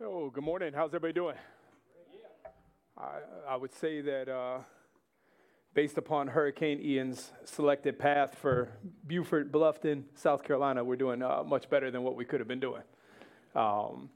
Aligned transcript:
Oh, 0.00 0.30
good 0.30 0.44
morning. 0.44 0.72
How's 0.72 0.90
everybody 0.90 1.12
doing? 1.12 1.34
I, 2.96 3.18
I 3.48 3.56
would 3.56 3.74
say 3.74 4.00
that 4.00 4.28
uh, 4.28 4.58
based 5.74 5.98
upon 5.98 6.28
Hurricane 6.28 6.80
Ian's 6.80 7.32
selected 7.44 7.98
path 7.98 8.36
for 8.40 8.68
Beaufort, 9.08 9.50
Bluffton, 9.50 10.04
South 10.14 10.44
Carolina, 10.44 10.84
we're 10.84 10.94
doing 10.94 11.20
uh, 11.20 11.42
much 11.44 11.68
better 11.68 11.90
than 11.90 12.04
what 12.04 12.14
we 12.14 12.24
could 12.24 12.38
have 12.38 12.46
been 12.46 12.60
doing. 12.60 12.82
Um, 13.56 14.08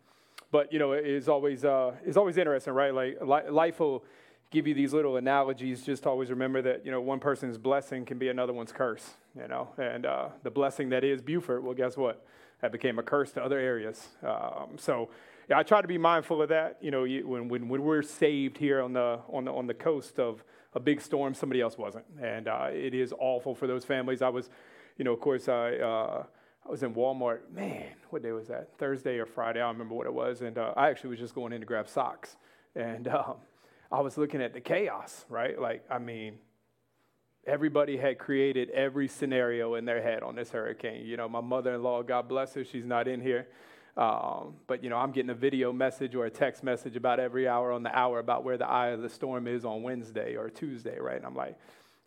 but 0.52 0.72
you 0.72 0.78
know, 0.78 0.92
it 0.92 1.04
is 1.04 1.28
always 1.28 1.64
uh, 1.64 1.96
it's 2.04 2.16
always 2.16 2.36
interesting, 2.36 2.74
right? 2.74 2.94
Like 2.94 3.18
li- 3.20 3.50
life 3.50 3.80
will 3.80 4.04
give 4.52 4.68
you 4.68 4.74
these 4.74 4.92
little 4.92 5.16
analogies. 5.16 5.82
Just 5.82 6.06
always 6.06 6.30
remember 6.30 6.62
that 6.62 6.86
you 6.86 6.92
know 6.92 7.00
one 7.00 7.18
person's 7.18 7.58
blessing 7.58 8.04
can 8.04 8.18
be 8.18 8.28
another 8.28 8.52
one's 8.52 8.70
curse. 8.70 9.14
You 9.36 9.48
know, 9.48 9.70
and 9.78 10.06
uh, 10.06 10.28
the 10.44 10.50
blessing 10.52 10.90
that 10.90 11.02
is 11.02 11.22
Beaufort, 11.22 11.64
well, 11.64 11.74
guess 11.74 11.96
what? 11.96 12.24
That 12.60 12.70
became 12.70 13.00
a 13.00 13.02
curse 13.02 13.32
to 13.32 13.42
other 13.42 13.58
areas. 13.58 14.06
Um, 14.22 14.76
so 14.78 15.08
yeah, 15.52 15.58
I 15.58 15.62
try 15.64 15.82
to 15.82 15.88
be 15.88 15.98
mindful 15.98 16.40
of 16.40 16.48
that. 16.48 16.78
You 16.80 16.90
know, 16.90 17.02
when, 17.02 17.46
when, 17.46 17.68
when 17.68 17.82
we're 17.82 18.00
saved 18.00 18.56
here 18.56 18.80
on 18.80 18.94
the, 18.94 19.18
on 19.28 19.44
the, 19.44 19.52
on 19.52 19.66
the 19.66 19.74
coast 19.74 20.18
of 20.18 20.42
a 20.72 20.80
big 20.80 20.98
storm, 20.98 21.34
somebody 21.34 21.60
else 21.60 21.76
wasn't. 21.76 22.06
And 22.22 22.48
uh, 22.48 22.68
it 22.72 22.94
is 22.94 23.12
awful 23.18 23.54
for 23.54 23.66
those 23.66 23.84
families. 23.84 24.22
I 24.22 24.30
was, 24.30 24.48
you 24.96 25.04
know, 25.04 25.12
of 25.12 25.20
course, 25.20 25.50
I, 25.50 25.74
uh, 25.74 26.24
I 26.66 26.70
was 26.70 26.82
in 26.82 26.94
Walmart. 26.94 27.40
Man, 27.54 27.84
what 28.08 28.22
day 28.22 28.32
was 28.32 28.48
that? 28.48 28.70
Thursday 28.78 29.18
or 29.18 29.26
Friday? 29.26 29.60
I 29.60 29.64
don't 29.64 29.74
remember 29.74 29.94
what 29.94 30.06
it 30.06 30.14
was. 30.14 30.40
And 30.40 30.56
uh, 30.56 30.72
I 30.74 30.88
actually 30.88 31.10
was 31.10 31.18
just 31.18 31.34
going 31.34 31.52
in 31.52 31.60
to 31.60 31.66
grab 31.66 31.86
socks. 31.86 32.38
And 32.74 33.08
um, 33.08 33.34
I 33.90 34.00
was 34.00 34.16
looking 34.16 34.40
at 34.40 34.54
the 34.54 34.60
chaos, 34.62 35.26
right? 35.28 35.60
Like, 35.60 35.84
I 35.90 35.98
mean, 35.98 36.38
everybody 37.46 37.98
had 37.98 38.18
created 38.18 38.70
every 38.70 39.06
scenario 39.06 39.74
in 39.74 39.84
their 39.84 40.00
head 40.00 40.22
on 40.22 40.34
this 40.34 40.48
hurricane. 40.48 41.04
You 41.04 41.18
know, 41.18 41.28
my 41.28 41.42
mother 41.42 41.74
in 41.74 41.82
law, 41.82 42.02
God 42.02 42.26
bless 42.26 42.54
her, 42.54 42.64
she's 42.64 42.86
not 42.86 43.06
in 43.06 43.20
here. 43.20 43.48
Um, 43.96 44.54
but 44.66 44.82
you 44.82 44.88
know, 44.88 44.96
I'm 44.96 45.12
getting 45.12 45.30
a 45.30 45.34
video 45.34 45.72
message 45.72 46.14
or 46.14 46.24
a 46.24 46.30
text 46.30 46.62
message 46.62 46.96
about 46.96 47.20
every 47.20 47.46
hour 47.46 47.72
on 47.72 47.82
the 47.82 47.96
hour 47.96 48.18
about 48.20 48.42
where 48.42 48.56
the 48.56 48.66
eye 48.66 48.88
of 48.88 49.02
the 49.02 49.08
storm 49.08 49.46
is 49.46 49.64
on 49.64 49.82
Wednesday 49.82 50.34
or 50.34 50.48
Tuesday, 50.48 50.98
right? 50.98 51.16
And 51.16 51.26
I'm 51.26 51.36
like, 51.36 51.58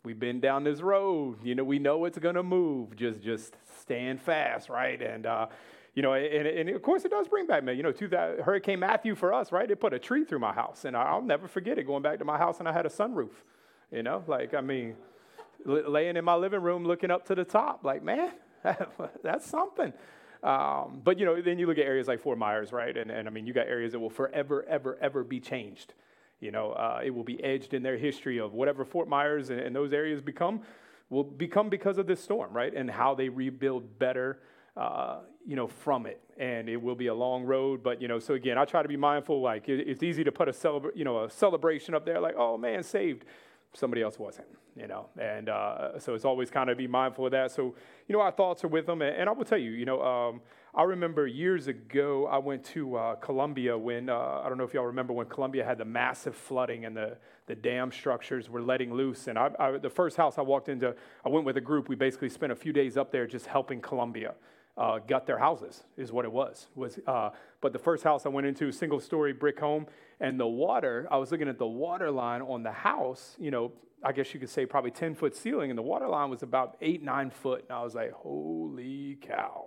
we've 0.04 0.18
been 0.18 0.40
down 0.40 0.64
this 0.64 0.80
road. 0.80 1.38
You 1.44 1.54
know, 1.54 1.62
we 1.62 1.78
know 1.78 2.04
it's 2.04 2.18
gonna 2.18 2.42
move. 2.42 2.96
Just 2.96 3.20
just 3.20 3.56
stand 3.80 4.20
fast, 4.20 4.68
right? 4.68 5.00
And 5.00 5.26
uh, 5.26 5.46
you 5.94 6.02
know, 6.02 6.14
and, 6.14 6.46
and, 6.46 6.68
of 6.70 6.82
course 6.82 7.04
it 7.04 7.10
does 7.10 7.28
bring 7.28 7.46
back 7.46 7.62
me. 7.62 7.74
You 7.74 7.84
know, 7.84 7.92
to 7.92 8.08
that 8.08 8.40
Hurricane 8.40 8.80
Matthew 8.80 9.14
for 9.14 9.32
us, 9.32 9.52
right? 9.52 9.70
It 9.70 9.80
put 9.80 9.94
a 9.94 9.98
tree 9.98 10.24
through 10.24 10.40
my 10.40 10.52
house, 10.52 10.84
and 10.84 10.96
I'll 10.96 11.22
never 11.22 11.46
forget 11.46 11.78
it. 11.78 11.84
Going 11.86 12.02
back 12.02 12.18
to 12.18 12.24
my 12.24 12.36
house, 12.36 12.58
and 12.58 12.68
I 12.68 12.72
had 12.72 12.84
a 12.84 12.90
sunroof. 12.90 13.30
You 13.92 14.02
know, 14.02 14.24
like 14.26 14.54
I 14.54 14.60
mean, 14.60 14.96
laying 15.64 16.16
in 16.16 16.24
my 16.24 16.34
living 16.34 16.62
room 16.62 16.84
looking 16.84 17.12
up 17.12 17.26
to 17.26 17.34
the 17.36 17.44
top, 17.44 17.84
like 17.84 18.02
man, 18.02 18.32
that's 19.22 19.46
something. 19.46 19.92
Um, 20.42 21.00
but 21.02 21.18
you 21.18 21.24
know, 21.24 21.40
then 21.40 21.58
you 21.58 21.66
look 21.66 21.78
at 21.78 21.84
areas 21.84 22.08
like 22.08 22.20
Fort 22.20 22.38
Myers, 22.38 22.72
right? 22.72 22.96
And, 22.96 23.10
and 23.10 23.26
I 23.26 23.30
mean, 23.30 23.46
you 23.46 23.52
got 23.52 23.66
areas 23.66 23.92
that 23.92 23.98
will 23.98 24.10
forever, 24.10 24.64
ever, 24.68 24.98
ever 25.00 25.24
be 25.24 25.40
changed. 25.40 25.94
You 26.40 26.50
know, 26.50 26.72
uh, 26.72 27.00
it 27.02 27.10
will 27.10 27.24
be 27.24 27.42
edged 27.42 27.72
in 27.72 27.82
their 27.82 27.96
history 27.96 28.38
of 28.38 28.52
whatever 28.52 28.84
Fort 28.84 29.08
Myers 29.08 29.50
and, 29.50 29.58
and, 29.58 29.74
those 29.74 29.92
areas 29.92 30.20
become, 30.20 30.60
will 31.08 31.24
become 31.24 31.70
because 31.70 31.96
of 31.96 32.06
this 32.06 32.22
storm, 32.22 32.52
right? 32.52 32.74
And 32.74 32.90
how 32.90 33.14
they 33.14 33.30
rebuild 33.30 33.98
better, 33.98 34.40
uh, 34.76 35.20
you 35.46 35.56
know, 35.56 35.66
from 35.66 36.04
it. 36.04 36.20
And 36.36 36.68
it 36.68 36.76
will 36.76 36.94
be 36.94 37.06
a 37.06 37.14
long 37.14 37.44
road, 37.44 37.82
but 37.82 38.02
you 38.02 38.08
know, 38.08 38.18
so 38.18 38.34
again, 38.34 38.58
I 38.58 38.66
try 38.66 38.82
to 38.82 38.88
be 38.88 38.98
mindful. 38.98 39.40
Like, 39.40 39.70
it, 39.70 39.88
it's 39.88 40.02
easy 40.02 40.24
to 40.24 40.32
put 40.32 40.48
a 40.48 40.52
celebra- 40.52 40.94
you 40.94 41.04
know, 41.04 41.24
a 41.24 41.30
celebration 41.30 41.94
up 41.94 42.04
there, 42.04 42.20
like, 42.20 42.34
oh 42.36 42.58
man, 42.58 42.82
saved 42.82 43.24
somebody 43.72 44.02
else 44.02 44.18
wasn't, 44.18 44.48
you 44.76 44.86
know. 44.86 45.08
And 45.18 45.48
uh, 45.48 45.98
so 45.98 46.14
it's 46.14 46.24
always 46.24 46.50
kind 46.50 46.68
of 46.70 46.76
be 46.76 46.86
mindful 46.86 47.26
of 47.26 47.32
that. 47.32 47.50
So, 47.50 47.74
you 48.06 48.12
know, 48.12 48.20
our 48.20 48.30
thoughts 48.30 48.62
are 48.62 48.68
with 48.68 48.86
them. 48.86 49.02
And, 49.02 49.16
and 49.16 49.28
I 49.28 49.32
will 49.32 49.44
tell 49.44 49.58
you, 49.58 49.70
you 49.70 49.86
know, 49.86 50.02
um, 50.02 50.40
I 50.74 50.82
remember 50.82 51.26
years 51.26 51.68
ago, 51.68 52.26
I 52.26 52.36
went 52.36 52.62
to 52.66 52.96
uh, 52.96 53.14
Columbia 53.14 53.76
when, 53.78 54.10
uh, 54.10 54.42
I 54.44 54.48
don't 54.48 54.58
know 54.58 54.64
if 54.64 54.74
y'all 54.74 54.84
remember 54.84 55.14
when 55.14 55.26
Columbia 55.26 55.64
had 55.64 55.78
the 55.78 55.86
massive 55.86 56.36
flooding 56.36 56.84
and 56.84 56.94
the, 56.94 57.16
the 57.46 57.54
dam 57.54 57.90
structures 57.90 58.50
were 58.50 58.60
letting 58.60 58.92
loose. 58.92 59.26
And 59.26 59.38
I, 59.38 59.50
I, 59.58 59.78
the 59.78 59.88
first 59.88 60.18
house 60.18 60.36
I 60.36 60.42
walked 60.42 60.68
into, 60.68 60.94
I 61.24 61.30
went 61.30 61.46
with 61.46 61.56
a 61.56 61.62
group. 61.62 61.88
We 61.88 61.96
basically 61.96 62.28
spent 62.28 62.52
a 62.52 62.56
few 62.56 62.74
days 62.74 62.98
up 62.98 63.10
there 63.10 63.26
just 63.26 63.46
helping 63.46 63.80
Columbia. 63.80 64.34
Uh, 64.76 64.98
gut 64.98 65.26
their 65.26 65.38
houses 65.38 65.84
is 65.96 66.12
what 66.12 66.26
it 66.26 66.30
was. 66.30 66.66
Was 66.74 66.98
uh, 67.06 67.30
but 67.62 67.72
the 67.72 67.78
first 67.78 68.04
house 68.04 68.26
I 68.26 68.28
went 68.28 68.46
into, 68.46 68.70
single 68.70 69.00
story 69.00 69.32
brick 69.32 69.58
home, 69.58 69.86
and 70.20 70.38
the 70.38 70.46
water, 70.46 71.08
I 71.10 71.16
was 71.16 71.32
looking 71.32 71.48
at 71.48 71.56
the 71.56 71.66
water 71.66 72.10
line 72.10 72.42
on 72.42 72.62
the 72.62 72.72
house, 72.72 73.36
you 73.38 73.50
know, 73.50 73.72
I 74.02 74.12
guess 74.12 74.32
you 74.34 74.40
could 74.40 74.50
say 74.50 74.66
probably 74.66 74.90
10 74.90 75.14
foot 75.14 75.34
ceiling, 75.34 75.70
and 75.70 75.78
the 75.78 75.82
water 75.82 76.08
line 76.08 76.30
was 76.30 76.42
about 76.42 76.76
eight, 76.80 77.02
nine 77.02 77.30
foot. 77.30 77.64
And 77.68 77.76
I 77.76 77.82
was 77.82 77.94
like, 77.94 78.12
holy 78.12 79.18
cow, 79.20 79.66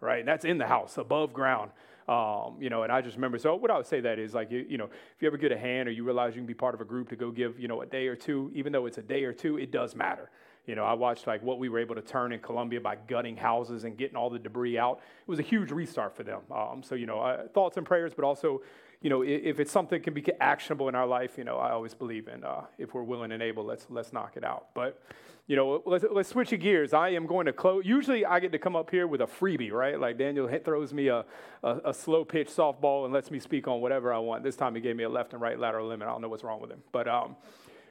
right? 0.00 0.20
And 0.20 0.28
that's 0.28 0.44
in 0.44 0.58
the 0.58 0.66
house, 0.66 0.98
above 0.98 1.32
ground. 1.32 1.70
Um, 2.08 2.56
you 2.58 2.70
know, 2.70 2.84
and 2.84 2.90
I 2.90 3.02
just 3.02 3.16
remember, 3.16 3.38
so 3.38 3.54
what 3.54 3.70
I 3.70 3.76
would 3.76 3.86
say 3.86 4.00
that 4.00 4.18
is 4.18 4.32
like, 4.32 4.50
you, 4.50 4.64
you 4.66 4.78
know, 4.78 4.86
if 4.86 5.20
you 5.20 5.28
ever 5.28 5.36
get 5.36 5.52
a 5.52 5.58
hand 5.58 5.88
or 5.88 5.92
you 5.92 6.04
realize 6.04 6.34
you 6.34 6.40
can 6.40 6.46
be 6.46 6.54
part 6.54 6.74
of 6.74 6.80
a 6.80 6.84
group 6.84 7.10
to 7.10 7.16
go 7.16 7.30
give, 7.30 7.60
you 7.60 7.68
know, 7.68 7.82
a 7.82 7.86
day 7.86 8.06
or 8.06 8.16
two, 8.16 8.50
even 8.54 8.72
though 8.72 8.86
it's 8.86 8.96
a 8.96 9.02
day 9.02 9.24
or 9.24 9.34
two, 9.34 9.58
it 9.58 9.70
does 9.70 9.94
matter. 9.94 10.30
You 10.64 10.74
know, 10.74 10.84
I 10.84 10.94
watched 10.94 11.26
like 11.26 11.42
what 11.42 11.58
we 11.58 11.68
were 11.68 11.78
able 11.78 11.94
to 11.94 12.02
turn 12.02 12.32
in 12.32 12.40
Columbia 12.40 12.80
by 12.80 12.96
gutting 12.96 13.36
houses 13.36 13.84
and 13.84 13.96
getting 13.96 14.16
all 14.16 14.30
the 14.30 14.38
debris 14.38 14.78
out. 14.78 15.00
It 15.20 15.30
was 15.30 15.38
a 15.38 15.42
huge 15.42 15.70
restart 15.70 16.16
for 16.16 16.22
them. 16.22 16.40
Um, 16.50 16.82
so, 16.82 16.94
you 16.94 17.06
know, 17.06 17.20
uh, 17.20 17.48
thoughts 17.48 17.76
and 17.76 17.86
prayers, 17.86 18.12
but 18.14 18.24
also, 18.24 18.62
you 19.00 19.10
know, 19.10 19.22
if 19.22 19.60
it's 19.60 19.70
something 19.70 19.98
that 19.98 20.04
can 20.04 20.14
be 20.14 20.24
actionable 20.40 20.88
in 20.88 20.96
our 20.96 21.06
life, 21.06 21.38
you 21.38 21.44
know, 21.44 21.56
I 21.56 21.70
always 21.70 21.94
believe 21.94 22.26
in 22.26 22.42
uh, 22.42 22.62
if 22.78 22.94
we're 22.94 23.04
willing 23.04 23.30
and 23.30 23.42
able, 23.42 23.64
let's 23.64 23.86
let's 23.90 24.12
knock 24.12 24.36
it 24.36 24.42
out. 24.42 24.68
But, 24.74 25.00
you 25.46 25.54
know, 25.54 25.82
let's, 25.86 26.04
let's 26.10 26.28
switch 26.30 26.50
gears. 26.58 26.92
I 26.92 27.10
am 27.10 27.26
going 27.26 27.46
to 27.46 27.52
close. 27.52 27.86
Usually, 27.86 28.26
I 28.26 28.40
get 28.40 28.50
to 28.52 28.58
come 28.58 28.74
up 28.74 28.90
here 28.90 29.06
with 29.06 29.20
a 29.20 29.26
freebie, 29.26 29.70
right? 29.70 29.98
Like 30.00 30.18
Daniel 30.18 30.48
throws 30.64 30.92
me 30.92 31.08
a, 31.08 31.24
a, 31.62 31.80
a, 31.86 31.94
slow 31.94 32.24
pitch 32.24 32.48
softball 32.48 33.04
and 33.04 33.14
lets 33.14 33.30
me 33.30 33.38
speak 33.38 33.68
on 33.68 33.80
whatever 33.80 34.12
I 34.12 34.18
want. 34.18 34.42
This 34.42 34.56
time, 34.56 34.74
he 34.74 34.80
gave 34.80 34.96
me 34.96 35.04
a 35.04 35.08
left 35.08 35.32
and 35.32 35.40
right 35.40 35.58
lateral 35.58 35.86
limit. 35.86 36.08
I 36.08 36.10
don't 36.10 36.20
know 36.20 36.28
what's 36.28 36.44
wrong 36.44 36.60
with 36.60 36.70
him, 36.70 36.82
but. 36.92 37.08
Um, 37.08 37.36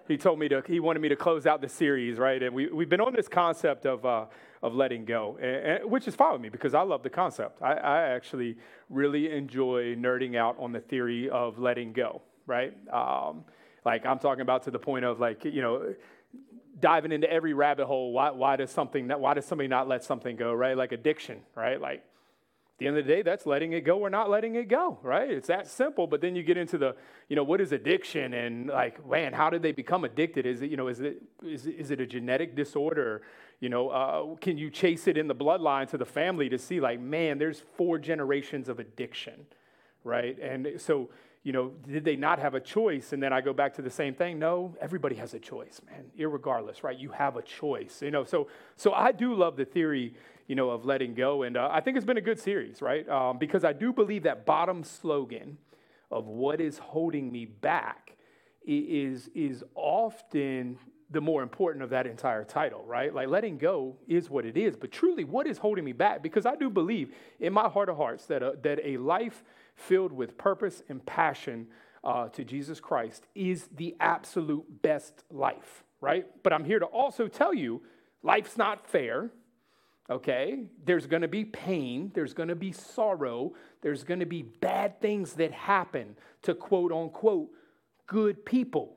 he 0.08 0.16
told 0.16 0.40
me 0.40 0.48
to, 0.48 0.64
he 0.66 0.80
wanted 0.80 1.02
me 1.02 1.10
to 1.10 1.18
close 1.18 1.46
out 1.46 1.60
the 1.60 1.68
series, 1.68 2.18
right? 2.18 2.42
And 2.42 2.56
we, 2.56 2.68
we've 2.68 2.88
been 2.88 3.02
on 3.02 3.14
this 3.14 3.28
concept 3.28 3.86
of, 3.86 4.06
uh, 4.06 4.26
of 4.64 4.74
letting 4.74 5.06
go, 5.06 5.38
and, 5.42 5.82
and, 5.82 5.92
which 5.92 6.08
is 6.08 6.16
fine 6.16 6.34
with 6.34 6.42
me 6.42 6.50
because 6.50 6.74
I 6.74 6.82
love 6.82 7.04
the 7.04 7.10
concept. 7.10 7.62
I, 7.62 7.74
I, 7.74 8.02
actually 8.10 8.58
really 8.90 9.32
enjoy 9.32 9.96
nerding 9.96 10.36
out 10.36 10.56
on 10.60 10.72
the 10.72 10.80
theory 10.80 11.30
of 11.30 11.60
letting 11.60 11.94
go, 11.94 12.22
right? 12.48 12.74
Um, 12.92 13.46
like 13.86 14.06
I'm 14.06 14.20
talking 14.20 14.42
about 14.42 14.64
to 14.64 14.72
the 14.72 14.80
point 14.80 15.06
of 15.06 15.20
like, 15.20 15.46
you 15.46 15.62
know, 15.62 15.94
diving 16.80 17.12
into 17.12 17.32
every 17.32 17.54
rabbit 17.54 17.86
hole. 17.86 18.12
Why, 18.12 18.32
why 18.32 18.56
does 18.56 18.72
something, 18.72 19.08
why 19.08 19.34
does 19.34 19.46
somebody 19.46 19.68
not 19.68 19.88
let 19.88 20.04
something 20.04 20.36
go, 20.36 20.54
right? 20.54 20.76
Like 20.76 20.92
addiction, 20.92 21.42
right? 21.56 21.80
Like 21.80 22.00
at 22.78 22.80
the 22.80 22.88
end 22.88 22.98
of 22.98 23.08
the 23.08 23.12
day, 23.12 23.22
that's 23.24 23.48
letting 23.48 23.74
it 23.74 23.82
go 23.82 23.98
or 23.98 24.10
not 24.10 24.30
letting 24.30 24.56
it 24.56 24.68
go, 24.68 25.00
right? 25.02 25.32
It's 25.32 25.48
that 25.48 25.68
simple. 25.68 26.06
But 26.06 26.22
then 26.22 26.36
you 26.36 26.44
get 26.44 26.58
into 26.58 26.78
the, 26.78 26.96
you 27.28 27.36
know, 27.36 27.44
what 27.44 27.60
is 27.60 27.72
addiction 27.72 28.34
and 28.34 28.68
like, 28.68 29.08
man, 29.08 29.34
how 29.34 29.50
did 29.50 29.64
they 29.64 29.72
become 29.72 30.04
addicted? 30.04 30.46
Is 30.46 30.62
it, 30.62 30.70
you 30.70 30.78
know, 30.78 30.88
is 30.88 31.00
it 31.00 31.22
is, 31.44 31.66
is 31.66 31.90
it 31.90 32.00
a 32.00 32.06
genetic 32.06 32.56
disorder? 32.56 33.24
You 33.60 33.70
know, 33.70 33.90
uh, 33.90 34.36
can 34.36 34.58
you 34.58 34.70
chase 34.70 35.08
it 35.08 35.18
in 35.18 35.28
the 35.28 35.36
bloodline 35.36 35.88
to 35.90 35.98
the 35.98 36.06
family 36.06 36.50
to 36.50 36.58
see 36.58 36.80
like, 36.80 37.00
man, 37.00 37.38
there's 37.38 37.64
four 37.76 37.98
generations 37.98 38.70
of 38.70 38.80
addiction, 38.80 39.46
right? 40.04 40.38
And 40.40 40.80
so, 40.80 41.10
you 41.44 41.54
know, 41.54 41.72
did 41.88 42.06
they 42.06 42.16
not 42.16 42.38
have 42.40 42.54
a 42.54 42.60
choice? 42.60 43.14
And 43.14 43.24
then 43.24 43.34
I 43.34 43.42
go 43.42 43.54
back 43.54 43.74
to 43.76 43.82
the 43.82 43.90
same 43.90 44.14
thing. 44.14 44.38
No, 44.38 44.76
everybody 44.80 45.16
has 45.16 45.34
a 45.34 45.40
choice, 45.40 45.82
man. 45.90 46.06
Irregardless, 46.20 46.84
right? 46.84 46.98
You 46.98 47.12
have 47.12 47.36
a 47.36 47.42
choice. 47.42 48.02
You 48.02 48.12
know, 48.12 48.24
so 48.24 48.48
so 48.76 48.94
I 48.94 49.12
do 49.12 49.34
love 49.34 49.58
the 49.58 49.66
theory 49.66 50.14
you 50.48 50.56
know, 50.56 50.70
of 50.70 50.86
letting 50.86 51.14
go. 51.14 51.44
And 51.44 51.58
uh, 51.58 51.70
I 51.72 51.82
think 51.82 51.98
it's 51.98 52.06
been 52.06 52.18
a 52.18 52.22
good 52.22 52.40
series, 52.40 52.82
right? 52.82 53.08
Um, 53.10 53.38
because 53.38 53.64
I 53.64 53.74
do 53.74 53.92
believe 53.92 54.24
that 54.24 54.46
bottom 54.46 54.84
slogan 54.84 55.58
of 56.10 56.26
what 56.26 56.62
is 56.62 56.78
holding 56.78 57.32
me 57.32 57.46
back 57.46 58.16
is, 58.66 59.30
is 59.36 59.64
often 59.76 60.78
the 61.10 61.22
more 61.22 61.42
important 61.42 61.84
of 61.84 61.90
that 61.92 62.06
entire 62.06 62.44
title, 62.44 62.84
right? 62.86 63.14
Like 63.14 63.30
letting 63.30 63.58
go 63.58 63.96
is 64.08 64.30
what 64.30 64.46
it 64.46 64.58
is, 64.58 64.76
but 64.76 64.92
truly, 64.92 65.24
what 65.24 65.48
is 65.48 65.58
holding 65.58 65.86
me 65.86 65.94
back? 65.94 66.22
Because 66.22 66.46
I 66.46 66.56
do 66.56 66.70
believe 66.70 67.14
in 67.40 67.54
my 67.54 67.70
heart 67.70 67.90
of 67.90 67.98
hearts 67.98 68.26
that 68.26 68.44
a, 68.44 68.58
that 68.64 68.80
a 68.84 68.98
life 68.98 69.44
filled 69.76 70.12
with 70.12 70.38
purpose 70.38 70.84
and 70.90 71.06
passion 71.06 71.68
uh, 72.04 72.28
to 72.30 72.44
Jesus 72.44 72.80
Christ 72.80 73.26
is 73.36 73.70
the 73.76 73.96
absolute 74.00 74.82
best 74.82 75.24
life, 75.32 75.84
right? 76.02 76.26
But 76.44 76.54
I'm 76.54 76.66
here 76.66 76.80
to 76.80 76.86
also 76.86 77.28
tell 77.28 77.54
you 77.54 77.82
life's 78.22 78.58
not 78.58 78.88
fair 78.88 79.32
okay? 80.10 80.64
There's 80.86 81.06
gonna 81.08 81.28
be 81.28 81.46
pain, 81.46 82.12
there's 82.14 82.34
gonna 82.34 82.56
be 82.56 82.72
sorrow, 82.72 83.54
there's 83.82 84.04
gonna 84.04 84.26
be 84.26 84.42
bad 84.42 85.02
things 85.02 85.34
that 85.34 85.52
happen 85.52 86.16
to 86.44 86.54
quote 86.56 86.92
unquote 86.92 87.50
good 88.06 88.46
people, 88.46 88.96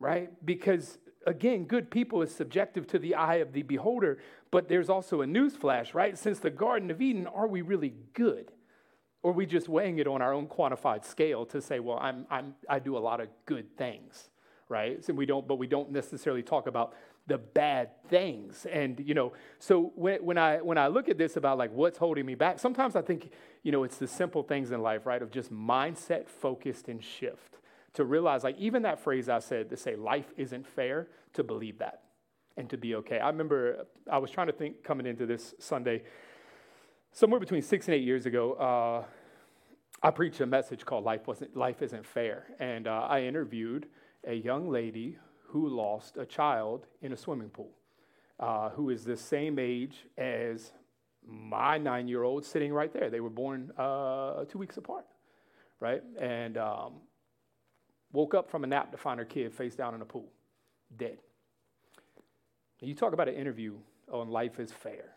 right? 0.00 0.30
Because 0.44 0.98
again, 1.26 1.64
good 1.64 1.90
people 1.90 2.22
is 2.22 2.34
subjective 2.34 2.86
to 2.88 2.98
the 2.98 3.14
eye 3.14 3.36
of 3.36 3.52
the 3.52 3.62
beholder, 3.62 4.18
but 4.50 4.68
there's 4.68 4.88
also 4.88 5.22
a 5.22 5.26
newsflash, 5.26 5.94
right? 5.94 6.16
Since 6.16 6.40
the 6.40 6.50
Garden 6.50 6.90
of 6.90 7.00
Eden, 7.00 7.26
are 7.26 7.46
we 7.46 7.62
really 7.62 7.94
good? 8.12 8.52
Or 9.22 9.30
are 9.30 9.34
we 9.34 9.46
just 9.46 9.68
weighing 9.68 9.98
it 9.98 10.06
on 10.06 10.20
our 10.20 10.34
own 10.34 10.46
quantified 10.46 11.04
scale 11.04 11.46
to 11.46 11.60
say, 11.60 11.80
well, 11.80 11.98
I'm, 11.98 12.26
I'm, 12.30 12.54
I 12.68 12.78
do 12.78 12.96
a 12.96 13.00
lot 13.00 13.20
of 13.20 13.28
good 13.46 13.76
things, 13.76 14.28
right? 14.68 15.02
So 15.04 15.14
we 15.14 15.24
don't, 15.24 15.48
but 15.48 15.56
we 15.56 15.66
don't 15.66 15.90
necessarily 15.90 16.42
talk 16.42 16.66
about 16.66 16.94
the 17.26 17.38
bad 17.38 17.88
things. 18.08 18.66
And, 18.70 19.00
you 19.00 19.14
know, 19.14 19.32
so 19.58 19.92
when, 19.94 20.22
when, 20.22 20.36
I, 20.36 20.58
when 20.58 20.76
I 20.76 20.88
look 20.88 21.08
at 21.08 21.16
this 21.16 21.36
about 21.36 21.56
like 21.56 21.72
what's 21.72 21.96
holding 21.96 22.26
me 22.26 22.34
back, 22.34 22.58
sometimes 22.58 22.96
I 22.96 23.02
think, 23.02 23.30
you 23.62 23.72
know, 23.72 23.82
it's 23.82 23.96
the 23.96 24.06
simple 24.06 24.42
things 24.42 24.72
in 24.72 24.82
life, 24.82 25.06
right? 25.06 25.22
Of 25.22 25.30
just 25.30 25.50
mindset 25.50 26.28
focused 26.28 26.88
and 26.88 27.02
shift 27.02 27.56
to 27.94 28.04
realize, 28.04 28.44
like, 28.44 28.58
even 28.58 28.82
that 28.82 29.00
phrase 29.00 29.28
I 29.28 29.38
said 29.38 29.70
to 29.70 29.76
say 29.76 29.96
life 29.96 30.32
isn't 30.36 30.66
fair, 30.66 31.08
to 31.34 31.42
believe 31.42 31.78
that 31.78 32.02
and 32.56 32.70
to 32.70 32.76
be 32.76 32.94
okay. 32.96 33.18
I 33.18 33.28
remember 33.28 33.86
I 34.10 34.18
was 34.18 34.30
trying 34.30 34.46
to 34.46 34.52
think 34.52 34.84
coming 34.84 35.06
into 35.06 35.26
this 35.26 35.54
Sunday, 35.58 36.02
somewhere 37.12 37.40
between 37.40 37.62
six 37.62 37.88
and 37.88 37.94
eight 37.94 38.04
years 38.04 38.26
ago. 38.26 38.52
Uh, 38.54 39.04
I 40.02 40.10
preached 40.10 40.40
a 40.40 40.46
message 40.46 40.84
called 40.84 41.04
"Life 41.04 41.26
Wasn't 41.26 41.56
Life 41.56 41.82
Isn't 41.82 42.06
Fair," 42.06 42.46
and 42.58 42.86
uh, 42.86 43.06
I 43.08 43.22
interviewed 43.22 43.86
a 44.26 44.34
young 44.34 44.70
lady 44.70 45.18
who 45.48 45.68
lost 45.68 46.16
a 46.16 46.26
child 46.26 46.86
in 47.00 47.12
a 47.12 47.16
swimming 47.16 47.48
pool, 47.48 47.70
uh, 48.38 48.70
who 48.70 48.90
is 48.90 49.04
the 49.04 49.16
same 49.16 49.58
age 49.58 50.06
as 50.18 50.72
my 51.26 51.78
nine-year-old 51.78 52.44
sitting 52.44 52.72
right 52.72 52.92
there. 52.92 53.08
They 53.08 53.20
were 53.20 53.30
born 53.30 53.72
uh, 53.78 54.44
two 54.44 54.58
weeks 54.58 54.76
apart, 54.76 55.06
right? 55.80 56.02
And 56.20 56.58
um, 56.58 56.94
woke 58.14 58.32
up 58.32 58.48
from 58.48 58.64
a 58.64 58.66
nap 58.66 58.92
to 58.92 58.96
find 58.96 59.18
her 59.18 59.26
kid 59.26 59.52
face 59.52 59.74
down 59.74 59.94
in 59.94 60.00
a 60.00 60.04
pool, 60.04 60.32
dead. 60.96 61.18
You 62.80 62.94
talk 62.94 63.12
about 63.12 63.28
an 63.28 63.34
interview 63.34 63.74
on 64.12 64.28
Life 64.28 64.60
is 64.60 64.70
Fair, 64.70 65.16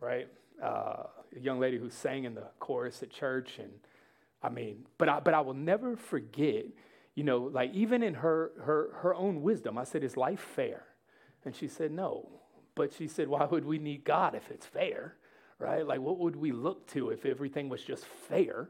right? 0.00 0.28
Uh, 0.62 1.04
a 1.34 1.40
young 1.40 1.60
lady 1.60 1.78
who 1.78 1.90
sang 1.90 2.24
in 2.24 2.34
the 2.34 2.44
chorus 2.58 3.02
at 3.02 3.10
church, 3.10 3.58
and 3.58 3.70
I 4.42 4.48
mean, 4.48 4.86
but 4.96 5.08
I, 5.08 5.20
but 5.20 5.34
I 5.34 5.40
will 5.40 5.54
never 5.54 5.96
forget, 5.96 6.64
you 7.14 7.24
know, 7.24 7.38
like 7.38 7.72
even 7.74 8.02
in 8.02 8.14
her 8.14 8.52
her 8.62 8.90
her 9.02 9.14
own 9.14 9.42
wisdom, 9.42 9.76
I 9.76 9.84
said, 9.84 10.02
"Is 10.02 10.16
life 10.16 10.40
fair?" 10.40 10.84
And 11.44 11.54
she 11.54 11.68
said, 11.68 11.92
"No." 11.92 12.28
But 12.74 12.92
she 12.94 13.06
said, 13.06 13.28
"Why 13.28 13.44
would 13.44 13.66
we 13.66 13.78
need 13.78 14.04
God 14.04 14.34
if 14.34 14.50
it's 14.50 14.66
fair?" 14.66 15.16
Right? 15.58 15.86
Like, 15.86 16.00
what 16.00 16.18
would 16.18 16.36
we 16.36 16.52
look 16.52 16.86
to 16.88 17.10
if 17.10 17.24
everything 17.26 17.68
was 17.68 17.82
just 17.82 18.04
fair? 18.04 18.68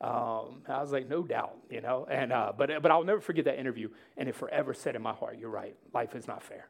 Um, 0.00 0.62
I 0.68 0.80
was 0.80 0.92
like, 0.92 1.08
no 1.08 1.22
doubt, 1.22 1.56
you 1.70 1.80
know. 1.80 2.06
And 2.10 2.32
uh, 2.32 2.52
but 2.56 2.82
but 2.82 2.90
I'll 2.90 3.04
never 3.04 3.20
forget 3.20 3.46
that 3.46 3.58
interview, 3.58 3.88
and 4.16 4.28
it 4.28 4.34
forever 4.34 4.74
set 4.74 4.94
in 4.94 5.02
my 5.02 5.12
heart. 5.12 5.38
You're 5.38 5.50
right. 5.50 5.76
Life 5.94 6.14
is 6.14 6.26
not 6.26 6.42
fair 6.42 6.68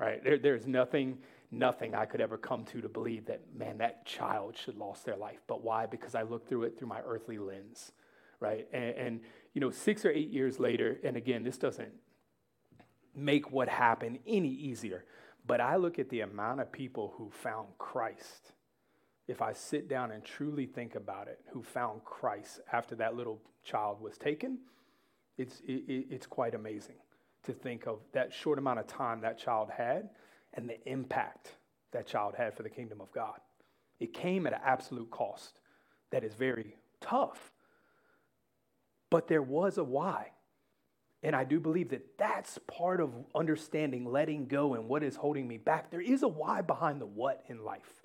right? 0.00 0.24
There, 0.24 0.38
there's 0.38 0.66
nothing, 0.66 1.18
nothing 1.52 1.94
I 1.94 2.06
could 2.06 2.20
ever 2.20 2.38
come 2.38 2.64
to 2.66 2.80
to 2.80 2.88
believe 2.88 3.26
that, 3.26 3.42
man, 3.56 3.78
that 3.78 4.06
child 4.06 4.56
should 4.56 4.76
lost 4.76 5.04
their 5.04 5.16
life. 5.16 5.40
But 5.46 5.62
why? 5.62 5.86
Because 5.86 6.14
I 6.14 6.22
look 6.22 6.48
through 6.48 6.64
it 6.64 6.78
through 6.78 6.88
my 6.88 7.00
earthly 7.06 7.38
lens, 7.38 7.92
right? 8.40 8.66
And, 8.72 8.96
and 8.96 9.20
you 9.52 9.60
know, 9.60 9.70
six 9.70 10.04
or 10.04 10.10
eight 10.10 10.30
years 10.30 10.58
later, 10.58 10.98
and 11.04 11.16
again, 11.16 11.44
this 11.44 11.58
doesn't 11.58 11.92
make 13.14 13.52
what 13.52 13.68
happened 13.68 14.18
any 14.26 14.48
easier, 14.48 15.04
but 15.46 15.60
I 15.60 15.76
look 15.76 15.98
at 15.98 16.08
the 16.08 16.20
amount 16.20 16.60
of 16.60 16.72
people 16.72 17.14
who 17.18 17.30
found 17.30 17.68
Christ. 17.78 18.52
If 19.30 19.40
I 19.40 19.52
sit 19.52 19.88
down 19.88 20.10
and 20.10 20.24
truly 20.24 20.66
think 20.66 20.96
about 20.96 21.28
it, 21.28 21.38
who 21.52 21.62
found 21.62 22.04
Christ 22.04 22.58
after 22.72 22.96
that 22.96 23.14
little 23.14 23.40
child 23.62 24.00
was 24.00 24.18
taken, 24.18 24.58
it's, 25.38 25.60
it, 25.64 26.06
it's 26.10 26.26
quite 26.26 26.56
amazing 26.56 26.96
to 27.44 27.52
think 27.52 27.86
of 27.86 28.00
that 28.12 28.32
short 28.32 28.58
amount 28.58 28.80
of 28.80 28.88
time 28.88 29.20
that 29.20 29.38
child 29.38 29.68
had 29.70 30.10
and 30.54 30.68
the 30.68 30.84
impact 30.84 31.54
that 31.92 32.08
child 32.08 32.34
had 32.36 32.56
for 32.56 32.64
the 32.64 32.68
kingdom 32.68 33.00
of 33.00 33.12
God. 33.12 33.38
It 34.00 34.12
came 34.12 34.48
at 34.48 34.52
an 34.52 34.62
absolute 34.64 35.12
cost 35.12 35.60
that 36.10 36.24
is 36.24 36.34
very 36.34 36.74
tough. 37.00 37.52
But 39.10 39.28
there 39.28 39.42
was 39.42 39.78
a 39.78 39.84
why. 39.84 40.32
And 41.22 41.36
I 41.36 41.44
do 41.44 41.60
believe 41.60 41.90
that 41.90 42.18
that's 42.18 42.58
part 42.66 43.00
of 43.00 43.14
understanding 43.32 44.10
letting 44.10 44.46
go 44.46 44.74
and 44.74 44.88
what 44.88 45.04
is 45.04 45.14
holding 45.14 45.46
me 45.46 45.56
back. 45.56 45.92
There 45.92 46.00
is 46.00 46.24
a 46.24 46.28
why 46.28 46.62
behind 46.62 47.00
the 47.00 47.06
what 47.06 47.44
in 47.46 47.64
life. 47.64 47.99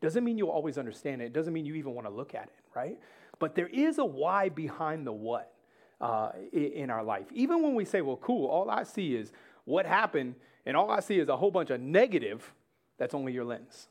Doesn't 0.00 0.24
mean 0.24 0.38
you'll 0.38 0.50
always 0.50 0.78
understand 0.78 1.20
it. 1.22 1.26
It 1.26 1.32
doesn't 1.32 1.52
mean 1.52 1.66
you 1.66 1.74
even 1.74 1.94
want 1.94 2.06
to 2.06 2.12
look 2.12 2.34
at 2.34 2.44
it, 2.44 2.64
right? 2.74 2.98
But 3.38 3.54
there 3.54 3.68
is 3.68 3.98
a 3.98 4.04
why 4.04 4.48
behind 4.48 5.06
the 5.06 5.12
what 5.12 5.52
uh, 6.00 6.30
in 6.52 6.90
our 6.90 7.04
life. 7.04 7.26
Even 7.32 7.62
when 7.62 7.74
we 7.74 7.84
say, 7.84 8.00
well, 8.00 8.16
cool, 8.16 8.46
all 8.46 8.70
I 8.70 8.84
see 8.84 9.14
is 9.14 9.32
what 9.64 9.86
happened, 9.86 10.34
and 10.64 10.76
all 10.76 10.90
I 10.90 11.00
see 11.00 11.18
is 11.18 11.28
a 11.28 11.36
whole 11.36 11.50
bunch 11.50 11.70
of 11.70 11.80
negative, 11.80 12.52
that's 12.98 13.14
only 13.14 13.32
your 13.32 13.44
lens. 13.44 13.88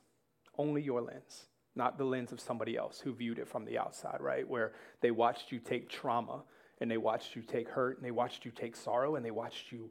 Only 0.58 0.82
your 0.82 1.02
lens, 1.02 1.46
not 1.76 1.98
the 1.98 2.04
lens 2.04 2.32
of 2.32 2.40
somebody 2.40 2.76
else 2.76 3.00
who 3.00 3.14
viewed 3.14 3.40
it 3.40 3.48
from 3.48 3.66
the 3.66 3.78
outside, 3.78 4.18
right? 4.20 4.48
Where 4.48 4.74
they 5.02 5.12
watched 5.12 5.52
you 5.52 5.60
take 5.60 5.90
trauma 5.90 6.44
and 6.82 6.92
they 6.92 6.98
watched 6.98 7.36
you 7.36 7.42
take 7.42 7.70
hurt 7.70 7.98
and 7.98 8.06
they 8.06 8.12
watched 8.12 8.44
you 8.44 8.52
take 8.52 8.76
sorrow 8.76 9.16
and 9.16 9.26
they 9.26 9.32
watched 9.32 9.72
you 9.72 9.90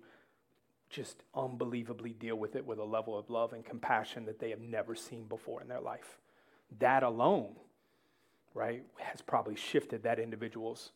just 0.90 1.23
unbelievably 1.35 2.14
deal 2.14 2.37
with 2.37 2.56
it 2.56 2.64
with 2.64 2.79
a 2.79 2.85
level 2.85 3.19
of 3.19 3.31
love 3.31 3.52
and 3.52 3.64
compassion 3.64 4.25
that 4.26 4.38
they 4.38 4.50
have 4.50 4.61
never 4.61 4.94
seen 4.94 5.25
before 5.25 5.61
in 5.61 5.69
their 5.69 5.81
life. 5.81 6.19
That 6.79 7.02
alone, 7.02 7.56
right, 8.55 8.85
has 8.99 9.20
probably 9.20 9.56
shifted 9.56 10.02
that 10.02 10.19
individual's 10.19 10.93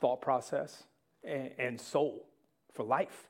thought 0.00 0.20
process 0.20 0.84
and, 1.24 1.50
and 1.58 1.80
soul 1.80 2.26
for 2.72 2.84
life 2.84 3.28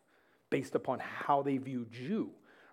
based 0.50 0.74
upon 0.74 0.98
how 0.98 1.42
they 1.42 1.56
viewed 1.58 1.94
you, 1.94 2.30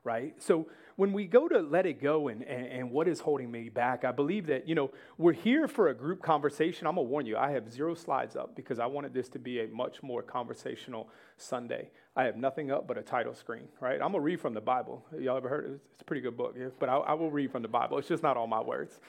right? 0.07 0.41
So 0.41 0.67
when 0.95 1.11
we 1.11 1.25
go 1.25 1.49
to 1.49 1.59
let 1.59 1.85
it 1.85 2.01
go 2.01 2.29
and, 2.29 2.41
and, 2.43 2.65
and, 2.65 2.91
what 2.91 3.09
is 3.09 3.19
holding 3.19 3.51
me 3.51 3.67
back, 3.67 4.05
I 4.05 4.13
believe 4.13 4.47
that, 4.47 4.65
you 4.65 4.73
know, 4.73 4.89
we're 5.17 5.33
here 5.33 5.67
for 5.67 5.89
a 5.89 5.93
group 5.93 6.23
conversation. 6.23 6.87
I'm 6.87 6.95
going 6.95 7.05
to 7.05 7.11
warn 7.11 7.25
you, 7.25 7.35
I 7.35 7.51
have 7.51 7.69
zero 7.69 7.93
slides 7.93 8.37
up 8.37 8.55
because 8.55 8.79
I 8.79 8.85
wanted 8.85 9.13
this 9.13 9.27
to 9.29 9.39
be 9.39 9.59
a 9.59 9.67
much 9.67 10.01
more 10.01 10.23
conversational 10.23 11.09
Sunday. 11.35 11.89
I 12.15 12.23
have 12.23 12.37
nothing 12.37 12.71
up 12.71 12.87
but 12.87 12.97
a 12.97 13.01
title 13.01 13.35
screen, 13.35 13.67
right? 13.81 13.95
I'm 13.95 14.11
going 14.11 14.13
to 14.13 14.19
read 14.21 14.39
from 14.39 14.53
the 14.53 14.61
Bible. 14.61 15.03
Y'all 15.19 15.35
ever 15.35 15.49
heard 15.49 15.65
it? 15.65 15.79
It's 15.91 16.03
a 16.03 16.05
pretty 16.05 16.21
good 16.21 16.37
book, 16.37 16.55
yeah? 16.57 16.67
but 16.79 16.87
I, 16.87 16.95
I 16.95 17.13
will 17.13 17.31
read 17.31 17.51
from 17.51 17.63
the 17.63 17.67
Bible. 17.67 17.97
It's 17.97 18.07
just 18.07 18.23
not 18.23 18.37
all 18.37 18.47
my 18.47 18.61
words. 18.61 19.01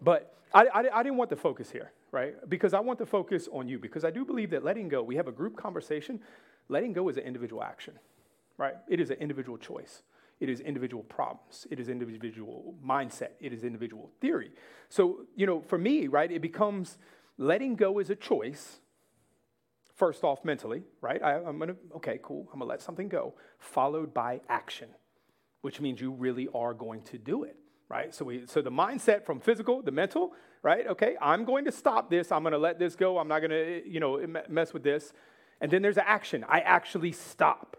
But 0.00 0.36
I, 0.54 0.66
I, 0.72 1.00
I 1.00 1.02
didn't 1.02 1.18
want 1.18 1.30
the 1.30 1.36
focus 1.36 1.68
here, 1.68 1.90
right? 2.12 2.36
Because 2.48 2.74
I 2.74 2.80
want 2.80 3.00
the 3.00 3.06
focus 3.06 3.48
on 3.52 3.66
you 3.68 3.80
because 3.80 4.04
I 4.04 4.12
do 4.12 4.24
believe 4.24 4.50
that 4.50 4.62
letting 4.62 4.88
go, 4.88 5.02
we 5.02 5.16
have 5.16 5.26
a 5.26 5.32
group 5.32 5.56
conversation. 5.56 6.20
Letting 6.68 6.92
go 6.92 7.08
is 7.08 7.16
an 7.16 7.24
individual 7.24 7.62
action, 7.62 7.98
right? 8.56 8.74
It 8.88 9.00
is 9.00 9.10
an 9.10 9.16
individual 9.18 9.58
choice. 9.58 10.02
It 10.40 10.48
is 10.48 10.60
individual 10.60 11.02
problems. 11.04 11.66
It 11.70 11.78
is 11.78 11.88
individual 11.88 12.74
mindset. 12.84 13.30
It 13.40 13.52
is 13.52 13.64
individual 13.64 14.10
theory. 14.20 14.50
So, 14.88 15.26
you 15.36 15.46
know, 15.46 15.62
for 15.62 15.78
me, 15.78 16.08
right, 16.08 16.30
it 16.30 16.42
becomes 16.42 16.98
letting 17.38 17.76
go 17.76 17.98
is 17.98 18.10
a 18.10 18.16
choice. 18.16 18.80
First 19.94 20.24
off, 20.24 20.44
mentally, 20.44 20.82
right? 21.00 21.22
I, 21.22 21.34
am 21.36 21.58
gonna, 21.58 21.76
okay, 21.96 22.18
cool, 22.22 22.48
I'm 22.52 22.58
gonna 22.58 22.68
let 22.68 22.82
something 22.82 23.08
go, 23.08 23.34
followed 23.58 24.12
by 24.12 24.40
action, 24.48 24.88
which 25.62 25.80
means 25.80 26.00
you 26.00 26.10
really 26.10 26.48
are 26.52 26.74
going 26.74 27.02
to 27.02 27.18
do 27.18 27.44
it, 27.44 27.56
right? 27.88 28.12
So, 28.12 28.24
we, 28.24 28.44
so 28.46 28.60
the 28.60 28.72
mindset 28.72 29.24
from 29.24 29.40
physical, 29.40 29.82
the 29.82 29.92
mental, 29.92 30.32
right? 30.62 30.86
Okay, 30.88 31.16
I'm 31.22 31.44
going 31.44 31.64
to 31.66 31.72
stop 31.72 32.10
this. 32.10 32.32
I'm 32.32 32.42
gonna 32.42 32.58
let 32.58 32.80
this 32.80 32.96
go. 32.96 33.18
I'm 33.18 33.28
not 33.28 33.40
gonna, 33.40 33.80
you 33.86 34.00
know, 34.00 34.26
mess 34.48 34.72
with 34.72 34.82
this. 34.82 35.12
And 35.60 35.70
then 35.70 35.80
there's 35.80 35.98
action. 35.98 36.44
I 36.48 36.60
actually 36.60 37.12
stop 37.12 37.76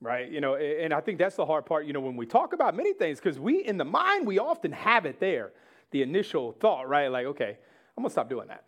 right? 0.00 0.30
You 0.30 0.40
know, 0.40 0.56
and 0.56 0.92
I 0.92 1.00
think 1.00 1.18
that's 1.18 1.36
the 1.36 1.46
hard 1.46 1.66
part, 1.66 1.86
you 1.86 1.92
know, 1.92 2.00
when 2.00 2.16
we 2.16 2.26
talk 2.26 2.52
about 2.52 2.74
many 2.74 2.92
things, 2.92 3.18
because 3.18 3.38
we, 3.38 3.64
in 3.64 3.78
the 3.78 3.84
mind, 3.84 4.26
we 4.26 4.38
often 4.38 4.72
have 4.72 5.06
it 5.06 5.20
there, 5.20 5.52
the 5.90 6.02
initial 6.02 6.52
thought, 6.52 6.88
right? 6.88 7.08
Like, 7.08 7.26
okay, 7.26 7.56
I'm 7.96 8.02
gonna 8.02 8.10
stop 8.10 8.28
doing 8.28 8.48
that. 8.48 8.64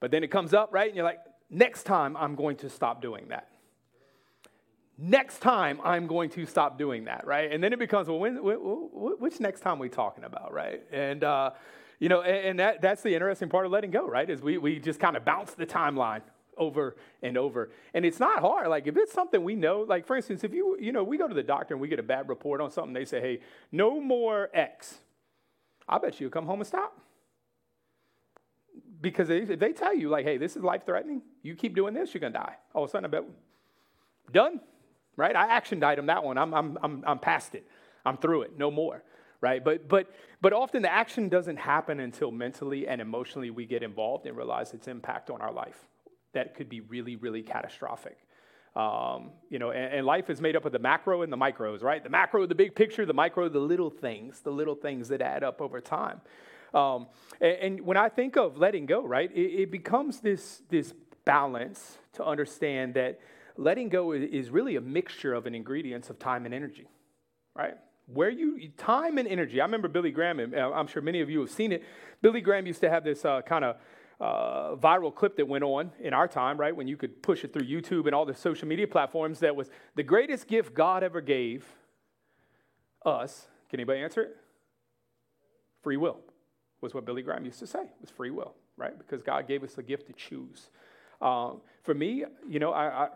But 0.00 0.10
then 0.10 0.24
it 0.24 0.30
comes 0.30 0.54
up, 0.54 0.72
right? 0.72 0.88
And 0.88 0.96
you're 0.96 1.04
like, 1.04 1.20
next 1.50 1.84
time 1.84 2.16
I'm 2.16 2.34
going 2.34 2.56
to 2.58 2.70
stop 2.70 3.02
doing 3.02 3.28
that. 3.28 3.48
Next 4.96 5.40
time 5.40 5.80
I'm 5.82 6.06
going 6.06 6.30
to 6.30 6.46
stop 6.46 6.78
doing 6.78 7.04
that, 7.04 7.26
right? 7.26 7.50
And 7.50 7.62
then 7.62 7.72
it 7.72 7.78
becomes, 7.78 8.08
well, 8.08 8.18
when, 8.18 8.36
which 8.36 9.40
next 9.40 9.60
time 9.60 9.78
we 9.78 9.88
talking 9.88 10.24
about, 10.24 10.52
right? 10.52 10.82
And, 10.92 11.24
uh, 11.24 11.50
you 11.98 12.08
know, 12.08 12.22
and, 12.22 12.58
that, 12.58 12.80
that's 12.80 13.02
the 13.02 13.12
interesting 13.12 13.48
part 13.48 13.66
of 13.66 13.72
letting 13.72 13.90
go, 13.90 14.06
right? 14.06 14.28
Is 14.28 14.42
we, 14.42 14.58
we 14.58 14.78
just 14.78 15.00
kind 15.00 15.16
of 15.16 15.24
bounce 15.24 15.52
the 15.52 15.66
timeline 15.66 16.22
over 16.60 16.96
and 17.22 17.36
over. 17.36 17.70
And 17.94 18.04
it's 18.04 18.20
not 18.20 18.40
hard. 18.40 18.68
Like 18.68 18.86
if 18.86 18.96
it's 18.96 19.12
something 19.12 19.42
we 19.42 19.56
know, 19.56 19.80
like 19.80 20.06
for 20.06 20.14
instance, 20.14 20.44
if 20.44 20.52
you, 20.52 20.76
you 20.78 20.92
know, 20.92 21.02
we 21.02 21.18
go 21.18 21.26
to 21.26 21.34
the 21.34 21.42
doctor 21.42 21.74
and 21.74 21.80
we 21.80 21.88
get 21.88 21.98
a 21.98 22.04
bad 22.04 22.28
report 22.28 22.60
on 22.60 22.70
something, 22.70 22.92
they 22.92 23.06
say, 23.06 23.20
hey, 23.20 23.40
no 23.72 24.00
more 24.00 24.50
X. 24.54 24.98
I 25.88 25.98
bet 25.98 26.20
you 26.20 26.30
come 26.30 26.46
home 26.46 26.60
and 26.60 26.66
stop. 26.66 26.96
Because 29.00 29.30
if 29.30 29.58
they 29.58 29.72
tell 29.72 29.96
you, 29.96 30.10
like, 30.10 30.26
hey, 30.26 30.36
this 30.36 30.56
is 30.56 30.62
life 30.62 30.84
threatening, 30.84 31.22
you 31.42 31.56
keep 31.56 31.74
doing 31.74 31.94
this, 31.94 32.12
you're 32.12 32.20
going 32.20 32.34
to 32.34 32.38
die. 32.38 32.54
All 32.74 32.84
of 32.84 32.90
a 32.90 32.92
sudden, 32.92 33.06
I 33.06 33.08
bet, 33.08 33.24
done, 34.30 34.60
right? 35.16 35.34
I 35.34 35.46
action 35.46 35.82
item 35.82 36.06
that 36.06 36.22
one. 36.22 36.36
I'm, 36.36 36.52
I'm, 36.52 36.78
I'm, 36.82 37.04
I'm 37.06 37.18
past 37.18 37.54
it. 37.54 37.66
I'm 38.04 38.18
through 38.18 38.42
it. 38.42 38.58
No 38.58 38.70
more, 38.70 39.02
right? 39.40 39.64
But, 39.64 39.88
but, 39.88 40.14
but 40.42 40.52
often 40.52 40.82
the 40.82 40.92
action 40.92 41.30
doesn't 41.30 41.56
happen 41.56 41.98
until 41.98 42.30
mentally 42.30 42.86
and 42.86 43.00
emotionally 43.00 43.48
we 43.50 43.64
get 43.64 43.82
involved 43.82 44.26
and 44.26 44.36
realize 44.36 44.74
its 44.74 44.86
impact 44.86 45.30
on 45.30 45.40
our 45.40 45.52
life 45.52 45.88
that 46.32 46.54
could 46.54 46.68
be 46.68 46.80
really, 46.80 47.16
really 47.16 47.42
catastrophic. 47.42 48.18
Um, 48.76 49.32
you 49.48 49.58
know, 49.58 49.72
and, 49.72 49.94
and, 49.94 50.06
life 50.06 50.30
is 50.30 50.40
made 50.40 50.54
up 50.54 50.64
of 50.64 50.70
the 50.70 50.78
macro 50.78 51.22
and 51.22 51.32
the 51.32 51.36
micros, 51.36 51.82
right? 51.82 52.02
The 52.04 52.08
macro, 52.08 52.46
the 52.46 52.54
big 52.54 52.76
picture, 52.76 53.04
the 53.04 53.12
micro, 53.12 53.48
the 53.48 53.58
little 53.58 53.90
things, 53.90 54.40
the 54.42 54.52
little 54.52 54.76
things 54.76 55.08
that 55.08 55.20
add 55.20 55.42
up 55.42 55.60
over 55.60 55.80
time. 55.80 56.20
Um, 56.72 57.08
and, 57.40 57.56
and, 57.56 57.80
when 57.80 57.96
I 57.96 58.08
think 58.08 58.36
of 58.36 58.58
letting 58.58 58.86
go, 58.86 59.04
right, 59.04 59.28
it, 59.32 59.62
it, 59.62 59.70
becomes 59.72 60.20
this, 60.20 60.62
this 60.68 60.94
balance 61.24 61.98
to 62.12 62.24
understand 62.24 62.94
that 62.94 63.18
letting 63.56 63.88
go 63.88 64.12
is 64.12 64.50
really 64.50 64.76
a 64.76 64.80
mixture 64.80 65.34
of 65.34 65.46
an 65.46 65.54
ingredients 65.54 66.08
of 66.08 66.20
time 66.20 66.44
and 66.44 66.54
energy, 66.54 66.86
right? 67.56 67.74
Where 68.06 68.30
you, 68.30 68.70
time 68.76 69.18
and 69.18 69.26
energy. 69.26 69.60
I 69.60 69.64
remember 69.64 69.88
Billy 69.88 70.12
Graham, 70.12 70.38
and 70.38 70.54
uh, 70.54 70.70
I'm 70.72 70.86
sure 70.86 71.02
many 71.02 71.20
of 71.20 71.28
you 71.28 71.40
have 71.40 71.50
seen 71.50 71.72
it. 71.72 71.82
Billy 72.22 72.40
Graham 72.40 72.68
used 72.68 72.80
to 72.82 72.88
have 72.88 73.02
this 73.02 73.24
uh, 73.24 73.42
kind 73.42 73.64
of 73.64 73.76
uh, 74.20 74.76
viral 74.76 75.14
clip 75.14 75.36
that 75.36 75.48
went 75.48 75.64
on 75.64 75.90
in 75.98 76.12
our 76.12 76.28
time, 76.28 76.58
right? 76.58 76.74
When 76.74 76.86
you 76.86 76.96
could 76.96 77.22
push 77.22 77.42
it 77.42 77.52
through 77.52 77.66
YouTube 77.66 78.06
and 78.06 78.14
all 78.14 78.26
the 78.26 78.34
social 78.34 78.68
media 78.68 78.86
platforms 78.86 79.40
that 79.40 79.56
was 79.56 79.70
the 79.94 80.02
greatest 80.02 80.46
gift 80.46 80.74
God 80.74 81.02
ever 81.02 81.20
gave 81.20 81.66
us. 83.04 83.46
Can 83.70 83.80
anybody 83.80 84.00
answer 84.00 84.22
it? 84.22 84.36
Free 85.82 85.96
will 85.96 86.18
was 86.82 86.92
what 86.92 87.06
Billy 87.06 87.22
Graham 87.22 87.44
used 87.44 87.58
to 87.60 87.66
say. 87.66 87.80
It 87.80 88.00
was 88.00 88.10
free 88.10 88.30
will, 88.30 88.54
right? 88.76 88.96
Because 88.98 89.22
God 89.22 89.48
gave 89.48 89.62
us 89.62 89.74
the 89.74 89.82
gift 89.82 90.06
to 90.08 90.12
choose. 90.12 90.68
Um, 91.20 91.60
for 91.82 91.94
me, 91.94 92.24
you 92.48 92.58
know, 92.58 92.72
I, 92.72 93.04
I, 93.04 93.08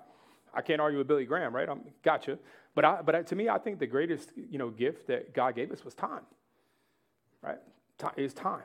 I, 0.54 0.62
can't 0.62 0.80
argue 0.80 0.98
with 0.98 1.08
Billy 1.08 1.24
Graham, 1.24 1.54
right? 1.54 1.68
I'm 1.68 1.80
gotcha. 2.02 2.38
But 2.74 2.84
I, 2.84 3.02
but 3.02 3.14
I, 3.14 3.22
to 3.22 3.34
me, 3.34 3.48
I 3.48 3.58
think 3.58 3.78
the 3.78 3.86
greatest 3.86 4.30
you 4.36 4.58
know 4.58 4.68
gift 4.68 5.06
that 5.06 5.34
God 5.34 5.54
gave 5.54 5.72
us 5.72 5.84
was 5.84 5.94
time, 5.94 6.22
right? 7.42 7.58
Time 7.96 8.12
is 8.16 8.34
time. 8.34 8.64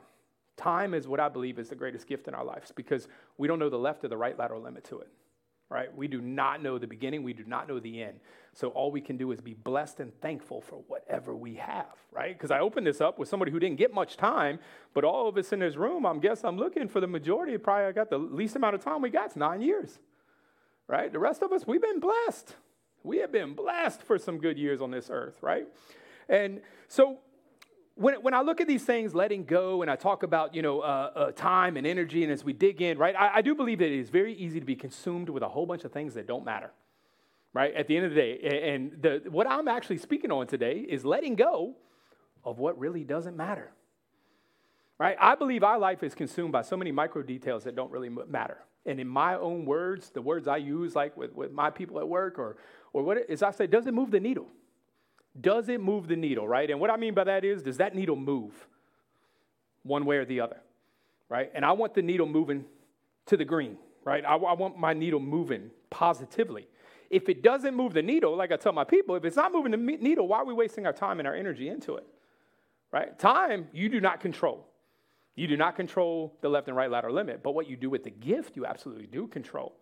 Time 0.60 0.94
is 0.94 1.08
what 1.08 1.20
I 1.20 1.28
believe 1.28 1.58
is 1.58 1.70
the 1.70 1.74
greatest 1.74 2.06
gift 2.06 2.28
in 2.28 2.34
our 2.34 2.44
lives 2.44 2.70
because 2.70 3.08
we 3.38 3.48
don't 3.48 3.58
know 3.58 3.70
the 3.70 3.78
left 3.78 4.04
or 4.04 4.08
the 4.08 4.16
right 4.16 4.38
lateral 4.38 4.60
limit 4.60 4.84
to 4.84 5.00
it 5.00 5.08
right? 5.70 5.96
We 5.96 6.08
do 6.08 6.20
not 6.20 6.62
know 6.62 6.78
the 6.78 6.86
beginning, 6.88 7.22
we 7.22 7.32
do 7.32 7.44
not 7.46 7.68
know 7.68 7.78
the 7.78 8.02
end. 8.02 8.18
So 8.52 8.68
all 8.70 8.90
we 8.90 9.00
can 9.00 9.16
do 9.16 9.30
is 9.30 9.40
be 9.40 9.54
blessed 9.54 10.00
and 10.00 10.12
thankful 10.20 10.60
for 10.60 10.82
whatever 10.88 11.34
we 11.34 11.54
have, 11.54 11.94
right? 12.10 12.36
Because 12.36 12.50
I 12.50 12.58
opened 12.58 12.88
this 12.88 13.00
up 13.00 13.20
with 13.20 13.28
somebody 13.28 13.52
who 13.52 13.60
didn't 13.60 13.78
get 13.78 13.94
much 13.94 14.16
time, 14.16 14.58
but 14.92 15.04
all 15.04 15.28
of 15.28 15.38
us 15.38 15.52
in 15.52 15.60
this 15.60 15.76
room, 15.76 16.04
I'm 16.04 16.18
guess 16.18 16.42
I'm 16.42 16.56
looking 16.56 16.88
for 16.88 17.00
the 17.00 17.06
majority, 17.06 17.56
probably 17.56 17.84
I 17.84 17.92
got 17.92 18.10
the 18.10 18.18
least 18.18 18.56
amount 18.56 18.74
of 18.74 18.82
time 18.82 19.00
we 19.00 19.10
got, 19.10 19.26
it's 19.26 19.36
nine 19.36 19.62
years, 19.62 20.00
right? 20.88 21.10
The 21.12 21.20
rest 21.20 21.40
of 21.42 21.52
us, 21.52 21.66
we've 21.66 21.80
been 21.80 22.00
blessed. 22.00 22.56
We 23.04 23.18
have 23.18 23.32
been 23.32 23.54
blessed 23.54 24.02
for 24.02 24.18
some 24.18 24.38
good 24.38 24.58
years 24.58 24.82
on 24.82 24.90
this 24.90 25.08
earth, 25.10 25.36
right? 25.40 25.66
And 26.28 26.60
so 26.88 27.20
when, 27.94 28.14
when 28.22 28.34
I 28.34 28.40
look 28.40 28.60
at 28.60 28.66
these 28.66 28.84
things, 28.84 29.14
letting 29.14 29.44
go, 29.44 29.82
and 29.82 29.90
I 29.90 29.96
talk 29.96 30.22
about, 30.22 30.54
you 30.54 30.62
know, 30.62 30.80
uh, 30.80 31.10
uh, 31.14 31.32
time 31.32 31.76
and 31.76 31.86
energy, 31.86 32.22
and 32.22 32.32
as 32.32 32.44
we 32.44 32.52
dig 32.52 32.80
in, 32.80 32.98
right, 32.98 33.14
I, 33.14 33.36
I 33.36 33.42
do 33.42 33.54
believe 33.54 33.78
that 33.78 33.92
it 33.92 33.98
is 33.98 34.10
very 34.10 34.34
easy 34.34 34.60
to 34.60 34.66
be 34.66 34.76
consumed 34.76 35.28
with 35.28 35.42
a 35.42 35.48
whole 35.48 35.66
bunch 35.66 35.84
of 35.84 35.92
things 35.92 36.14
that 36.14 36.26
don't 36.26 36.44
matter, 36.44 36.70
right, 37.52 37.74
at 37.74 37.86
the 37.88 37.96
end 37.96 38.06
of 38.06 38.14
the 38.14 38.20
day. 38.20 38.72
And 38.74 39.02
the, 39.02 39.22
what 39.28 39.46
I'm 39.46 39.68
actually 39.68 39.98
speaking 39.98 40.32
on 40.32 40.46
today 40.46 40.78
is 40.88 41.04
letting 41.04 41.34
go 41.34 41.74
of 42.44 42.58
what 42.58 42.78
really 42.78 43.04
doesn't 43.04 43.36
matter, 43.36 43.70
right? 44.98 45.16
I 45.20 45.34
believe 45.34 45.62
our 45.62 45.78
life 45.78 46.02
is 46.02 46.14
consumed 46.14 46.52
by 46.52 46.62
so 46.62 46.76
many 46.76 46.92
micro 46.92 47.22
details 47.22 47.64
that 47.64 47.76
don't 47.76 47.90
really 47.90 48.08
matter. 48.08 48.58
And 48.86 48.98
in 48.98 49.08
my 49.08 49.34
own 49.34 49.66
words, 49.66 50.08
the 50.08 50.22
words 50.22 50.48
I 50.48 50.56
use, 50.56 50.94
like 50.94 51.14
with, 51.16 51.34
with 51.34 51.52
my 51.52 51.68
people 51.68 51.98
at 51.98 52.08
work, 52.08 52.38
or, 52.38 52.56
or 52.94 53.02
what 53.02 53.18
is 53.28 53.42
I 53.42 53.50
say, 53.50 53.66
doesn't 53.66 53.94
move 53.94 54.10
the 54.10 54.20
needle? 54.20 54.48
Does 55.38 55.68
it 55.68 55.80
move 55.80 56.08
the 56.08 56.16
needle, 56.16 56.46
right? 56.48 56.70
And 56.70 56.80
what 56.80 56.90
I 56.90 56.96
mean 56.96 57.14
by 57.14 57.24
that 57.24 57.44
is, 57.44 57.62
does 57.62 57.76
that 57.76 57.94
needle 57.94 58.16
move 58.16 58.52
one 59.82 60.04
way 60.04 60.16
or 60.16 60.24
the 60.24 60.40
other, 60.40 60.60
right? 61.28 61.50
And 61.54 61.64
I 61.64 61.72
want 61.72 61.94
the 61.94 62.02
needle 62.02 62.26
moving 62.26 62.64
to 63.26 63.36
the 63.36 63.44
green, 63.44 63.76
right? 64.04 64.24
I, 64.24 64.34
I 64.34 64.54
want 64.54 64.78
my 64.78 64.92
needle 64.92 65.20
moving 65.20 65.70
positively. 65.88 66.66
If 67.10 67.28
it 67.28 67.42
doesn't 67.42 67.74
move 67.74 67.92
the 67.92 68.02
needle, 68.02 68.36
like 68.36 68.52
I 68.52 68.56
tell 68.56 68.72
my 68.72 68.84
people, 68.84 69.14
if 69.16 69.24
it's 69.24 69.36
not 69.36 69.52
moving 69.52 69.72
the 69.72 69.78
needle, 69.78 70.28
why 70.28 70.38
are 70.38 70.44
we 70.44 70.54
wasting 70.54 70.86
our 70.86 70.92
time 70.92 71.18
and 71.18 71.26
our 71.26 71.34
energy 71.34 71.68
into 71.68 71.96
it? 71.96 72.06
Right? 72.92 73.18
Time, 73.18 73.68
you 73.72 73.88
do 73.88 74.00
not 74.00 74.20
control. 74.20 74.66
You 75.36 75.46
do 75.46 75.56
not 75.56 75.76
control 75.76 76.36
the 76.40 76.48
left 76.48 76.68
and 76.68 76.76
right 76.76 76.90
lateral 76.90 77.14
limit, 77.14 77.42
but 77.42 77.52
what 77.52 77.68
you 77.68 77.76
do 77.76 77.88
with 77.88 78.04
the 78.04 78.10
gift, 78.10 78.56
you 78.56 78.66
absolutely 78.66 79.06
do 79.06 79.26
control. 79.26 79.76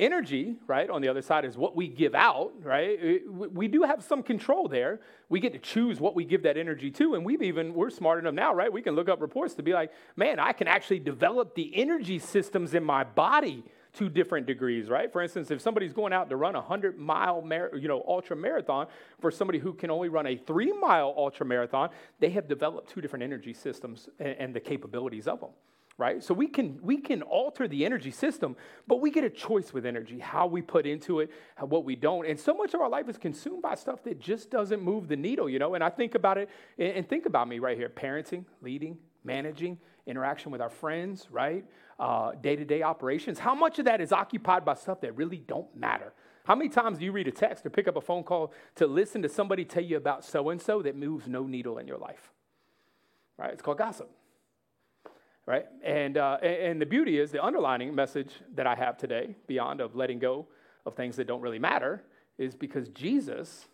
Energy, 0.00 0.54
right, 0.68 0.88
on 0.90 1.02
the 1.02 1.08
other 1.08 1.22
side 1.22 1.44
is 1.44 1.56
what 1.56 1.74
we 1.74 1.88
give 1.88 2.14
out, 2.14 2.52
right? 2.62 2.98
Uh, 3.02 3.48
we 3.48 3.66
do 3.66 3.82
have 3.82 4.04
some 4.04 4.22
control 4.22 4.68
there. 4.68 5.00
We 5.28 5.40
get 5.40 5.52
to 5.54 5.58
choose 5.58 6.00
what 6.00 6.14
we 6.14 6.24
give 6.24 6.44
that 6.44 6.56
energy 6.56 6.88
to. 6.92 7.14
And 7.14 7.24
we've 7.24 7.42
even, 7.42 7.74
we're 7.74 7.90
smart 7.90 8.20
enough 8.20 8.34
now, 8.34 8.54
right? 8.54 8.72
We 8.72 8.80
can 8.80 8.94
look 8.94 9.08
up 9.08 9.20
reports 9.20 9.54
to 9.54 9.62
be 9.64 9.72
like, 9.72 9.90
man, 10.14 10.38
I 10.38 10.52
can 10.52 10.68
actually 10.68 11.00
develop 11.00 11.56
the 11.56 11.72
energy 11.74 12.20
systems 12.20 12.74
in 12.74 12.84
my 12.84 13.02
body 13.02 13.64
to 13.94 14.08
different 14.08 14.46
degrees, 14.46 14.88
right? 14.88 15.12
For 15.12 15.20
instance, 15.20 15.50
if 15.50 15.60
somebody's 15.60 15.92
going 15.92 16.12
out 16.12 16.30
to 16.30 16.36
run 16.36 16.54
a 16.54 16.60
100 16.60 16.96
mile, 16.96 17.42
mar- 17.42 17.74
you 17.76 17.88
know, 17.88 18.04
ultra 18.06 18.36
marathon 18.36 18.86
for 19.20 19.32
somebody 19.32 19.58
who 19.58 19.72
can 19.72 19.90
only 19.90 20.08
run 20.08 20.28
a 20.28 20.36
three 20.36 20.72
mile 20.72 21.12
ultra 21.16 21.44
marathon, 21.44 21.90
they 22.20 22.30
have 22.30 22.46
developed 22.46 22.88
two 22.88 23.00
different 23.00 23.24
energy 23.24 23.52
systems 23.52 24.08
and, 24.20 24.36
and 24.38 24.54
the 24.54 24.60
capabilities 24.60 25.26
of 25.26 25.40
them 25.40 25.50
right? 25.98 26.22
So 26.22 26.32
we 26.32 26.46
can 26.46 26.78
we 26.80 26.96
can 26.96 27.22
alter 27.22 27.66
the 27.66 27.84
energy 27.84 28.12
system, 28.12 28.56
but 28.86 29.00
we 29.00 29.10
get 29.10 29.24
a 29.24 29.30
choice 29.30 29.72
with 29.72 29.84
energy, 29.84 30.20
how 30.20 30.46
we 30.46 30.62
put 30.62 30.86
into 30.86 31.20
it, 31.20 31.30
what 31.60 31.84
we 31.84 31.96
don't. 31.96 32.24
And 32.24 32.38
so 32.38 32.54
much 32.54 32.72
of 32.72 32.80
our 32.80 32.88
life 32.88 33.08
is 33.08 33.18
consumed 33.18 33.62
by 33.62 33.74
stuff 33.74 34.04
that 34.04 34.20
just 34.20 34.48
doesn't 34.48 34.80
move 34.80 35.08
the 35.08 35.16
needle, 35.16 35.50
you 35.50 35.58
know. 35.58 35.74
And 35.74 35.82
I 35.82 35.90
think 35.90 36.14
about 36.14 36.38
it, 36.38 36.48
and, 36.78 37.06
think 37.08 37.26
about 37.26 37.48
me 37.48 37.58
right 37.58 37.76
here: 37.76 37.88
parenting, 37.88 38.44
leading, 38.62 38.96
managing, 39.24 39.78
interaction 40.06 40.52
with 40.52 40.60
our 40.60 40.70
friends, 40.70 41.26
right? 41.32 41.64
Day 42.40 42.54
to 42.54 42.64
day 42.64 42.82
operations. 42.82 43.40
How 43.40 43.56
much 43.56 43.80
of 43.80 43.86
that 43.86 44.00
is 44.00 44.12
occupied 44.12 44.64
by 44.64 44.74
stuff 44.74 45.00
that 45.00 45.16
really 45.16 45.38
don't 45.38 45.74
matter? 45.76 46.12
How 46.44 46.54
many 46.54 46.70
times 46.70 46.98
do 46.98 47.04
you 47.04 47.12
read 47.12 47.26
a 47.26 47.32
text 47.32 47.66
or 47.66 47.70
pick 47.70 47.88
up 47.88 47.96
a 47.96 48.00
phone 48.00 48.22
call 48.22 48.54
to 48.76 48.86
listen 48.86 49.20
to 49.22 49.28
somebody 49.28 49.64
tell 49.66 49.82
you 49.82 49.98
about 49.98 50.24
so 50.24 50.48
and 50.48 50.62
so 50.62 50.80
that 50.80 50.96
moves 50.96 51.28
no 51.28 51.42
needle 51.42 51.76
in 51.76 51.86
your 51.88 51.98
life? 51.98 52.32
Right? 53.36 53.52
It's 53.52 53.60
called 53.60 53.78
gossip 53.78 54.08
right? 55.48 55.64
And, 55.82 56.18
uh, 56.18 56.34
and 56.42 56.78
the 56.78 56.84
beauty 56.84 57.18
is 57.18 57.30
the 57.30 57.42
underlining 57.42 57.94
message 57.94 58.32
that 58.54 58.66
I 58.66 58.74
have 58.74 58.98
today, 58.98 59.34
beyond 59.46 59.80
of 59.80 59.96
letting 59.96 60.18
go 60.18 60.46
of 60.84 60.94
things 60.94 61.16
that 61.16 61.26
don't 61.26 61.40
really 61.40 61.58
matter, 61.58 62.04
is 62.36 62.54
because 62.54 62.90
Jesus 62.90 63.66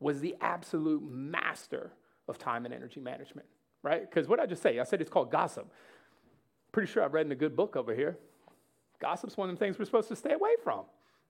was 0.00 0.22
the 0.22 0.34
absolute 0.40 1.02
master 1.02 1.92
of 2.28 2.38
time 2.38 2.64
and 2.64 2.72
energy 2.72 2.98
management, 2.98 3.46
right? 3.82 4.08
Because 4.08 4.26
what 4.26 4.40
I 4.40 4.46
just 4.46 4.62
say, 4.62 4.78
I 4.78 4.84
said 4.84 5.02
it's 5.02 5.10
called 5.10 5.30
gossip. 5.30 5.70
Pretty 6.72 6.90
sure 6.90 7.04
I've 7.04 7.12
read 7.12 7.26
in 7.26 7.32
a 7.32 7.36
good 7.36 7.54
book 7.54 7.76
over 7.76 7.94
here. 7.94 8.16
Gossip's 8.98 9.36
one 9.36 9.50
of 9.50 9.54
the 9.54 9.62
things 9.62 9.78
we're 9.78 9.84
supposed 9.84 10.08
to 10.08 10.16
stay 10.16 10.32
away 10.32 10.52
from, 10.64 10.84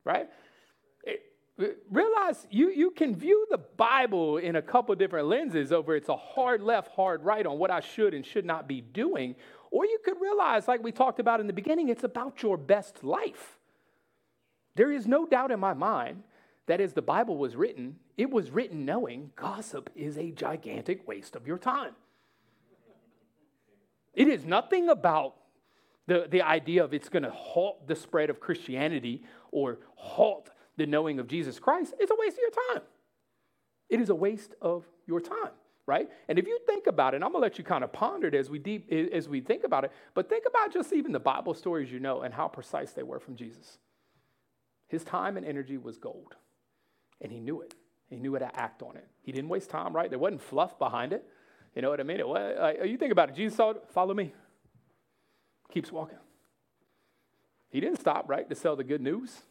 right? 0.05 0.29
It, 1.03 1.23
realize 1.91 2.47
you, 2.51 2.71
you 2.71 2.91
can 2.93 3.17
view 3.17 3.47
the 3.51 3.59
Bible 3.59 4.37
in 4.37 4.57
a 4.57 4.63
couple 4.63 4.95
different 4.95 5.27
lenses 5.27 5.73
over 5.73 5.97
it's 5.97 6.09
a 6.09 6.17
hard 6.17 6.63
left, 6.63 6.93
hard 6.95 7.25
right 7.25 7.45
on 7.45 7.59
what 7.59 7.71
I 7.71 7.81
should 7.81 8.15
and 8.15 8.25
should 8.25 8.45
not 8.45 8.69
be 8.69 8.81
doing, 8.81 9.35
or 9.71 9.85
you 9.85 9.99
could 10.05 10.21
realize, 10.21 10.69
like 10.69 10.83
we 10.83 10.93
talked 10.93 11.21
about 11.21 11.41
in 11.41 11.47
the 11.47 11.53
beginning, 11.53 11.89
it's 11.89 12.05
about 12.05 12.43
your 12.43 12.57
best 12.57 13.05
life. 13.05 13.59
There 14.77 14.93
is 14.93 15.07
no 15.07 15.27
doubt 15.27 15.51
in 15.51 15.61
my 15.61 15.75
mind 15.75 16.23
that 16.67 16.81
as 16.81 16.93
the 16.93 17.03
Bible 17.03 17.37
was 17.37 17.57
written, 17.57 17.97
it 18.17 18.31
was 18.31 18.51
written 18.51 18.85
knowing 18.85 19.33
gossip 19.37 19.91
is 19.95 20.17
a 20.17 20.31
gigantic 20.31 21.07
waste 21.07 21.35
of 21.35 21.47
your 21.47 21.59
time. 21.59 21.95
It 24.15 24.29
is 24.29 24.45
nothing 24.45 24.89
about 24.89 25.35
the, 26.07 26.27
the 26.31 26.43
idea 26.43 26.83
of 26.83 26.95
it's 26.95 27.09
going 27.09 27.23
to 27.23 27.31
halt 27.31 27.87
the 27.87 27.95
spread 27.95 28.31
of 28.31 28.41
Christianity 28.41 29.23
or 29.53 29.79
halt 29.95 30.51
the 30.77 30.87
knowing 30.87 31.19
of 31.19 31.29
Jesus 31.29 31.59
Christ. 31.59 31.95
It's 31.99 32.11
a 32.11 32.17
waste 32.19 32.37
of 32.37 32.41
your 32.41 32.75
time. 32.75 32.83
It 33.89 34.01
is 34.01 34.09
a 34.09 34.15
waste 34.15 34.55
of 34.61 34.87
your 35.07 35.21
time 35.21 35.53
right? 35.89 36.09
And 36.29 36.39
if 36.39 36.47
you 36.47 36.59
think 36.67 36.87
about 36.87 37.15
it, 37.15 37.23
I'm 37.23 37.33
gonna 37.33 37.39
let 37.39 37.59
you 37.59 37.65
kind 37.65 37.83
of 37.83 37.93
ponder 37.93 38.29
it 38.29 38.35
as 38.35 38.51
we 38.51 38.59
deep 38.59 38.93
as 38.93 39.29
we 39.29 39.41
think 39.41 39.65
about 39.65 39.85
it, 39.85 39.93
but 40.15 40.29
think 40.29 40.45
about 40.47 40.73
just 40.73 40.93
even 40.93 41.11
the 41.11 41.19
Bible 41.19 41.55
stories 41.55 41.91
you 41.91 41.99
know 41.99 42.21
and 42.21 42.33
how 42.33 42.47
precise 42.47 42.93
they 42.93 43.03
were 43.03 43.19
from 43.19 43.35
Jesus. 43.35 43.79
His 44.87 45.03
time 45.03 45.37
and 45.39 45.47
energy 45.47 45.79
was 45.79 45.97
gold, 45.97 46.37
and 47.21 47.33
he 47.33 47.41
knew 47.41 47.63
it. 47.63 47.75
He 48.09 48.17
knew 48.17 48.35
how 48.35 48.41
to 48.41 48.61
act 48.61 48.83
on 48.83 48.97
it. 48.97 49.07
He 49.23 49.33
didn't 49.33 49.49
waste 49.49 49.71
time, 49.71 49.95
right? 49.97 50.09
There 50.09 50.19
wasn't 50.19 50.43
fluff 50.43 50.79
behind 50.79 51.13
it. 51.13 51.25
You 51.75 51.83
know 51.83 51.91
what 51.91 52.01
I 52.01 52.03
mean? 52.03 52.21
It 52.21 52.29
was, 52.29 52.77
uh, 52.81 52.85
you 52.85 52.97
think 52.97 53.13
about 53.13 53.31
it. 53.31 53.35
Jesus 53.35 53.57
saw, 53.57 53.75
follow 53.91 54.15
me. 54.15 54.33
Keeps 55.71 55.93
walking. 55.93 56.19
He 57.69 57.81
didn't 57.81 58.01
stop, 58.01 58.29
right, 58.29 58.49
to 58.49 58.55
sell 58.55 58.77
the 58.77 58.85
good 58.85 59.03
news. 59.03 59.43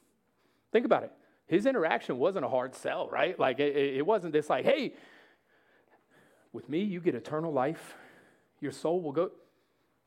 Think 0.72 0.86
about 0.86 1.03
it. 1.03 1.12
His 1.46 1.65
interaction 1.65 2.17
wasn't 2.17 2.46
a 2.46 2.50
hard 2.50 2.75
sell, 2.75 3.08
right? 3.10 3.39
Like 3.39 3.60
it, 3.60 3.75
it 3.75 4.06
wasn't 4.06 4.34
this 4.34 4.50
like, 4.50 4.65
hey, 4.65 4.94
with 6.58 6.68
me, 6.68 6.80
you 6.80 7.00
get 7.00 7.14
eternal 7.14 7.54
life. 7.54 7.94
Your 8.60 8.72
soul 8.72 9.00
will 9.00 9.12
go. 9.12 9.30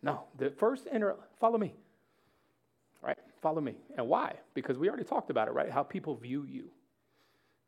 No, 0.03 0.25
the 0.37 0.51
first 0.51 0.89
enter, 0.91 1.15
follow 1.39 1.57
me. 1.57 1.73
Right? 3.01 3.17
Follow 3.41 3.61
me. 3.61 3.77
And 3.97 4.09
why? 4.09 4.35
Because 4.53 4.77
we 4.77 4.89
already 4.89 5.05
talked 5.05 5.31
about 5.31 5.47
it, 5.47 5.53
right? 5.53 5.71
How 5.71 5.85
people 5.85 6.17
view 6.17 6.45
you. 6.45 6.65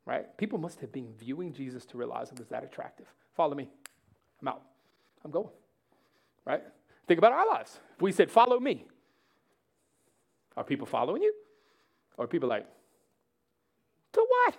Right? 0.05 0.37
People 0.37 0.59
must 0.59 0.81
have 0.81 0.91
been 0.91 1.15
viewing 1.17 1.53
Jesus 1.53 1.87
to 1.87 1.97
realize 1.97 2.33
it 2.33 2.39
was 2.41 2.49
that 2.49 2.65
attractive. 2.65 3.07
Follow 3.37 3.55
me. 3.55 3.69
I'm 4.41 4.49
out. 4.49 4.63
I'm 5.25 5.31
going. 5.31 5.55
Right? 6.45 6.65
Think 7.07 7.19
about 7.19 7.33
our 7.33 7.47
lives. 7.47 7.79
If 7.95 8.03
we 8.03 8.11
said, 8.11 8.33
follow 8.33 8.59
me, 8.59 8.85
are 10.57 10.65
people 10.65 10.89
following 10.89 11.23
you? 11.23 11.33
Or 12.19 12.27
people 12.27 12.49
like, 12.49 12.67
to 14.13 14.27
what? 14.29 14.57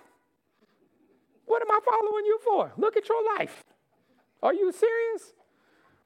What 1.44 1.60
am 1.60 1.70
I 1.70 1.80
following 1.84 2.24
you 2.24 2.38
for? 2.42 2.72
Look 2.78 2.96
at 2.96 3.06
your 3.06 3.22
life. 3.38 3.62
Are 4.44 4.52
you 4.52 4.70
serious? 4.70 5.32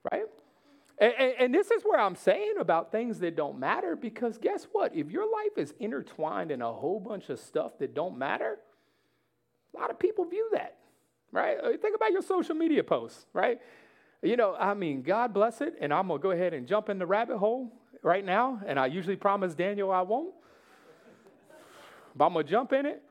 Right? 0.09 0.23
And, 0.97 1.13
and, 1.17 1.33
and, 1.39 1.53
this 1.53 1.71
is 1.71 1.83
where 1.83 1.99
I'm 1.99 2.15
saying 2.15 2.55
about 2.59 2.91
things 2.91 3.19
that 3.19 3.35
don't 3.35 3.59
matter 3.59 3.95
because 3.95 4.37
guess 4.37 4.67
what? 4.71 4.95
If 4.95 5.11
your 5.11 5.23
life 5.23 5.57
is 5.57 5.73
intertwined 5.79 6.51
in 6.51 6.61
a 6.61 6.71
whole 6.71 6.99
bunch 6.99 7.29
of 7.29 7.39
stuff 7.39 7.77
that 7.79 7.93
don't 7.93 8.17
matter, 8.17 8.57
a 9.73 9.79
lot 9.79 9.91
of 9.91 9.99
people 9.99 10.25
view 10.25 10.49
that, 10.53 10.77
right? 11.31 11.57
Uh, 11.57 11.69
think 11.81 11.95
about 11.95 12.11
your 12.11 12.21
social 12.21 12.55
media 12.55 12.83
posts, 12.83 13.25
right? 13.33 13.59
You 14.21 14.35
know, 14.35 14.55
I 14.55 14.73
mean, 14.73 15.01
God 15.01 15.33
bless 15.33 15.61
it, 15.61 15.75
and 15.79 15.93
I'm 15.93 16.07
gonna 16.07 16.19
go 16.19 16.31
ahead 16.31 16.53
and 16.53 16.67
jump 16.67 16.89
in 16.89 16.99
the 16.99 17.05
rabbit 17.05 17.37
hole 17.37 17.71
right 18.03 18.25
now, 18.25 18.61
and 18.65 18.77
I 18.77 18.87
usually 18.87 19.15
promise 19.15 19.53
Daniel 19.53 19.91
I 19.91 20.01
won't, 20.01 20.33
but 22.15 22.25
I'm 22.25 22.33
gonna 22.33 22.43
jump 22.43 22.73
in 22.73 22.85
it. 22.85 23.01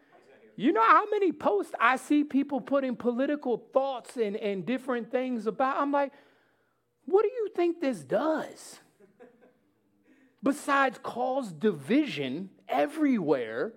You 0.58 0.72
know 0.72 0.82
how 0.82 1.08
many 1.08 1.30
posts 1.30 1.72
I 1.78 1.94
see 1.94 2.24
people 2.24 2.60
putting 2.60 2.96
political 2.96 3.58
thoughts 3.72 4.16
and, 4.16 4.34
and 4.36 4.66
different 4.66 5.08
things 5.08 5.46
about? 5.46 5.80
I'm 5.80 5.92
like, 5.92 6.10
what 7.04 7.22
do 7.22 7.28
you 7.28 7.48
think 7.54 7.80
this 7.80 8.00
does? 8.00 8.80
Besides 10.42 10.98
cause 11.00 11.52
division 11.52 12.50
everywhere, 12.68 13.72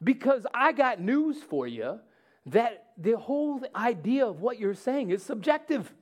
because 0.00 0.46
I 0.54 0.70
got 0.70 1.00
news 1.00 1.38
for 1.42 1.66
you 1.66 1.98
that 2.46 2.92
the 2.96 3.18
whole 3.18 3.60
idea 3.74 4.24
of 4.24 4.40
what 4.40 4.60
you're 4.60 4.74
saying 4.74 5.10
is 5.10 5.24
subjective 5.24 5.92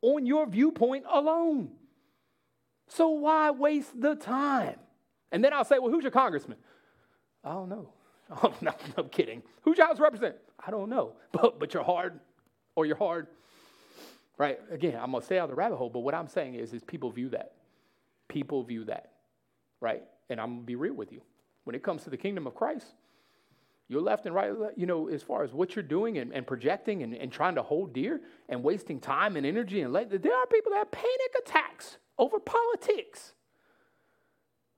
on 0.00 0.24
your 0.24 0.46
viewpoint 0.46 1.04
alone. 1.06 1.72
So 2.86 3.10
why 3.10 3.50
waste 3.50 4.00
the 4.00 4.14
time? 4.14 4.78
And 5.30 5.44
then 5.44 5.52
I'll 5.52 5.66
say, 5.66 5.78
well, 5.78 5.92
who's 5.92 6.04
your 6.04 6.10
congressman? 6.10 6.56
I 7.44 7.50
don't 7.50 7.68
know. 7.68 7.92
Oh, 8.42 8.52
no, 8.60 8.72
no 8.96 9.04
kidding. 9.04 9.42
Who's 9.62 9.78
your 9.78 9.86
House 9.86 9.98
representative? 9.98 10.42
I 10.64 10.70
don't 10.70 10.90
know. 10.90 11.14
But, 11.32 11.58
but 11.58 11.74
you're 11.74 11.82
hard 11.82 12.20
or 12.74 12.86
you're 12.86 12.96
hard. 12.96 13.26
Right? 14.36 14.60
Again, 14.70 14.98
I'm 15.00 15.10
going 15.10 15.22
to 15.22 15.26
stay 15.26 15.38
out 15.38 15.44
of 15.44 15.50
the 15.50 15.56
rabbit 15.56 15.76
hole, 15.76 15.90
but 15.90 16.00
what 16.00 16.14
I'm 16.14 16.28
saying 16.28 16.54
is, 16.54 16.72
is 16.72 16.84
people 16.84 17.10
view 17.10 17.30
that. 17.30 17.52
People 18.28 18.62
view 18.62 18.84
that. 18.84 19.12
Right? 19.80 20.02
And 20.30 20.40
I'm 20.40 20.48
going 20.48 20.60
to 20.60 20.66
be 20.66 20.76
real 20.76 20.94
with 20.94 21.12
you. 21.12 21.22
When 21.64 21.74
it 21.74 21.82
comes 21.82 22.04
to 22.04 22.10
the 22.10 22.16
kingdom 22.16 22.46
of 22.46 22.54
Christ, 22.54 22.86
you're 23.88 24.02
left 24.02 24.26
and 24.26 24.34
right, 24.34 24.52
you 24.76 24.86
know, 24.86 25.08
as 25.08 25.22
far 25.22 25.42
as 25.42 25.52
what 25.52 25.74
you're 25.74 25.82
doing 25.82 26.18
and, 26.18 26.32
and 26.32 26.46
projecting 26.46 27.02
and, 27.02 27.14
and 27.14 27.32
trying 27.32 27.54
to 27.54 27.62
hold 27.62 27.94
dear 27.94 28.20
and 28.48 28.62
wasting 28.62 29.00
time 29.00 29.36
and 29.36 29.46
energy. 29.46 29.80
And 29.80 29.92
let, 29.92 30.10
there 30.10 30.34
are 30.34 30.46
people 30.46 30.72
that 30.72 30.78
have 30.78 30.90
panic 30.90 31.34
attacks 31.38 31.96
over 32.18 32.38
politics. 32.38 33.32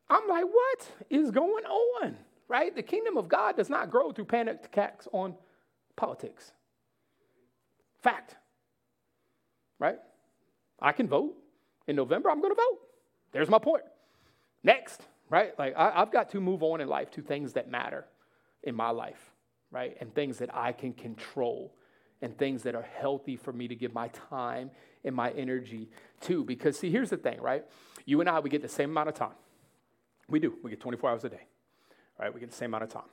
I'm 0.08 0.28
like, 0.28 0.44
what 0.44 0.88
is 1.10 1.30
going 1.30 1.64
on? 1.64 2.16
Right? 2.50 2.74
The 2.74 2.82
kingdom 2.82 3.16
of 3.16 3.28
God 3.28 3.56
does 3.56 3.70
not 3.70 3.92
grow 3.92 4.10
through 4.10 4.24
panic 4.24 4.58
attacks 4.64 5.06
on 5.12 5.36
politics. 5.94 6.50
Fact. 8.02 8.34
Right? 9.78 10.00
I 10.82 10.90
can 10.90 11.06
vote. 11.06 11.36
In 11.86 11.94
November, 11.94 12.28
I'm 12.28 12.40
going 12.40 12.50
to 12.50 12.60
vote. 12.60 12.78
There's 13.30 13.48
my 13.48 13.60
point. 13.60 13.84
Next, 14.64 15.00
right? 15.28 15.56
Like, 15.60 15.74
I, 15.76 15.92
I've 16.02 16.10
got 16.10 16.30
to 16.30 16.40
move 16.40 16.64
on 16.64 16.80
in 16.80 16.88
life 16.88 17.12
to 17.12 17.22
things 17.22 17.52
that 17.52 17.70
matter 17.70 18.04
in 18.64 18.74
my 18.74 18.90
life, 18.90 19.30
right? 19.70 19.96
And 20.00 20.12
things 20.12 20.38
that 20.38 20.52
I 20.52 20.72
can 20.72 20.92
control 20.92 21.72
and 22.20 22.36
things 22.36 22.64
that 22.64 22.74
are 22.74 22.86
healthy 22.98 23.36
for 23.36 23.52
me 23.52 23.68
to 23.68 23.76
give 23.76 23.94
my 23.94 24.08
time 24.08 24.72
and 25.04 25.14
my 25.14 25.30
energy 25.30 25.88
to. 26.22 26.44
Because, 26.44 26.76
see, 26.78 26.90
here's 26.90 27.10
the 27.10 27.16
thing, 27.16 27.40
right? 27.40 27.64
You 28.06 28.20
and 28.20 28.28
I, 28.28 28.40
we 28.40 28.50
get 28.50 28.60
the 28.60 28.68
same 28.68 28.90
amount 28.90 29.08
of 29.08 29.14
time. 29.14 29.36
We 30.28 30.40
do. 30.40 30.54
We 30.64 30.70
get 30.70 30.80
24 30.80 31.10
hours 31.10 31.24
a 31.24 31.28
day, 31.28 31.46
right? 32.20 32.32
We 32.32 32.40
get 32.40 32.50
the 32.50 32.56
same 32.56 32.70
amount 32.70 32.84
of 32.84 32.90
time. 32.90 33.08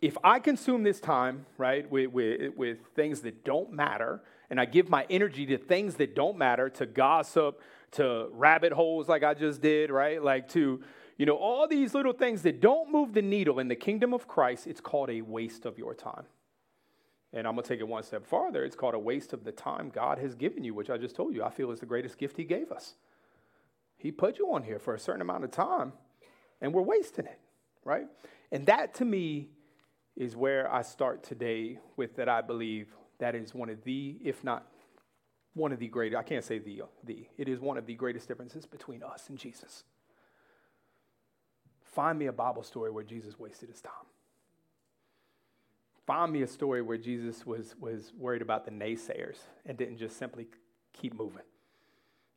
If 0.00 0.16
I 0.24 0.38
consume 0.40 0.82
this 0.82 0.98
time, 0.98 1.46
right, 1.58 1.90
with, 1.90 2.10
with, 2.10 2.56
with 2.56 2.78
things 2.94 3.20
that 3.20 3.44
don't 3.44 3.72
matter, 3.72 4.22
and 4.48 4.60
I 4.60 4.64
give 4.64 4.88
my 4.88 5.06
energy 5.10 5.46
to 5.46 5.58
things 5.58 5.94
that 5.96 6.16
don't 6.16 6.38
matter, 6.38 6.68
to 6.70 6.86
gossip, 6.86 7.60
to 7.92 8.28
rabbit 8.32 8.72
holes 8.72 9.08
like 9.08 9.22
I 9.22 9.34
just 9.34 9.60
did, 9.60 9.90
right? 9.90 10.22
Like 10.22 10.48
to 10.50 10.82
you 11.20 11.26
know, 11.26 11.36
all 11.36 11.68
these 11.68 11.92
little 11.92 12.14
things 12.14 12.40
that 12.42 12.62
don't 12.62 12.90
move 12.90 13.12
the 13.12 13.20
needle 13.20 13.58
in 13.58 13.68
the 13.68 13.76
kingdom 13.76 14.14
of 14.14 14.26
Christ, 14.26 14.66
it's 14.66 14.80
called 14.80 15.10
a 15.10 15.20
waste 15.20 15.66
of 15.66 15.76
your 15.76 15.94
time. 15.94 16.24
And 17.34 17.46
I'm 17.46 17.52
going 17.52 17.62
to 17.62 17.68
take 17.68 17.80
it 17.80 17.86
one 17.86 18.02
step 18.04 18.24
farther. 18.24 18.64
It's 18.64 18.74
called 18.74 18.94
a 18.94 18.98
waste 18.98 19.34
of 19.34 19.44
the 19.44 19.52
time 19.52 19.90
God 19.90 20.16
has 20.16 20.34
given 20.34 20.64
you, 20.64 20.72
which 20.72 20.88
I 20.88 20.96
just 20.96 21.14
told 21.14 21.34
you 21.34 21.44
I 21.44 21.50
feel 21.50 21.72
is 21.72 21.80
the 21.80 21.84
greatest 21.84 22.16
gift 22.16 22.38
He 22.38 22.44
gave 22.44 22.72
us. 22.72 22.94
He 23.98 24.10
put 24.10 24.38
you 24.38 24.50
on 24.54 24.62
here 24.62 24.78
for 24.78 24.94
a 24.94 24.98
certain 24.98 25.20
amount 25.20 25.44
of 25.44 25.50
time, 25.50 25.92
and 26.62 26.72
we're 26.72 26.80
wasting 26.80 27.26
it, 27.26 27.38
right? 27.84 28.06
And 28.52 28.66
that 28.66 28.94
to 28.94 29.04
me 29.04 29.48
is 30.16 30.36
where 30.36 30.72
I 30.72 30.82
start 30.82 31.22
today 31.22 31.78
with 31.96 32.16
that 32.16 32.28
I 32.28 32.40
believe 32.40 32.88
that 33.18 33.34
is 33.34 33.54
one 33.54 33.70
of 33.70 33.82
the, 33.84 34.16
if 34.22 34.42
not 34.44 34.66
one 35.54 35.72
of 35.72 35.78
the 35.78 35.88
greatest, 35.88 36.18
I 36.18 36.22
can't 36.22 36.44
say 36.44 36.58
the, 36.58 36.82
the, 37.04 37.26
it 37.36 37.48
is 37.48 37.60
one 37.60 37.76
of 37.76 37.86
the 37.86 37.94
greatest 37.94 38.28
differences 38.28 38.66
between 38.66 39.02
us 39.02 39.28
and 39.28 39.38
Jesus. 39.38 39.84
Find 41.82 42.18
me 42.18 42.26
a 42.26 42.32
Bible 42.32 42.62
story 42.62 42.90
where 42.90 43.04
Jesus 43.04 43.38
wasted 43.38 43.68
his 43.68 43.80
time. 43.80 43.92
Find 46.06 46.32
me 46.32 46.42
a 46.42 46.46
story 46.46 46.82
where 46.82 46.98
Jesus 46.98 47.44
was, 47.46 47.74
was 47.78 48.12
worried 48.16 48.42
about 48.42 48.64
the 48.64 48.70
naysayers 48.70 49.38
and 49.66 49.76
didn't 49.76 49.98
just 49.98 50.16
simply 50.16 50.48
keep 50.92 51.14
moving. 51.14 51.42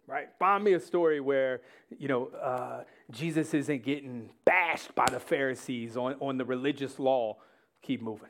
Right? 0.06 0.28
Find 0.38 0.64
me 0.64 0.74
a 0.74 0.80
story 0.80 1.22
where, 1.22 1.62
you 1.98 2.08
know, 2.08 2.28
uh, 2.28 2.84
Jesus 3.10 3.54
isn't 3.54 3.84
getting 3.84 4.30
bashed 4.46 4.94
by 4.96 5.06
the 5.10 5.20
Pharisees 5.20 5.96
on, 5.96 6.16
on 6.20 6.38
the 6.38 6.46
religious 6.46 7.00
law. 7.00 7.38
Keep 7.82 8.02
moving. 8.02 8.30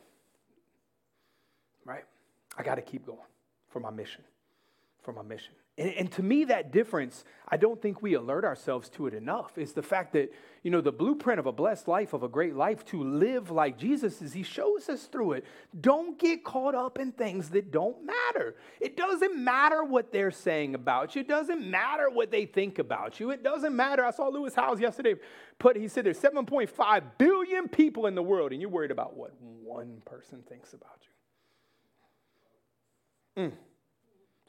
Right? 1.84 2.04
I 2.58 2.64
got 2.64 2.76
to 2.76 2.82
keep 2.82 3.06
going 3.06 3.18
for 3.70 3.80
my 3.80 3.90
mission. 3.90 4.24
For 5.02 5.14
my 5.14 5.24
mission. 5.24 5.54
And, 5.76 5.90
and, 5.96 6.12
to 6.12 6.22
me, 6.22 6.44
that 6.46 6.72
difference, 6.72 7.24
I 7.48 7.58
don't 7.58 7.82
think 7.82 8.04
we 8.04 8.14
alert 8.14 8.46
ourselves 8.46 8.90
to 8.90 9.08
it 9.08 9.16
enough, 9.16 9.58
is 9.58 9.74
the 9.74 9.82
fact 9.82 10.14
that, 10.14 10.32
you 10.62 10.70
know, 10.70 10.82
the 10.82 10.92
blueprint 10.92 11.40
of 11.40 11.48
a 11.48 11.52
blessed 11.52 11.88
life, 11.88 12.14
of 12.14 12.22
a 12.22 12.28
great 12.28 12.56
life, 12.56 12.86
to 12.86 13.04
live 13.04 13.50
like 13.50 13.80
Jesus 13.80 14.22
is, 14.22 14.34
he 14.34 14.44
shows 14.44 14.88
us 14.88 15.06
through 15.06 15.34
it. 15.34 15.46
Don't 15.82 16.20
get 16.20 16.44
caught 16.44 16.76
up 16.76 17.00
in 17.00 17.12
things 17.12 17.50
that 17.50 17.72
don't 17.72 18.06
matter. 18.06 18.56
It 18.80 18.96
doesn't 18.96 19.36
matter 19.36 19.84
what 19.84 20.12
they're 20.12 20.30
saying 20.30 20.76
about 20.76 21.16
you. 21.16 21.22
It 21.22 21.28
doesn't 21.28 21.68
matter 21.68 22.08
what 22.08 22.30
they 22.30 22.46
think 22.46 22.78
about 22.78 23.20
you. 23.20 23.32
It 23.32 23.42
doesn't 23.42 23.76
matter. 23.76 24.06
I 24.06 24.12
saw 24.12 24.28
Lewis 24.28 24.54
Howes 24.54 24.80
yesterday 24.80 25.16
put, 25.58 25.76
he 25.76 25.88
said 25.88 26.06
there's 26.06 26.20
7.5 26.20 27.04
billion 27.18 27.68
people 27.68 28.06
in 28.06 28.14
the 28.14 28.22
world, 28.22 28.52
and 28.52 28.62
you're 28.62 28.70
worried 28.70 28.92
about 28.92 29.18
what 29.18 29.32
one 29.42 30.04
person 30.06 30.44
thinks 30.48 30.74
about 30.74 31.00
you. 33.38 33.50
Mm. 33.50 33.54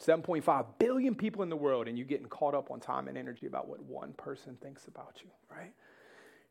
7.5 0.06 0.66
billion 0.78 1.14
people 1.14 1.42
in 1.42 1.48
the 1.48 1.56
world, 1.56 1.88
and 1.88 1.96
you're 1.96 2.06
getting 2.06 2.26
caught 2.26 2.54
up 2.54 2.70
on 2.70 2.80
time 2.80 3.08
and 3.08 3.16
energy 3.16 3.46
about 3.46 3.68
what 3.68 3.82
one 3.82 4.12
person 4.12 4.56
thinks 4.60 4.86
about 4.86 5.18
you, 5.22 5.30
right? 5.50 5.72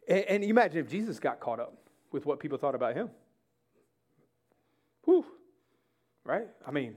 And, 0.07 0.23
and 0.25 0.43
imagine 0.43 0.79
if 0.79 0.89
Jesus 0.89 1.19
got 1.19 1.39
caught 1.39 1.59
up 1.59 1.75
with 2.11 2.25
what 2.25 2.39
people 2.39 2.57
thought 2.57 2.75
about 2.75 2.95
him. 2.95 3.09
Whew, 5.05 5.25
right? 6.23 6.47
I 6.65 6.71
mean, 6.71 6.95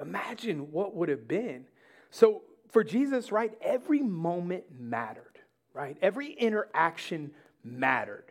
imagine 0.00 0.72
what 0.72 0.94
would 0.94 1.08
have 1.08 1.28
been. 1.28 1.66
So 2.10 2.42
for 2.70 2.84
Jesus, 2.84 3.32
right, 3.32 3.52
every 3.60 4.00
moment 4.00 4.64
mattered, 4.78 5.38
right? 5.72 5.96
Every 6.02 6.32
interaction 6.32 7.32
mattered. 7.64 8.24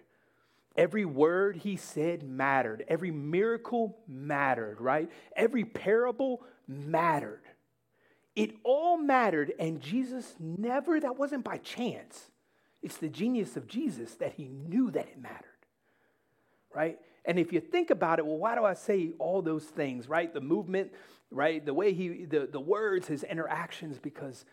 Every 0.76 1.06
word 1.06 1.58
he 1.58 1.76
said 1.76 2.24
mattered. 2.24 2.86
Every 2.88 3.12
miracle 3.12 3.98
mattered, 4.08 4.80
right? 4.80 5.10
Every 5.36 5.66
parable 5.66 6.42
mattered. 6.70 7.42
It 8.36 8.56
all 8.64 8.98
mattered, 8.98 9.52
and 9.60 9.82
Jesus 9.82 10.36
never, 10.40 11.00
that 11.00 11.18
wasn't 11.18 11.44
by 11.44 11.58
chance. 11.58 12.30
It's 12.82 12.98
the 12.98 13.10
genius 13.10 13.58
of 13.58 13.68
Jesus 13.68 14.16
that 14.16 14.34
he 14.34 14.48
knew 14.48 14.92
that 14.92 15.08
it 15.08 15.22
mattered, 15.22 15.66
right? 16.74 16.98
And 17.26 17.38
if 17.38 17.52
you 17.52 17.60
think 17.60 17.90
about 17.90 18.20
it, 18.20 18.26
well, 18.26 18.38
why 18.38 18.56
do 18.56 18.64
I 18.64 18.76
say 18.76 19.12
all 19.20 19.42
those 19.42 19.66
things, 19.66 20.08
right? 20.08 20.34
The 20.34 20.40
movement, 20.40 20.94
right? 21.32 21.66
The 21.66 21.74
way 21.74 21.92
he, 21.92 22.26
the, 22.26 22.48
the 22.50 22.60
words, 22.60 23.08
his 23.08 23.24
interactions, 23.24 23.98
because, 23.98 24.46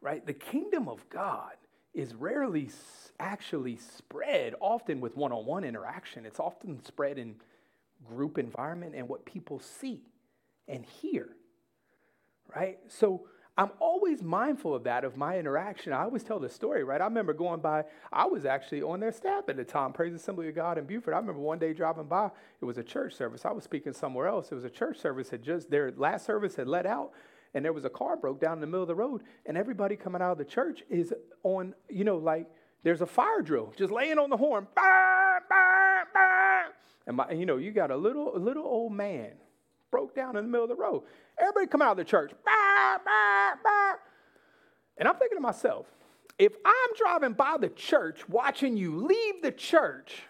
right, 0.00 0.24
the 0.24 0.32
kingdom 0.34 0.88
of 0.88 1.08
God 1.08 1.52
is 1.94 2.14
rarely 2.14 2.70
actually 3.18 3.76
spread, 3.76 4.54
often 4.60 5.00
with 5.00 5.16
one 5.16 5.32
on 5.32 5.44
one 5.44 5.64
interaction. 5.64 6.24
It's 6.26 6.38
often 6.40 6.84
spread 6.84 7.18
in 7.18 7.34
group 8.06 8.38
environment 8.38 8.94
and 8.94 9.08
what 9.08 9.24
people 9.24 9.58
see 9.58 10.02
and 10.68 10.84
hear 10.84 11.28
right? 12.54 12.78
So 12.88 13.26
I'm 13.56 13.70
always 13.80 14.22
mindful 14.22 14.74
of 14.74 14.84
that, 14.84 15.04
of 15.04 15.16
my 15.16 15.38
interaction. 15.38 15.92
I 15.92 16.04
always 16.04 16.22
tell 16.22 16.38
the 16.38 16.48
story, 16.48 16.84
right? 16.84 17.00
I 17.00 17.04
remember 17.04 17.34
going 17.34 17.60
by, 17.60 17.84
I 18.10 18.24
was 18.24 18.46
actually 18.46 18.82
on 18.82 19.00
their 19.00 19.12
staff 19.12 19.44
at 19.48 19.56
the 19.56 19.64
time, 19.64 19.92
Praise 19.92 20.14
Assembly 20.14 20.48
of 20.48 20.54
God 20.54 20.78
in 20.78 20.86
Beaufort. 20.86 21.12
I 21.12 21.18
remember 21.18 21.40
one 21.40 21.58
day 21.58 21.74
driving 21.74 22.06
by, 22.06 22.30
it 22.60 22.64
was 22.64 22.78
a 22.78 22.82
church 22.82 23.14
service. 23.14 23.44
I 23.44 23.52
was 23.52 23.64
speaking 23.64 23.92
somewhere 23.92 24.26
else. 24.26 24.50
It 24.50 24.54
was 24.54 24.64
a 24.64 24.70
church 24.70 24.98
service, 24.98 25.28
had 25.28 25.42
just, 25.42 25.70
their 25.70 25.92
last 25.96 26.24
service 26.24 26.56
had 26.56 26.66
let 26.66 26.86
out, 26.86 27.12
and 27.52 27.62
there 27.62 27.74
was 27.74 27.84
a 27.84 27.90
car 27.90 28.16
broke 28.16 28.40
down 28.40 28.54
in 28.54 28.60
the 28.60 28.66
middle 28.66 28.82
of 28.82 28.88
the 28.88 28.94
road, 28.94 29.22
and 29.44 29.58
everybody 29.58 29.96
coming 29.96 30.22
out 30.22 30.32
of 30.32 30.38
the 30.38 30.46
church 30.46 30.82
is 30.88 31.12
on, 31.42 31.74
you 31.90 32.04
know, 32.04 32.16
like, 32.16 32.48
there's 32.84 33.02
a 33.02 33.06
fire 33.06 33.42
drill, 33.42 33.72
just 33.76 33.92
laying 33.92 34.18
on 34.18 34.30
the 34.30 34.36
horn, 34.36 34.66
bah, 34.74 35.40
bah, 35.48 36.04
bah. 36.12 36.72
and 37.06 37.16
my, 37.16 37.30
you 37.30 37.44
know, 37.44 37.58
you 37.58 37.70
got 37.70 37.90
a 37.90 37.96
little, 37.96 38.32
little 38.34 38.64
old 38.64 38.92
man 38.92 39.32
broke 39.92 40.16
down 40.16 40.36
in 40.36 40.44
the 40.44 40.50
middle 40.50 40.64
of 40.64 40.70
the 40.70 40.74
road. 40.74 41.04
Everybody 41.38 41.68
come 41.68 41.82
out 41.82 41.92
of 41.92 41.96
the 41.98 42.04
church. 42.04 42.32
Bah, 42.44 42.98
bah, 43.04 43.54
bah. 43.62 43.94
And 44.96 45.06
I'm 45.06 45.14
thinking 45.16 45.38
to 45.38 45.42
myself, 45.42 45.86
if 46.38 46.52
I'm 46.64 46.96
driving 46.96 47.34
by 47.34 47.58
the 47.60 47.68
church 47.68 48.28
watching 48.28 48.76
you 48.76 49.06
leave 49.06 49.42
the 49.42 49.52
church, 49.52 50.22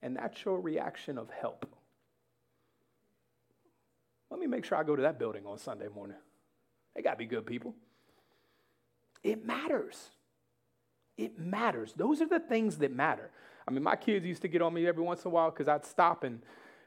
and 0.00 0.16
that's 0.16 0.42
your 0.44 0.60
reaction 0.60 1.18
of 1.18 1.28
help, 1.28 1.66
let 4.30 4.40
me 4.40 4.46
make 4.46 4.64
sure 4.64 4.78
I 4.78 4.82
go 4.84 4.96
to 4.96 5.02
that 5.02 5.18
building 5.18 5.44
on 5.44 5.58
Sunday 5.58 5.88
morning. 5.94 6.16
They 6.94 7.02
got 7.02 7.12
to 7.12 7.16
be 7.16 7.26
good 7.26 7.44
people. 7.44 7.74
It 9.22 9.44
matters. 9.44 10.10
It 11.16 11.38
matters. 11.38 11.92
Those 11.96 12.20
are 12.20 12.26
the 12.26 12.40
things 12.40 12.78
that 12.78 12.92
matter. 12.92 13.30
I 13.66 13.70
mean, 13.70 13.82
my 13.82 13.96
kids 13.96 14.26
used 14.26 14.42
to 14.42 14.48
get 14.48 14.62
on 14.62 14.74
me 14.74 14.86
every 14.86 15.02
once 15.02 15.24
in 15.24 15.30
a 15.30 15.34
while 15.34 15.50
because 15.50 15.68
I'd 15.68 15.84
stop 15.84 16.24
and, 16.24 16.40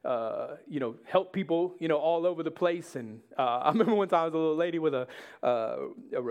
uh, 0.06 0.56
you 0.68 0.80
know, 0.80 0.96
help 1.06 1.34
people, 1.34 1.76
you 1.80 1.88
know, 1.88 1.98
all 1.98 2.26
over 2.26 2.44
the 2.44 2.52
place. 2.52 2.96
And 2.96 3.22
uh, 3.38 3.42
I 3.64 3.70
remember 3.70 3.96
one 3.96 4.08
time 4.08 4.22
I 4.22 4.26
was 4.26 4.34
a 4.34 4.38
little 4.38 4.56
lady 4.56 4.80
with 4.80 4.94
a, 4.94 5.08
uh, 5.44 5.78
a 6.16 6.22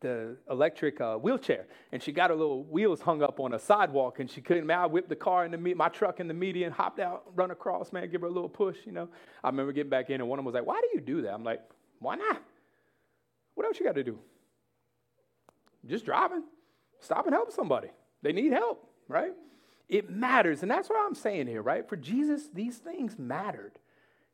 the 0.00 0.36
electric 0.48 1.00
uh, 1.00 1.16
wheelchair, 1.16 1.66
and 1.90 2.02
she 2.02 2.12
got 2.12 2.30
her 2.30 2.36
little 2.36 2.62
wheels 2.64 3.00
hung 3.00 3.22
up 3.22 3.40
on 3.40 3.54
a 3.54 3.58
sidewalk, 3.58 4.20
and 4.20 4.30
she 4.30 4.40
couldn't. 4.40 4.66
Man, 4.66 4.78
I 4.78 4.86
whipped 4.86 5.08
the 5.08 5.16
car 5.16 5.44
in 5.44 5.50
the 5.50 5.74
my 5.74 5.88
truck 5.88 6.20
in 6.20 6.28
the 6.28 6.34
median, 6.34 6.72
hopped 6.72 7.00
out, 7.00 7.24
run 7.34 7.50
across, 7.50 7.92
man, 7.92 8.08
give 8.10 8.20
her 8.20 8.28
a 8.28 8.30
little 8.30 8.48
push, 8.48 8.76
you 8.84 8.92
know. 8.92 9.08
I 9.42 9.48
remember 9.48 9.72
getting 9.72 9.90
back 9.90 10.10
in, 10.10 10.20
and 10.20 10.28
one 10.28 10.38
of 10.38 10.44
them 10.44 10.46
was 10.46 10.54
like, 10.54 10.66
"Why 10.66 10.80
do 10.80 10.88
you 10.94 11.00
do 11.00 11.22
that?" 11.22 11.34
I'm 11.34 11.42
like, 11.42 11.60
"Why 11.98 12.14
not? 12.14 12.42
What 13.54 13.66
else 13.66 13.80
you 13.80 13.86
got 13.86 13.96
to 13.96 14.04
do? 14.04 14.20
Just 15.86 16.04
driving, 16.04 16.44
stop 17.00 17.26
and 17.26 17.34
help 17.34 17.50
somebody. 17.50 17.88
They 18.22 18.32
need 18.32 18.52
help, 18.52 18.88
right? 19.08 19.32
It 19.88 20.10
matters, 20.10 20.62
and 20.62 20.70
that's 20.70 20.88
what 20.88 20.98
I'm 21.04 21.14
saying 21.14 21.46
here, 21.46 21.62
right? 21.62 21.88
For 21.88 21.96
Jesus, 21.96 22.48
these 22.52 22.76
things 22.76 23.18
mattered, 23.18 23.78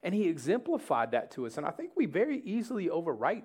and 0.03 0.14
He 0.14 0.29
exemplified 0.29 1.12
that 1.12 1.31
to 1.33 1.47
us, 1.47 1.57
and 1.57 1.67
I 1.67 1.71
think 1.71 1.90
we 1.95 2.07
very 2.07 2.40
easily 2.45 2.88
overwrite 2.88 3.45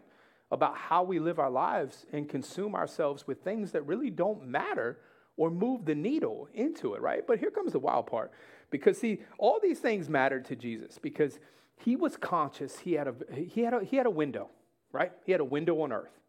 about 0.52 0.76
how 0.76 1.04
we 1.04 1.19
live 1.19 1.39
our 1.39 1.52
lives 1.52 2.06
and 2.12 2.28
consume 2.28 2.74
ourselves 2.74 3.28
with 3.28 3.43
things 3.43 3.72
that 3.72 3.86
really 3.86 4.10
don't 4.10 4.48
matter 4.48 4.98
or 5.38 5.50
move 5.50 5.86
the 5.86 5.95
needle 5.95 6.50
into 6.54 6.95
it, 6.95 7.02
right? 7.02 7.26
But 7.26 7.39
here 7.39 7.52
comes 7.52 7.72
the 7.72 7.80
wild 7.80 8.08
part. 8.08 8.32
Because 8.72 8.98
see, 8.98 9.22
all 9.38 9.60
these 9.62 9.80
things 9.80 10.10
mattered 10.10 10.45
to 10.45 10.56
Jesus 10.56 10.98
because 11.00 11.39
he 11.78 11.95
was 11.95 12.17
conscious 12.17 12.80
he 12.80 12.93
had 12.93 13.08
a 13.08 13.15
he 13.34 13.62
had 13.62 13.74
a 13.74 13.84
he 13.84 13.95
had 13.95 14.06
a 14.06 14.12
window, 14.12 14.50
right? 14.91 15.12
He 15.26 15.32
had 15.32 15.41
a 15.41 15.45
window 15.45 15.82
on 15.82 15.91
earth. 15.93 16.19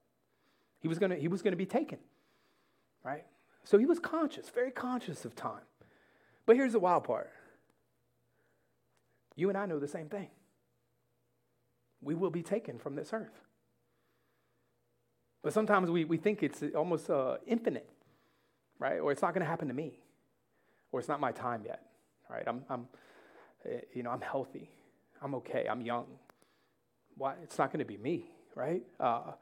He 0.81 0.89
was 0.89 0.99
gonna 0.99 1.17
he 1.17 1.29
was 1.29 1.43
gonna 1.43 1.57
be 1.57 1.67
taken. 1.67 1.99
Right? 3.03 3.25
So 3.65 3.79
he 3.79 3.87
was 3.87 3.99
conscious, 3.99 4.49
very 4.49 4.71
conscious 4.71 5.25
of 5.25 5.37
time. 5.37 5.63
But 6.47 6.57
here's 6.57 6.73
the 6.73 6.81
wild 6.81 7.05
part. 7.05 7.31
You 9.37 9.49
and 9.49 9.57
I 9.57 9.67
know 9.67 9.79
the 9.79 9.89
same 9.89 10.09
thing. 10.09 10.29
We 12.03 12.15
will 12.15 12.31
be 12.31 12.43
taken 12.43 12.79
from 12.79 12.97
this 12.97 13.13
earth. 13.13 13.41
But 15.43 15.53
sometimes 15.53 15.91
we, 15.91 16.05
we 16.05 16.17
think 16.17 16.43
it's 16.43 16.63
almost 16.75 17.09
uh, 17.09 17.39
infinite, 17.47 17.89
right? 18.79 18.99
Or 18.99 19.13
it's 19.13 19.23
not 19.23 19.33
going 19.33 19.45
to 19.45 19.49
happen 19.49 19.69
to 19.69 19.75
me, 19.75 19.99
or 20.93 21.01
it's 21.01 21.09
not 21.09 21.21
my 21.21 21.33
time 21.33 21.63
yet, 21.65 21.83
right? 22.29 22.45
I'm, 22.47 22.63
I'm, 22.69 22.89
eh, 23.65 23.81
you 23.95 24.03
know, 24.03 24.11
I'm 24.11 24.21
healthy, 24.21 24.71
I'm 25.23 25.35
okay, 25.37 25.67
I'm 25.71 25.81
young. 25.81 26.07
Why? 27.17 27.35
It's 27.43 27.59
not 27.59 27.73
going 27.73 27.79
to 27.81 27.85
be 27.85 27.97
me, 27.97 28.31
right? 28.55 28.83
Uh, 28.99 29.33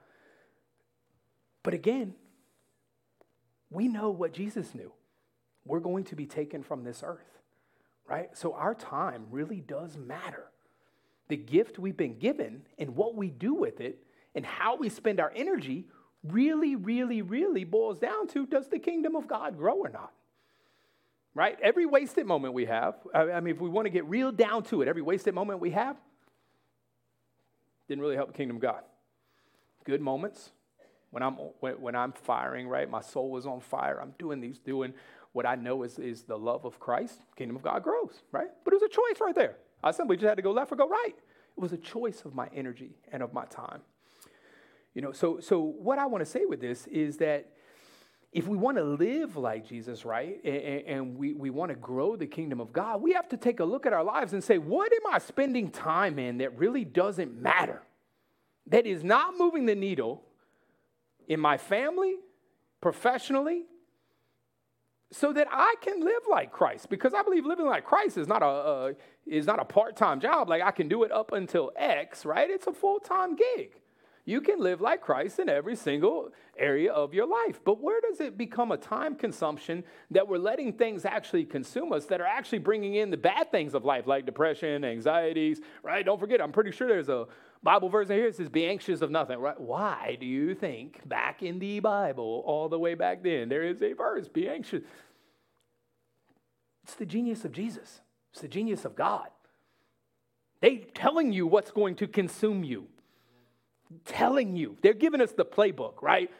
but 1.62 1.74
again, 1.74 2.14
we 3.70 3.88
know 3.88 4.10
what 4.10 4.32
Jesus 4.32 4.74
knew. 4.74 4.92
We're 5.64 5.80
going 5.80 6.04
to 6.04 6.16
be 6.16 6.26
taken 6.26 6.62
from 6.62 6.84
this 6.84 7.02
earth, 7.04 7.38
right? 8.08 8.30
So 8.36 8.54
our 8.54 8.74
time 8.74 9.26
really 9.30 9.60
does 9.60 9.96
matter. 9.96 10.46
The 11.28 11.36
gift 11.36 11.78
we've 11.78 11.96
been 11.96 12.18
given 12.18 12.62
and 12.78 12.96
what 12.96 13.14
we 13.14 13.28
do 13.28 13.54
with 13.54 13.80
it 13.80 14.02
and 14.34 14.46
how 14.46 14.76
we 14.76 14.88
spend 14.88 15.20
our 15.20 15.32
energy 15.36 15.86
really, 16.24 16.74
really, 16.74 17.20
really 17.20 17.64
boils 17.64 17.98
down 17.98 18.28
to 18.28 18.46
does 18.46 18.68
the 18.68 18.78
kingdom 18.78 19.14
of 19.14 19.28
God 19.28 19.58
grow 19.58 19.74
or 19.74 19.90
not? 19.90 20.12
Right? 21.34 21.58
Every 21.62 21.86
wasted 21.86 22.26
moment 22.26 22.54
we 22.54 22.64
have, 22.64 22.94
I 23.14 23.40
mean, 23.40 23.54
if 23.54 23.60
we 23.60 23.68
want 23.68 23.86
to 23.86 23.90
get 23.90 24.06
real 24.06 24.32
down 24.32 24.62
to 24.64 24.80
it, 24.82 24.88
every 24.88 25.02
wasted 25.02 25.34
moment 25.34 25.60
we 25.60 25.70
have 25.72 25.96
didn't 27.88 28.02
really 28.02 28.16
help 28.16 28.28
the 28.28 28.36
kingdom 28.36 28.56
of 28.56 28.62
God. 28.62 28.82
Good 29.84 30.00
moments 30.00 30.50
when 31.10 31.22
I'm, 31.22 31.34
when, 31.60 31.94
I'm 31.94 32.12
firing, 32.12 32.68
right? 32.68 32.88
My 32.88 33.00
soul 33.00 33.36
is 33.38 33.46
on 33.46 33.60
fire. 33.60 34.00
I'm 34.00 34.14
doing 34.18 34.40
these, 34.40 34.58
doing 34.58 34.92
what 35.32 35.46
I 35.46 35.54
know 35.54 35.82
is, 35.82 35.98
is 35.98 36.22
the 36.22 36.38
love 36.38 36.64
of 36.64 36.78
Christ. 36.78 37.20
Kingdom 37.36 37.56
of 37.56 37.62
God 37.62 37.82
grows, 37.82 38.22
right? 38.32 38.48
But 38.64 38.74
it 38.74 38.76
was 38.76 38.82
a 38.82 38.94
choice 38.94 39.20
right 39.20 39.34
there. 39.34 39.56
I 39.82 39.90
simply 39.92 40.16
just 40.16 40.28
had 40.28 40.36
to 40.36 40.42
go 40.42 40.52
left 40.52 40.72
or 40.72 40.76
go 40.76 40.88
right. 40.88 41.14
It 41.56 41.60
was 41.60 41.72
a 41.72 41.78
choice 41.78 42.22
of 42.24 42.34
my 42.34 42.48
energy 42.54 42.96
and 43.12 43.22
of 43.22 43.32
my 43.32 43.44
time. 43.46 43.80
You 44.94 45.02
know, 45.02 45.12
so, 45.12 45.40
so 45.40 45.60
what 45.60 45.98
I 45.98 46.06
want 46.06 46.24
to 46.24 46.30
say 46.30 46.44
with 46.44 46.60
this 46.60 46.86
is 46.88 47.18
that 47.18 47.52
if 48.32 48.46
we 48.46 48.56
want 48.56 48.76
to 48.76 48.84
live 48.84 49.36
like 49.36 49.66
Jesus, 49.66 50.04
right, 50.04 50.38
and, 50.44 50.54
and, 50.86 51.16
we, 51.16 51.32
we 51.32 51.50
want 51.50 51.70
to 51.70 51.74
grow 51.76 52.14
the 52.14 52.26
kingdom 52.26 52.60
of 52.60 52.72
God, 52.72 53.00
we 53.00 53.12
have 53.12 53.28
to 53.30 53.36
take 53.36 53.60
a 53.60 53.64
look 53.64 53.86
at 53.86 53.92
our 53.92 54.04
lives 54.04 54.34
and 54.34 54.44
say, 54.44 54.58
what 54.58 54.92
am 54.92 55.12
I 55.12 55.18
spending 55.18 55.70
time 55.70 56.18
in 56.18 56.38
that 56.38 56.58
really 56.58 56.84
doesn't 56.84 57.40
matter? 57.40 57.82
That 58.66 58.86
is 58.86 59.02
not 59.02 59.38
moving 59.38 59.64
the 59.64 59.74
needle 59.74 60.24
in 61.28 61.38
my 61.38 61.56
family, 61.56 62.16
professionally, 62.80 63.66
so 65.12 65.32
that 65.32 65.46
I 65.50 65.76
can 65.80 66.00
live 66.00 66.22
like 66.28 66.50
Christ. 66.50 66.90
Because 66.90 67.14
I 67.14 67.22
believe 67.22 67.46
living 67.46 67.66
like 67.66 67.84
Christ 67.84 68.18
is 68.18 68.26
not 68.26 68.42
a, 68.42 68.96
is 69.26 69.46
not 69.46 69.60
a 69.60 69.64
part-time 69.64 70.20
job. 70.20 70.48
Like 70.48 70.62
I 70.62 70.72
can 70.72 70.88
do 70.88 71.04
it 71.04 71.12
up 71.12 71.32
until 71.32 71.70
X, 71.76 72.26
right? 72.26 72.50
It's 72.50 72.66
a 72.66 72.72
full-time 72.72 73.36
gig. 73.36 73.70
You 74.26 74.42
can 74.42 74.60
live 74.60 74.82
like 74.82 75.00
Christ 75.00 75.38
in 75.38 75.48
every 75.48 75.74
single 75.74 76.32
area 76.58 76.92
of 76.92 77.14
your 77.14 77.26
life. 77.26 77.60
But 77.64 77.80
where 77.80 77.98
does 78.02 78.20
it 78.20 78.36
become 78.36 78.72
a 78.72 78.76
time 78.76 79.14
consumption 79.14 79.82
that 80.10 80.28
we're 80.28 80.36
letting 80.36 80.74
things 80.74 81.06
actually 81.06 81.46
consume 81.46 81.94
us 81.94 82.04
that 82.06 82.20
are 82.20 82.26
actually 82.26 82.58
bringing 82.58 82.96
in 82.96 83.10
the 83.10 83.16
bad 83.16 83.50
things 83.50 83.72
of 83.72 83.86
life, 83.86 84.06
like 84.06 84.26
depression, 84.26 84.84
anxieties, 84.84 85.62
right? 85.82 86.04
Don't 86.04 86.20
forget, 86.20 86.42
I'm 86.42 86.52
pretty 86.52 86.72
sure 86.72 86.86
there's 86.86 87.08
a 87.08 87.26
Bible 87.62 87.88
verse 87.88 88.08
here 88.08 88.32
says, 88.32 88.48
Be 88.48 88.66
anxious 88.66 89.00
of 89.00 89.10
nothing, 89.10 89.38
right? 89.38 89.60
Why 89.60 90.16
do 90.18 90.26
you 90.26 90.54
think 90.54 91.06
back 91.08 91.42
in 91.42 91.58
the 91.58 91.80
Bible, 91.80 92.42
all 92.46 92.68
the 92.68 92.78
way 92.78 92.94
back 92.94 93.22
then, 93.22 93.48
there 93.48 93.62
is 93.62 93.82
a 93.82 93.92
verse, 93.92 94.28
Be 94.28 94.48
anxious? 94.48 94.82
It's 96.84 96.94
the 96.94 97.06
genius 97.06 97.44
of 97.44 97.52
Jesus, 97.52 98.00
it's 98.32 98.40
the 98.40 98.48
genius 98.48 98.84
of 98.84 98.94
God. 98.94 99.28
They 100.60 100.78
telling 100.78 101.32
you 101.32 101.46
what's 101.46 101.70
going 101.70 101.94
to 101.96 102.08
consume 102.08 102.64
you 102.64 102.88
telling 104.04 104.56
you. 104.56 104.76
They're 104.82 104.94
giving 104.94 105.20
us 105.20 105.32
the 105.32 105.44
playbook, 105.44 106.02
right? 106.02 106.30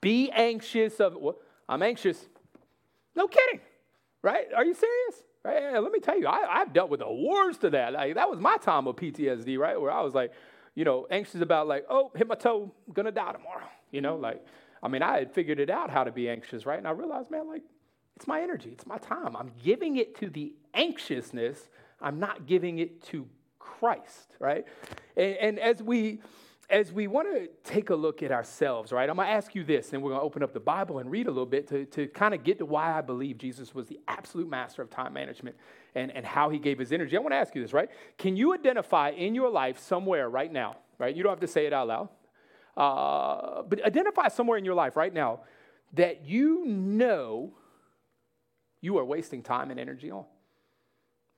Be 0.00 0.30
anxious 0.30 1.00
of, 1.00 1.16
well, 1.16 1.36
I'm 1.68 1.82
anxious. 1.82 2.28
No 3.14 3.28
kidding, 3.28 3.60
right? 4.22 4.46
Are 4.54 4.64
you 4.64 4.74
serious? 4.74 5.24
Right? 5.42 5.72
Let 5.80 5.90
me 5.90 6.00
tell 6.00 6.18
you, 6.18 6.26
I, 6.26 6.58
have 6.58 6.72
dealt 6.72 6.90
with 6.90 7.00
the 7.00 7.10
worst 7.10 7.64
of 7.64 7.72
that. 7.72 7.94
Like, 7.94 8.14
that 8.14 8.28
was 8.28 8.40
my 8.40 8.58
time 8.58 8.86
of 8.86 8.96
PTSD, 8.96 9.58
right? 9.58 9.80
Where 9.80 9.90
I 9.90 10.02
was 10.02 10.14
like, 10.14 10.32
you 10.74 10.84
know, 10.84 11.06
anxious 11.10 11.40
about 11.40 11.68
like, 11.68 11.84
oh, 11.90 12.10
hit 12.14 12.26
my 12.26 12.34
toe, 12.34 12.72
gonna 12.92 13.12
die 13.12 13.32
tomorrow. 13.32 13.68
You 13.90 14.00
know, 14.00 14.16
like, 14.16 14.44
I 14.82 14.88
mean, 14.88 15.02
I 15.02 15.18
had 15.18 15.32
figured 15.32 15.60
it 15.60 15.70
out 15.70 15.90
how 15.90 16.04
to 16.04 16.12
be 16.12 16.28
anxious, 16.28 16.64
right? 16.64 16.78
And 16.78 16.86
I 16.86 16.92
realized, 16.92 17.30
man, 17.30 17.48
like, 17.48 17.62
it's 18.16 18.26
my 18.26 18.40
energy, 18.42 18.70
it's 18.70 18.86
my 18.86 18.98
time. 18.98 19.36
I'm 19.36 19.52
giving 19.62 19.96
it 19.96 20.16
to 20.20 20.28
the 20.28 20.52
anxiousness. 20.74 21.68
I'm 22.00 22.18
not 22.18 22.46
giving 22.46 22.78
it 22.78 23.02
to 23.04 23.26
Christ, 23.58 24.36
right? 24.38 24.64
And, 25.16 25.36
and 25.36 25.58
as 25.58 25.82
we 25.82 26.20
as 26.70 26.92
we 26.92 27.08
want 27.08 27.28
to 27.34 27.48
take 27.64 27.90
a 27.90 27.94
look 27.94 28.22
at 28.22 28.30
ourselves, 28.30 28.92
right, 28.92 29.10
I'm 29.10 29.16
going 29.16 29.26
to 29.26 29.32
ask 29.32 29.54
you 29.54 29.64
this, 29.64 29.92
and 29.92 30.02
we're 30.02 30.10
going 30.10 30.20
to 30.20 30.24
open 30.24 30.42
up 30.42 30.52
the 30.52 30.60
Bible 30.60 30.98
and 30.98 31.10
read 31.10 31.26
a 31.26 31.30
little 31.30 31.44
bit 31.44 31.66
to, 31.68 31.84
to 31.86 32.06
kind 32.06 32.32
of 32.32 32.44
get 32.44 32.58
to 32.58 32.64
why 32.64 32.96
I 32.96 33.00
believe 33.00 33.38
Jesus 33.38 33.74
was 33.74 33.88
the 33.88 33.98
absolute 34.06 34.48
master 34.48 34.80
of 34.80 34.88
time 34.88 35.12
management 35.12 35.56
and, 35.94 36.12
and 36.12 36.24
how 36.24 36.48
he 36.48 36.58
gave 36.58 36.78
his 36.78 36.92
energy. 36.92 37.16
I 37.16 37.20
want 37.20 37.32
to 37.32 37.38
ask 37.38 37.54
you 37.54 37.62
this, 37.62 37.72
right? 37.72 37.90
Can 38.18 38.36
you 38.36 38.54
identify 38.54 39.10
in 39.10 39.34
your 39.34 39.50
life 39.50 39.80
somewhere 39.80 40.30
right 40.30 40.52
now, 40.52 40.76
right? 40.98 41.14
You 41.14 41.24
don't 41.24 41.32
have 41.32 41.40
to 41.40 41.48
say 41.48 41.66
it 41.66 41.72
out 41.72 41.88
loud, 41.88 42.08
uh, 42.76 43.62
but 43.62 43.84
identify 43.84 44.28
somewhere 44.28 44.56
in 44.56 44.64
your 44.64 44.74
life 44.74 44.96
right 44.96 45.12
now 45.12 45.40
that 45.94 46.24
you 46.24 46.64
know 46.66 47.52
you 48.80 48.96
are 48.98 49.04
wasting 49.04 49.42
time 49.42 49.70
and 49.72 49.80
energy 49.80 50.10
on. 50.10 50.24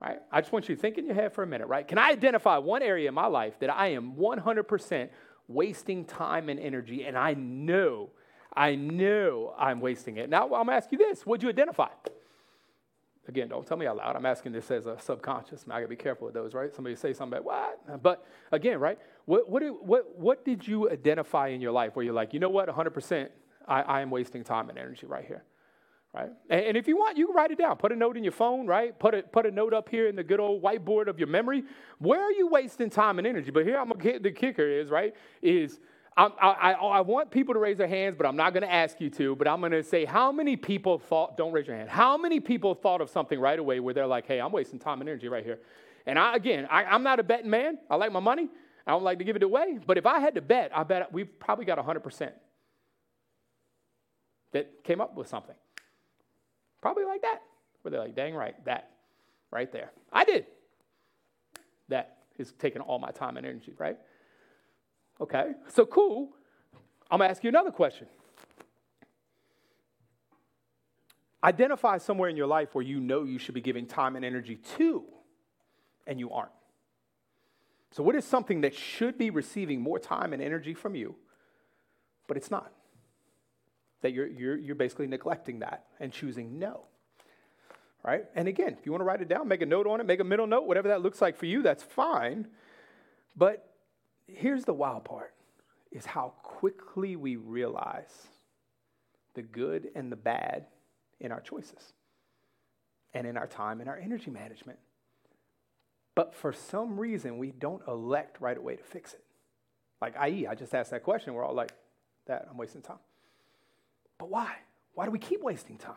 Right? 0.03 0.19
I 0.33 0.41
just 0.41 0.53
want 0.53 0.69
you 0.69 0.75
to 0.75 0.81
think 0.81 0.99
in 0.99 1.07
your 1.07 1.15
head 1.15 1.33
for 1.33 1.45
a 1.45 1.47
minute, 1.47 1.69
right? 1.69 1.87
Can 1.87 1.97
I 1.97 2.11
identify 2.11 2.59
one 2.59 2.83
area 2.83 3.09
in 3.09 3.15
my 3.15 3.27
life 3.27 3.61
that 3.61 3.71
I 3.71 3.89
am 3.89 4.15
100% 4.15 5.09
wasting 5.47 6.05
time 6.05 6.49
and 6.49 6.59
energy, 6.59 7.05
and 7.05 7.17
I 7.17 7.35
know, 7.35 8.11
I 8.53 8.75
know 8.75 9.55
I'm 9.57 9.81
wasting 9.81 10.17
it? 10.17 10.29
Now, 10.29 10.45
I'm 10.45 10.67
gonna 10.67 10.73
ask 10.73 10.91
you 10.91 10.99
this 10.99 11.25
What'd 11.25 11.45
you 11.45 11.49
identify? 11.49 11.89
Again, 13.29 13.47
don't 13.47 13.65
tell 13.65 13.77
me 13.77 13.87
out 13.87 13.99
loud. 13.99 14.17
I'm 14.17 14.27
asking 14.27 14.51
this 14.51 14.69
as 14.73 14.87
a 14.87 14.99
subconscious. 14.99 15.65
I 15.71 15.75
gotta 15.75 15.87
be 15.87 15.95
careful 15.95 16.25
with 16.25 16.35
those, 16.35 16.53
right? 16.53 16.75
Somebody 16.75 16.97
say 16.97 17.13
something 17.13 17.39
about 17.39 17.45
what? 17.45 18.03
But 18.03 18.27
again, 18.51 18.81
right? 18.81 18.99
What, 19.27 19.49
what, 19.49 19.63
what, 19.85 20.19
what 20.19 20.45
did 20.45 20.67
you 20.67 20.91
identify 20.91 21.49
in 21.49 21.61
your 21.61 21.71
life 21.71 21.95
where 21.95 22.05
you're 22.05 22.13
like, 22.13 22.35
you 22.35 22.41
know 22.41 22.49
what, 22.49 22.69
100%, 22.69 23.29
I, 23.69 23.83
I 23.83 24.01
am 24.01 24.11
wasting 24.11 24.43
time 24.43 24.69
and 24.69 24.77
energy 24.77 25.07
right 25.07 25.25
here? 25.25 25.45
Right? 26.15 26.31
And, 26.51 26.77
if 26.77 26.87
you 26.87 26.97
want, 26.97 27.17
you 27.17 27.27
can 27.27 27.35
write 27.35 27.51
it 27.51 27.59
down. 27.59 27.77
Put 27.77 27.93
a 27.93 27.97
note 27.97 28.17
in 28.17 28.25
your 28.25 28.33
phone, 28.33 28.67
right? 28.67 28.99
Put 28.99 29.15
a, 29.15 29.23
put 29.23 29.47
a 29.47 29.51
note 29.51 29.73
up 29.73 29.89
here 29.89 30.09
in 30.09 30.17
the 30.17 30.25
good 30.25 30.41
old 30.41 30.63
whiteboard 30.63 31.07
of 31.09 31.19
your 31.19 31.29
memory. 31.29 31.65
Where 31.99 32.21
are 32.21 32.33
you 32.33 32.49
wasting 32.49 32.91
time 32.91 33.19
and 33.19 33.27
energy? 33.27 33.51
But 33.51 33.65
here 33.65 33.79
I'm 33.79 33.89
gonna 33.89 34.03
get 34.03 34.23
the 34.23 34.31
kicker 34.31 34.67
is, 34.67 34.91
right, 34.91 35.15
is 35.41 35.81
I, 36.17 36.27
I, 36.27 36.73
I, 36.73 37.01
want 37.01 37.31
people 37.31 37.55
to 37.55 37.61
raise 37.61 37.79
their 37.79 37.89
hands, 37.89 38.17
but 38.19 38.27
I'm 38.27 38.37
not 38.37 38.53
going 38.53 38.63
to 38.63 38.71
ask 38.71 39.01
you 39.01 39.09
to. 39.11 39.35
But 39.35 39.49
I'm 39.49 39.61
going 39.61 39.73
to 39.73 39.83
say, 39.83 40.05
how 40.05 40.31
many 40.31 40.57
people 40.57 40.99
thought, 40.99 41.39
don't 41.39 41.53
raise 41.53 41.67
your 41.67 41.77
hand, 41.77 41.89
how 41.89 42.19
many 42.19 42.39
people 42.39 42.75
thought 42.75 43.01
of 43.01 43.09
something 43.09 43.41
right 43.41 43.59
away 43.59 43.81
where 43.81 43.95
they're 43.95 44.07
like, 44.07 44.27
hey, 44.27 44.39
I'm 44.39 44.53
wasting 44.53 44.79
time 44.79 45.01
and 45.01 45.09
energy 45.09 45.29
right 45.29 45.43
here? 45.43 45.61
And 46.05 46.19
I, 46.19 46.37
again, 46.37 46.67
I, 46.71 46.85
I'm 46.85 47.03
not 47.03 47.19
a 47.19 47.23
betting 47.23 47.49
man. 47.49 47.79
I 47.89 47.97
like 47.97 48.13
my 48.13 48.21
money. 48.21 48.49
I 48.87 48.91
don't 48.91 49.05
like 49.05 49.19
to 49.19 49.25
give 49.25 49.37
it 49.37 49.43
away. 49.43 49.79
But 49.87 49.97
if 49.97 50.05
I 50.05 50.19
had 50.19 50.35
to 50.35 50.43
bet, 50.43 50.71
I 50.75 50.83
bet 50.83 51.13
we've 51.13 51.39
probably 51.39 51.65
got 51.65 51.79
100% 51.79 52.33
that 54.53 54.85
came 54.85 55.01
up 55.01 55.17
with 55.17 55.29
something. 55.29 55.55
Probably 56.83 57.05
like 57.05 57.23
that. 57.23 57.41
Where 57.81 57.91
they're 57.91 58.01
like, 58.01 58.15
dang 58.15 58.35
right, 58.35 58.63
that 58.67 58.91
right 59.51 59.73
there. 59.73 59.93
I 60.13 60.25
did. 60.25 60.47
That 61.89 62.19
is 62.39 62.53
taking 62.59 62.83
all 62.83 62.99
my 62.99 63.11
time 63.11 63.37
and 63.37 63.47
energy, 63.47 63.73
right? 63.79 63.97
Okay, 65.21 65.53
so 65.69 65.87
cool. 65.87 66.31
I'm 67.11 67.19
gonna 67.19 67.31
ask 67.31 67.43
you 67.45 67.49
another 67.49 67.71
question. 67.71 68.09
Identify 71.45 71.99
somewhere 71.99 72.29
in 72.29 72.37
your 72.37 72.47
life 72.47 72.75
where 72.75 72.85
you 72.85 73.01
know 73.01 73.25
you 73.25 73.39
should 73.39 73.55
be 73.55 73.61
giving 73.61 73.87
time 73.87 74.17
and 74.17 74.25
energy 74.25 74.57
to, 74.77 75.05
and 76.07 76.19
you 76.19 76.31
aren't. 76.31 76.53
So, 77.91 78.03
what 78.03 78.15
is 78.15 78.25
something 78.25 78.63
that 78.63 78.75
should 78.75 79.19
be 79.19 79.31
receiving 79.31 79.81
more 79.81 79.99
time 79.99 80.33
and 80.33 80.41
energy 80.41 80.73
from 80.73 80.95
you, 80.95 81.15
but 82.27 82.37
it's 82.37 82.51
not? 82.51 82.73
That 84.03 84.13
you're, 84.13 84.27
you're, 84.27 84.57
you're 84.57 84.75
basically 84.75 85.07
neglecting 85.07 85.61
that 85.61 85.87
and 85.99 86.13
choosing 86.13 86.59
no. 86.59 86.85
Right? 88.05 88.25
And 88.35 88.49
again, 88.49 88.77
if 88.79 88.85
you 88.85 88.93
want 88.93 89.01
to 89.01 89.07
write 89.07 89.23
it 89.23 89.29
down, 89.29 89.49
make 89.49 89.63
a 89.63 89.67
note 89.67 89.87
on 89.87 90.01
it, 90.01 90.07
make 90.07 90.21
a 90.21 90.25
middle 90.25 90.47
note, 90.47 90.67
whatever 90.67 90.89
that 90.89 91.03
looks 91.03 91.23
like 91.23 91.37
for 91.37 91.47
you, 91.47 91.63
that's 91.63 91.83
fine. 91.83 92.49
But 93.37 93.73
here's 94.27 94.65
the 94.65 94.73
wild 94.73 95.05
part 95.05 95.35
is 95.93 96.07
how 96.07 96.35
quickly 96.43 97.17
we 97.17 97.37
realize 97.37 98.27
the 99.35 99.43
good 99.43 99.91
and 99.95 100.11
the 100.11 100.17
bad 100.17 100.67
in 101.21 101.31
our 101.31 101.41
choices 101.41 101.93
and 103.15 103.27
in 103.27 103.37
our 103.37 103.47
time 103.47 103.81
and 103.81 103.89
our 103.89 103.97
energy 103.97 104.31
management. 104.31 104.79
But 106.15 106.35
for 106.35 106.53
some 106.53 106.99
reason, 106.99 107.39
we 107.39 107.53
don't 107.53 107.83
elect 107.87 108.41
right 108.41 108.57
away 108.57 108.77
to 108.77 108.83
fix 108.83 109.15
it. 109.15 109.23
Like, 110.01 110.17
i.e., 110.19 110.47
I 110.47 110.55
just 110.55 110.75
asked 110.75 110.91
that 110.91 111.05
question. 111.05 111.33
We're 111.35 111.45
all 111.45 111.55
like, 111.55 111.73
that, 112.27 112.49
I'm 112.51 112.57
wasting 112.57 112.83
time. 112.83 112.99
But 114.19 114.31
why? 114.31 114.53
Why 114.95 115.05
do 115.07 115.11
we 115.11 115.19
keep 115.19 115.43
wasting 115.43 115.79
time? 115.79 115.95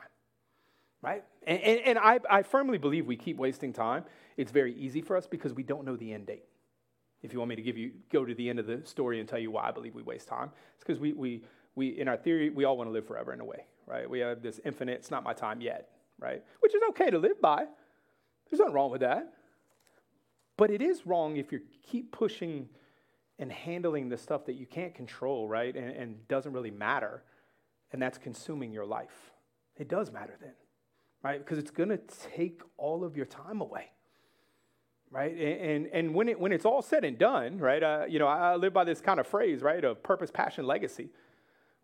Right? 1.01 1.23
And, 1.45 1.61
and, 1.61 1.79
and 1.81 1.99
I, 1.99 2.19
I 2.29 2.41
firmly 2.41 2.77
believe 2.77 3.05
we 3.05 3.15
keep 3.15 3.37
wasting 3.37 3.73
time. 3.73 4.05
It's 4.37 4.51
very 4.51 4.73
easy 4.73 5.01
for 5.01 5.15
us 5.15 5.27
because 5.27 5.53
we 5.53 5.63
don't 5.63 5.85
know 5.85 5.95
the 5.95 6.13
end 6.13 6.27
date 6.27 6.45
if 7.25 7.33
you 7.33 7.39
want 7.39 7.49
me 7.49 7.55
to 7.55 7.61
give 7.61 7.77
you 7.77 7.91
go 8.11 8.23
to 8.23 8.33
the 8.35 8.49
end 8.49 8.59
of 8.59 8.67
the 8.67 8.81
story 8.85 9.19
and 9.19 9.27
tell 9.27 9.39
you 9.39 9.51
why 9.51 9.67
I 9.67 9.71
believe 9.71 9.95
we 9.95 10.03
waste 10.03 10.27
time, 10.27 10.51
it's 10.75 10.83
because 10.83 10.99
we 10.99 11.13
we 11.13 11.43
we 11.75 11.99
in 11.99 12.07
our 12.07 12.17
theory 12.17 12.49
we 12.49 12.63
all 12.65 12.77
want 12.77 12.87
to 12.87 12.91
live 12.91 13.05
forever 13.07 13.33
in 13.33 13.41
a 13.41 13.45
way, 13.45 13.65
right? 13.87 14.09
We 14.09 14.19
have 14.19 14.41
this 14.41 14.61
infinite. 14.63 14.99
It's 14.99 15.11
not 15.11 15.23
my 15.23 15.33
time 15.33 15.59
yet, 15.59 15.89
right? 16.19 16.43
Which 16.59 16.75
is 16.75 16.81
okay 16.89 17.09
to 17.09 17.17
live 17.17 17.41
by. 17.41 17.65
There's 18.49 18.59
nothing 18.59 18.73
wrong 18.73 18.91
with 18.91 19.01
that. 19.01 19.33
But 20.57 20.69
it 20.69 20.81
is 20.81 21.05
wrong 21.05 21.35
if 21.35 21.51
you 21.51 21.61
keep 21.83 22.11
pushing 22.11 22.69
and 23.39 23.51
handling 23.51 24.07
the 24.07 24.17
stuff 24.17 24.45
that 24.45 24.53
you 24.53 24.65
can't 24.65 24.93
control, 24.93 25.49
right? 25.49 25.75
And, 25.75 25.89
and 25.89 26.27
doesn't 26.29 26.53
really 26.53 26.71
matter, 26.71 27.23
and 27.91 28.01
that's 28.01 28.17
consuming 28.17 28.71
your 28.71 28.85
life. 28.85 29.31
It 29.77 29.87
does 29.87 30.11
matter 30.11 30.35
then, 30.39 30.53
right? 31.23 31.39
Because 31.39 31.57
it's 31.57 31.71
going 31.71 31.89
to 31.89 31.99
take 32.35 32.61
all 32.77 33.03
of 33.03 33.15
your 33.15 33.25
time 33.25 33.61
away 33.61 33.91
right? 35.15 35.31
And, 35.31 35.87
and 35.87 36.13
when, 36.13 36.27
it, 36.27 36.37
when 36.37 36.51
it's 36.51 36.65
all 36.65 36.81
said 36.81 37.05
and 37.05 37.17
done, 37.17 37.57
right, 37.57 37.81
uh, 37.81 38.03
you 38.07 38.19
know, 38.19 38.27
I 38.27 38.55
live 38.55 38.73
by 38.73 38.83
this 38.83 38.99
kind 38.99 39.17
of 39.17 39.25
phrase, 39.25 39.61
right, 39.61 39.83
of 39.83 40.03
purpose, 40.03 40.29
passion, 40.29 40.67
legacy. 40.67 41.09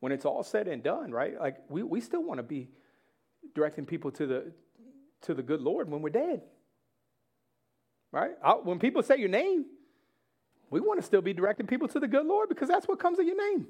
When 0.01 0.11
it's 0.11 0.25
all 0.25 0.43
said 0.43 0.67
and 0.67 0.83
done, 0.83 1.11
right, 1.11 1.39
like 1.39 1.57
we, 1.69 1.81
we 1.81 2.01
still 2.01 2.23
want 2.23 2.39
to 2.39 2.43
be 2.43 2.69
directing 3.55 3.85
people 3.85 4.11
to 4.11 4.27
the, 4.27 4.51
to 5.21 5.33
the 5.33 5.43
good 5.43 5.61
Lord 5.61 5.89
when 5.89 6.01
we're 6.01 6.09
dead, 6.09 6.41
right? 8.11 8.31
I, 8.43 8.53
when 8.53 8.79
people 8.79 9.01
say 9.01 9.17
your 9.17 9.29
name, 9.29 9.65
we 10.69 10.81
want 10.81 10.99
to 10.99 11.05
still 11.05 11.21
be 11.21 11.33
directing 11.33 11.67
people 11.67 11.87
to 11.89 11.99
the 11.99 12.07
good 12.07 12.25
Lord 12.25 12.49
because 12.49 12.67
that's 12.67 12.87
what 12.87 12.99
comes 12.99 13.17
of 13.17 13.25
your 13.25 13.37
name. 13.37 13.67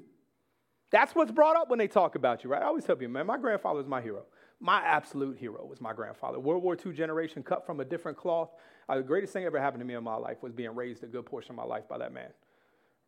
That's 0.92 1.14
what's 1.14 1.32
brought 1.32 1.56
up 1.56 1.68
when 1.68 1.78
they 1.78 1.88
talk 1.88 2.14
about 2.14 2.44
you, 2.44 2.50
right? 2.50 2.62
I 2.62 2.66
always 2.66 2.84
tell 2.84 3.00
you, 3.00 3.08
man, 3.08 3.26
my 3.26 3.38
grandfather 3.38 3.80
is 3.80 3.86
my 3.86 4.00
hero 4.00 4.24
my 4.62 4.80
absolute 4.80 5.36
hero 5.36 5.66
was 5.66 5.80
my 5.80 5.92
grandfather. 5.92 6.38
World 6.38 6.62
War 6.62 6.76
II 6.76 6.92
generation, 6.92 7.42
cut 7.42 7.66
from 7.66 7.80
a 7.80 7.84
different 7.84 8.16
cloth. 8.16 8.50
Uh, 8.88 8.96
the 8.96 9.02
greatest 9.02 9.32
thing 9.32 9.44
ever 9.44 9.60
happened 9.60 9.80
to 9.80 9.84
me 9.84 9.94
in 9.94 10.04
my 10.04 10.14
life 10.14 10.40
was 10.40 10.52
being 10.52 10.72
raised 10.74 11.02
a 11.02 11.08
good 11.08 11.26
portion 11.26 11.50
of 11.50 11.56
my 11.56 11.64
life 11.64 11.88
by 11.88 11.98
that 11.98 12.12
man, 12.12 12.30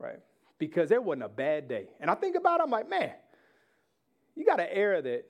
right? 0.01 0.18
Because 0.59 0.88
there 0.88 1.01
wasn't 1.01 1.23
a 1.23 1.29
bad 1.29 1.68
day. 1.68 1.87
And 2.01 2.11
I 2.11 2.16
think 2.16 2.35
about 2.35 2.59
it, 2.59 2.64
I'm 2.64 2.70
like, 2.70 2.90
man, 2.90 3.12
you 4.35 4.44
got 4.44 4.59
an 4.59 4.66
era 4.68 5.01
that 5.01 5.27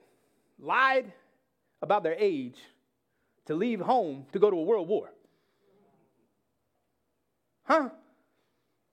lied 0.57 1.13
about 1.83 2.01
their 2.01 2.15
age 2.17 2.57
to 3.45 3.53
leave 3.53 3.79
home 3.79 4.25
to 4.31 4.39
go 4.39 4.49
to 4.49 4.57
a 4.57 4.63
world 4.63 4.87
war. 4.87 5.13
Huh? 7.65 7.89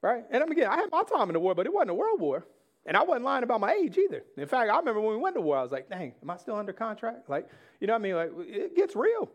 Right? 0.03 0.23
And 0.29 0.43
I'm 0.43 0.51
again, 0.51 0.67
I 0.67 0.75
had 0.75 0.91
my 0.91 1.01
time 1.01 1.29
in 1.29 1.33
the 1.33 1.39
war, 1.39 1.55
but 1.55 1.65
it 1.65 1.73
wasn't 1.73 1.91
a 1.91 1.95
world 1.95 2.21
war. 2.21 2.45
And 2.85 2.97
I 2.97 3.03
wasn't 3.03 3.25
lying 3.25 3.43
about 3.43 3.61
my 3.61 3.73
age 3.73 3.97
either. 3.97 4.23
In 4.35 4.45
fact, 4.45 4.69
I 4.69 4.77
remember 4.77 4.99
when 4.99 5.11
we 5.11 5.21
went 5.21 5.35
to 5.35 5.41
war, 5.41 5.57
I 5.57 5.63
was 5.63 5.71
like, 5.71 5.89
dang, 5.89 6.13
am 6.21 6.29
I 6.29 6.37
still 6.37 6.55
under 6.55 6.73
contract? 6.73 7.29
Like, 7.29 7.47
you 7.79 7.87
know 7.87 7.93
what 7.93 7.99
I 7.99 8.01
mean? 8.01 8.15
Like, 8.15 8.31
it 8.39 8.75
gets 8.75 8.95
real. 8.95 9.29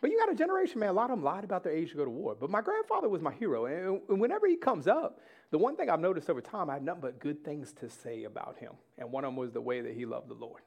But 0.00 0.10
you 0.10 0.18
got 0.18 0.32
a 0.32 0.34
generation, 0.34 0.80
man, 0.80 0.88
a 0.88 0.92
lot 0.94 1.10
of 1.10 1.16
them 1.18 1.22
lied 1.22 1.44
about 1.44 1.62
their 1.62 1.74
age 1.74 1.90
to 1.90 1.98
go 1.98 2.06
to 2.06 2.10
war. 2.10 2.34
But 2.38 2.48
my 2.48 2.62
grandfather 2.62 3.10
was 3.10 3.20
my 3.20 3.34
hero. 3.34 3.66
And 3.66 4.18
whenever 4.18 4.46
he 4.46 4.56
comes 4.56 4.88
up, 4.88 5.20
the 5.50 5.58
one 5.58 5.76
thing 5.76 5.90
I've 5.90 6.00
noticed 6.00 6.30
over 6.30 6.40
time, 6.40 6.70
I 6.70 6.74
have 6.74 6.82
nothing 6.82 7.02
but 7.02 7.18
good 7.20 7.44
things 7.44 7.72
to 7.74 7.90
say 7.90 8.24
about 8.24 8.56
him. 8.56 8.72
And 8.96 9.12
one 9.12 9.24
of 9.24 9.28
them 9.28 9.36
was 9.36 9.52
the 9.52 9.60
way 9.60 9.82
that 9.82 9.92
he 9.92 10.06
loved 10.06 10.30
the 10.30 10.34
Lord. 10.34 10.62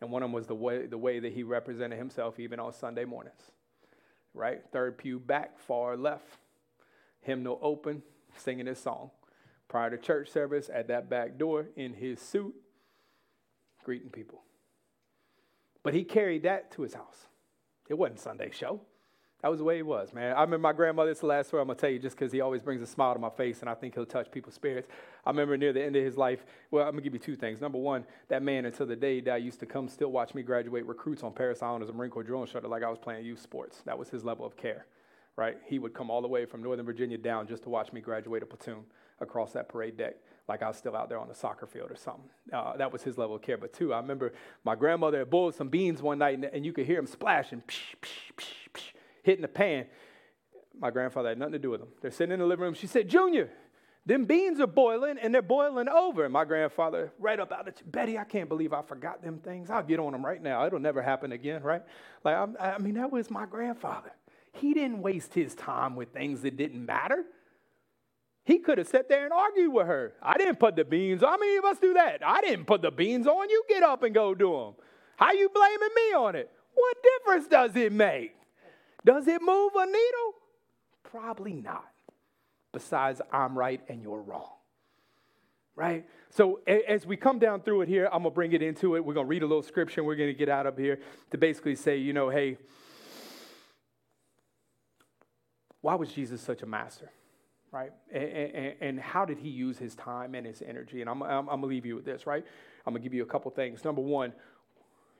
And 0.00 0.10
one 0.10 0.24
of 0.24 0.28
them 0.28 0.32
was 0.32 0.48
the 0.48 0.56
way, 0.56 0.86
the 0.86 0.98
way 0.98 1.20
that 1.20 1.32
he 1.32 1.44
represented 1.44 1.96
himself 1.96 2.40
even 2.40 2.58
on 2.58 2.72
Sunday 2.72 3.04
mornings. 3.04 3.52
Right? 4.34 4.62
Third 4.72 4.98
pew 4.98 5.20
back, 5.20 5.60
far 5.60 5.96
left. 5.96 6.26
Hymnal 7.20 7.60
open, 7.62 8.02
singing 8.36 8.66
his 8.66 8.80
song 8.80 9.12
prior 9.72 9.88
to 9.88 9.96
church 9.96 10.28
service 10.28 10.68
at 10.72 10.88
that 10.88 11.08
back 11.08 11.38
door 11.38 11.64
in 11.76 11.94
his 11.94 12.20
suit, 12.20 12.54
greeting 13.82 14.10
people. 14.10 14.42
But 15.82 15.94
he 15.94 16.04
carried 16.04 16.42
that 16.42 16.70
to 16.72 16.82
his 16.82 16.92
house. 16.92 17.26
It 17.88 17.94
wasn't 17.94 18.20
Sunday 18.20 18.50
show. 18.52 18.82
That 19.40 19.48
was 19.48 19.60
the 19.60 19.64
way 19.64 19.76
he 19.76 19.82
was, 19.82 20.12
man. 20.12 20.36
I 20.36 20.42
remember 20.42 20.58
my 20.58 20.74
grandmother, 20.74 21.10
it's 21.10 21.20
the 21.20 21.26
last 21.26 21.48
story 21.48 21.62
I'm 21.62 21.68
going 21.68 21.78
to 21.78 21.80
tell 21.80 21.90
you 21.90 21.98
just 21.98 22.16
because 22.16 22.30
he 22.30 22.42
always 22.42 22.60
brings 22.60 22.82
a 22.82 22.86
smile 22.86 23.14
to 23.14 23.18
my 23.18 23.30
face 23.30 23.60
and 23.62 23.70
I 23.70 23.72
think 23.72 23.94
he'll 23.94 24.04
touch 24.04 24.30
people's 24.30 24.54
spirits. 24.54 24.88
I 25.24 25.30
remember 25.30 25.56
near 25.56 25.72
the 25.72 25.82
end 25.82 25.96
of 25.96 26.04
his 26.04 26.18
life, 26.18 26.44
well, 26.70 26.84
I'm 26.84 26.90
going 26.90 27.02
to 27.02 27.10
give 27.10 27.14
you 27.14 27.18
two 27.18 27.34
things. 27.34 27.62
Number 27.62 27.78
one, 27.78 28.04
that 28.28 28.42
man 28.42 28.66
until 28.66 28.84
the 28.84 28.94
day 28.94 29.14
he 29.14 29.20
died 29.22 29.42
used 29.42 29.58
to 29.60 29.66
come 29.66 29.88
still 29.88 30.12
watch 30.12 30.34
me 30.34 30.42
graduate 30.42 30.84
recruits 30.84 31.22
on 31.22 31.32
Parris 31.32 31.62
Island 31.62 31.82
as 31.82 31.88
a 31.88 31.94
Marine 31.94 32.10
Corps 32.10 32.24
drill 32.24 32.42
instructor 32.42 32.68
like 32.68 32.82
I 32.82 32.90
was 32.90 32.98
playing 32.98 33.24
youth 33.24 33.40
sports. 33.40 33.80
That 33.86 33.98
was 33.98 34.10
his 34.10 34.22
level 34.22 34.44
of 34.44 34.54
care, 34.54 34.84
right? 35.36 35.56
He 35.64 35.78
would 35.78 35.94
come 35.94 36.10
all 36.10 36.20
the 36.20 36.28
way 36.28 36.44
from 36.44 36.62
Northern 36.62 36.84
Virginia 36.84 37.16
down 37.16 37.48
just 37.48 37.62
to 37.62 37.70
watch 37.70 37.90
me 37.94 38.02
graduate 38.02 38.42
a 38.42 38.46
platoon 38.46 38.84
across 39.22 39.52
that 39.52 39.68
parade 39.68 39.96
deck 39.96 40.16
like 40.48 40.62
I 40.62 40.68
was 40.68 40.76
still 40.76 40.96
out 40.96 41.08
there 41.08 41.18
on 41.18 41.28
the 41.28 41.34
soccer 41.34 41.66
field 41.66 41.90
or 41.90 41.96
something. 41.96 42.28
Uh, 42.52 42.76
that 42.76 42.92
was 42.92 43.02
his 43.02 43.16
level 43.16 43.36
of 43.36 43.42
care. 43.42 43.56
But 43.56 43.72
two, 43.72 43.94
I 43.94 44.00
remember 44.00 44.32
my 44.64 44.74
grandmother 44.74 45.20
had 45.20 45.30
boiled 45.30 45.54
some 45.54 45.68
beans 45.68 46.02
one 46.02 46.18
night 46.18 46.34
and, 46.34 46.44
and 46.44 46.66
you 46.66 46.72
could 46.72 46.86
hear 46.86 46.96
them 46.96 47.06
splashing, 47.06 47.62
psh, 47.66 47.94
psh, 48.02 48.32
psh, 48.36 48.46
psh, 48.74 48.82
hitting 49.22 49.42
the 49.42 49.48
pan. 49.48 49.86
My 50.78 50.90
grandfather 50.90 51.28
had 51.28 51.38
nothing 51.38 51.52
to 51.52 51.58
do 51.58 51.70
with 51.70 51.80
them. 51.80 51.90
They're 52.00 52.10
sitting 52.10 52.32
in 52.32 52.40
the 52.40 52.46
living 52.46 52.64
room. 52.64 52.74
She 52.74 52.86
said, 52.86 53.08
Junior, 53.08 53.50
them 54.04 54.24
beans 54.24 54.58
are 54.58 54.66
boiling 54.66 55.16
and 55.18 55.32
they're 55.32 55.42
boiling 55.42 55.88
over. 55.88 56.24
And 56.24 56.32
my 56.32 56.44
grandfather, 56.44 57.12
right 57.18 57.38
up 57.38 57.52
out 57.52 57.68
of 57.68 57.74
Betty, 57.86 58.18
I 58.18 58.24
can't 58.24 58.48
believe 58.48 58.72
I 58.72 58.82
forgot 58.82 59.22
them 59.22 59.38
things. 59.38 59.70
I'll 59.70 59.82
get 59.82 60.00
on 60.00 60.12
them 60.12 60.24
right 60.24 60.42
now. 60.42 60.66
It'll 60.66 60.80
never 60.80 61.02
happen 61.02 61.32
again, 61.32 61.62
right? 61.62 61.82
Like, 62.24 62.34
I, 62.34 62.72
I 62.72 62.78
mean, 62.78 62.94
that 62.94 63.12
was 63.12 63.30
my 63.30 63.46
grandfather. 63.46 64.12
He 64.54 64.74
didn't 64.74 65.00
waste 65.00 65.32
his 65.34 65.54
time 65.54 65.94
with 65.94 66.12
things 66.12 66.42
that 66.42 66.56
didn't 66.56 66.84
matter. 66.84 67.24
He 68.44 68.58
could 68.58 68.78
have 68.78 68.88
sat 68.88 69.08
there 69.08 69.24
and 69.24 69.32
argued 69.32 69.72
with 69.72 69.86
her. 69.86 70.14
I 70.20 70.36
didn't 70.36 70.58
put 70.58 70.74
the 70.74 70.84
beans 70.84 71.22
on. 71.22 71.30
How 71.30 71.38
many 71.38 71.56
of 71.56 71.64
us 71.64 71.78
do 71.78 71.94
that? 71.94 72.22
I 72.24 72.40
didn't 72.40 72.64
put 72.64 72.82
the 72.82 72.90
beans 72.90 73.26
on. 73.26 73.48
You 73.48 73.62
get 73.68 73.82
up 73.82 74.02
and 74.02 74.14
go 74.14 74.34
do 74.34 74.52
them. 74.52 74.74
How 75.16 75.32
you 75.32 75.48
blaming 75.48 75.94
me 75.94 76.14
on 76.14 76.34
it? 76.34 76.50
What 76.74 76.96
difference 77.02 77.46
does 77.46 77.76
it 77.76 77.92
make? 77.92 78.34
Does 79.04 79.28
it 79.28 79.40
move 79.42 79.72
a 79.76 79.86
needle? 79.86 80.34
Probably 81.04 81.54
not. 81.54 81.86
Besides, 82.72 83.20
I'm 83.32 83.56
right 83.56 83.80
and 83.88 84.02
you're 84.02 84.22
wrong. 84.22 84.54
Right? 85.76 86.04
So 86.30 86.60
as 86.66 87.06
we 87.06 87.16
come 87.16 87.38
down 87.38 87.60
through 87.60 87.82
it 87.82 87.88
here, 87.88 88.06
I'm 88.06 88.22
going 88.22 88.32
to 88.32 88.34
bring 88.34 88.52
it 88.52 88.62
into 88.62 88.96
it. 88.96 89.04
We're 89.04 89.14
going 89.14 89.26
to 89.26 89.30
read 89.30 89.42
a 89.42 89.46
little 89.46 89.62
scripture 89.62 90.00
and 90.00 90.06
we're 90.08 90.16
going 90.16 90.30
to 90.32 90.38
get 90.38 90.48
out 90.48 90.66
of 90.66 90.76
here 90.76 90.98
to 91.30 91.38
basically 91.38 91.76
say, 91.76 91.98
you 91.98 92.12
know, 92.12 92.28
hey, 92.28 92.58
why 95.80 95.94
was 95.94 96.12
Jesus 96.12 96.40
such 96.40 96.62
a 96.62 96.66
master? 96.66 97.10
Right? 97.72 97.90
And, 98.12 98.24
and, 98.24 98.74
and, 98.80 99.00
how 99.00 99.24
did 99.24 99.38
he 99.38 99.48
use 99.48 99.78
his 99.78 99.94
time 99.94 100.34
and 100.34 100.46
his 100.46 100.62
energy? 100.62 101.00
And 101.00 101.08
I'm, 101.08 101.22
I'm, 101.22 101.48
I'm 101.48 101.60
going 101.60 101.62
to 101.62 101.66
leave 101.66 101.86
you 101.86 101.96
with 101.96 102.04
this, 102.04 102.26
right? 102.26 102.44
I'm 102.86 102.92
going 102.92 103.02
to 103.02 103.04
give 103.04 103.14
you 103.14 103.22
a 103.22 103.26
couple 103.26 103.50
things. 103.50 103.84
Number 103.84 104.02
one, 104.02 104.32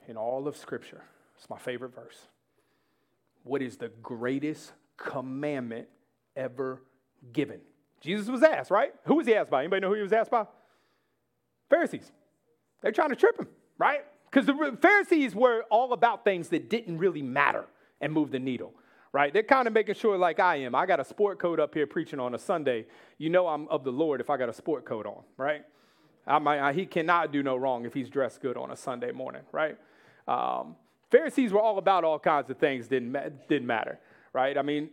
in 0.07 0.17
all 0.17 0.47
of 0.47 0.57
Scripture, 0.57 1.03
it's 1.37 1.49
my 1.49 1.59
favorite 1.59 1.95
verse. 1.95 2.29
What 3.45 3.63
is 3.63 3.79
the 3.79 3.89
greatest 4.03 4.73
commandment 4.97 5.89
ever 6.37 6.83
given? 7.33 7.61
Jesus 8.01 8.29
was 8.29 8.43
asked, 8.43 8.71
right? 8.71 8.93
Who 9.05 9.15
was 9.15 9.27
he 9.27 9.35
asked 9.35 9.51
by? 9.51 9.61
Anybody 9.61 9.81
know 9.81 9.89
who 9.89 9.95
he 9.95 10.03
was 10.03 10.13
asked 10.13 10.31
by? 10.31 10.47
Pharisees. 11.71 12.13
They're 12.83 12.93
trying 12.93 13.11
to 13.11 13.17
trip 13.17 13.39
him, 13.39 13.49
right? 13.79 14.05
Because 14.31 14.47
the 14.47 14.77
Pharisees 14.81 15.35
were 15.35 15.65
all 15.71 15.93
about 15.93 16.25
things 16.25 16.49
that 16.49 16.69
didn't 16.69 16.99
really 16.99 17.23
matter 17.23 17.65
and 18.01 18.13
move 18.13 18.31
the 18.31 18.39
needle, 18.39 18.75
right? 19.13 19.33
They're 19.33 19.43
kind 19.43 19.67
of 19.69 19.75
making 19.75 19.95
sure, 19.95 20.17
like 20.17 20.41
I 20.41 20.57
am. 20.57 20.75
I 20.75 20.87
got 20.87 21.01
a 21.01 21.05
sport 21.05 21.39
coat 21.39 21.61
up 21.61 21.75
here 21.75 21.87
preaching 21.87 22.19
on 22.19 22.35
a 22.35 22.39
Sunday. 22.39 22.87
You 23.19 23.31
know 23.31 23.47
I'm 23.47 23.69
of 23.69 23.85
the 23.85 23.93
Lord 23.93 24.21
if 24.21 24.31
I 24.31 24.37
got 24.37 24.49
a 24.49 24.53
sport 24.53 24.85
coat 24.85 25.07
on, 25.07 25.23
right? 25.37 25.65
I 26.27 26.39
might, 26.39 26.61
I, 26.61 26.73
he 26.73 26.87
cannot 26.87 27.33
do 27.33 27.43
no 27.43 27.57
wrong 27.57 27.85
if 27.85 27.95
he's 27.95 28.09
dressed 28.09 28.41
good 28.41 28.57
on 28.57 28.71
a 28.71 28.77
Sunday 28.77 29.11
morning, 29.13 29.43
right? 29.51 29.77
Um, 30.29 30.77
Pharisees 31.11 31.53
were 31.53 31.61
all 31.61 31.79
about 31.79 32.05
all 32.05 32.19
kinds 32.19 32.49
of 32.49 32.57
things 32.57 32.89
didn't 32.89 33.13
didn't 33.49 33.67
matter, 33.67 33.99
right? 34.33 34.57
I 34.57 34.63
mean, 34.63 34.89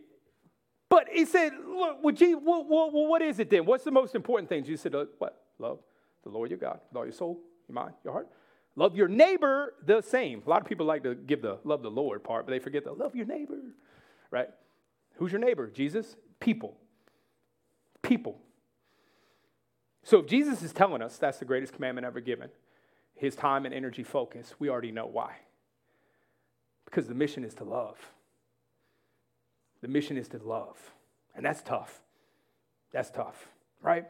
but 0.90 1.08
he 1.12 1.24
said, 1.24 1.54
look, 1.66 2.00
well, 2.04 2.66
well, 2.68 3.08
what 3.08 3.22
is 3.22 3.40
it 3.40 3.50
then? 3.50 3.66
What's 3.66 3.84
the 3.84 3.92
most 3.92 4.16
important 4.16 4.50
thing? 4.50 4.64
Jesus 4.64 4.82
said, 4.82 4.96
what? 5.20 5.44
Love 5.60 5.80
the 6.24 6.30
Lord 6.30 6.50
your 6.50 6.60
God 6.60 6.80
with 6.90 6.98
all 6.98 7.06
your 7.06 7.14
soul, 7.14 7.40
your 7.68 7.76
mind, 7.76 7.94
your 8.04 8.14
heart. 8.14 8.28
Love 8.76 8.96
your 8.96 9.08
neighbor 9.08 9.76
the 9.86 10.02
same. 10.02 10.42
A 10.46 10.50
lot 10.50 10.62
of 10.62 10.68
people 10.68 10.86
like 10.86 11.04
to 11.04 11.14
give 11.16 11.42
the 11.42 11.60
love 11.64 11.84
the 11.84 11.92
Lord 11.92 12.24
part, 12.24 12.46
but 12.46 12.52
they 12.52 12.60
forget 12.60 12.84
the 12.84 12.92
love 12.92 13.16
your 13.16 13.26
neighbor, 13.26 13.58
right? 14.32 14.50
Who's 15.16 15.32
your 15.32 15.42
neighbor? 15.42 15.70
Jesus? 15.70 16.16
People. 16.40 16.78
People. 18.02 18.40
So 20.04 20.20
if 20.20 20.28
Jesus 20.28 20.64
is 20.64 20.72
telling 20.72 21.02
us 21.02 21.18
that's 21.18 21.38
the 21.38 21.46
greatest 21.46 21.74
commandment 21.74 22.08
ever 22.08 22.22
given, 22.22 22.50
his 23.16 23.36
time 23.36 23.66
and 23.66 23.74
energy 23.74 24.04
focus, 24.04 24.56
we 24.60 24.70
already 24.70 24.92
know 24.92 25.06
why. 25.06 25.36
Because 26.86 27.08
the 27.08 27.14
mission 27.14 27.44
is 27.44 27.54
to 27.56 27.64
love. 27.64 27.98
The 29.82 29.88
mission 29.88 30.18
is 30.18 30.28
to 30.30 30.38
love. 30.38 30.78
And 31.36 31.46
that's 31.46 31.62
tough. 31.62 32.02
That's 32.92 33.12
tough, 33.12 33.48
right? 33.82 34.06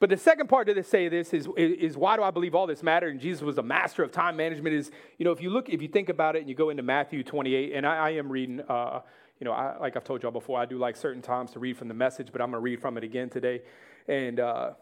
But 0.00 0.08
the 0.08 0.16
second 0.16 0.48
part 0.48 0.66
to 0.66 0.82
say 0.82 1.08
this 1.08 1.34
is, 1.34 1.46
is 1.56 1.96
why 1.96 2.16
do 2.16 2.22
I 2.22 2.30
believe 2.30 2.54
all 2.54 2.66
this 2.66 2.82
mattered? 2.82 3.10
And 3.10 3.20
Jesus 3.20 3.42
was 3.42 3.58
a 3.58 3.62
master 3.62 4.02
of 4.02 4.10
time 4.10 4.34
management. 4.36 4.74
Is 4.74 4.90
you 5.18 5.26
know 5.26 5.30
if 5.30 5.42
you 5.42 5.50
look 5.50 5.68
if 5.68 5.82
you 5.82 5.88
think 5.88 6.08
about 6.08 6.36
it 6.36 6.40
and 6.40 6.48
you 6.48 6.54
go 6.54 6.70
into 6.70 6.82
Matthew 6.82 7.22
28, 7.22 7.74
and 7.74 7.86
I, 7.86 7.96
I 7.96 8.10
am 8.12 8.32
reading. 8.32 8.62
Uh, 8.66 9.00
you 9.40 9.46
know, 9.46 9.52
I, 9.52 9.78
like 9.78 9.96
I've 9.96 10.04
told 10.04 10.22
y'all 10.22 10.30
before, 10.30 10.60
I 10.60 10.66
do 10.66 10.78
like 10.78 10.96
certain 10.96 11.22
times 11.22 11.50
to 11.52 11.58
read 11.58 11.76
from 11.76 11.88
the 11.88 11.94
message, 11.94 12.28
but 12.30 12.42
I'm 12.42 12.50
going 12.50 12.60
to 12.60 12.64
read 12.64 12.80
from 12.80 12.96
it 12.98 13.04
again 13.04 13.30
today. 13.30 13.62
And 14.06 14.38
uh, 14.38 14.72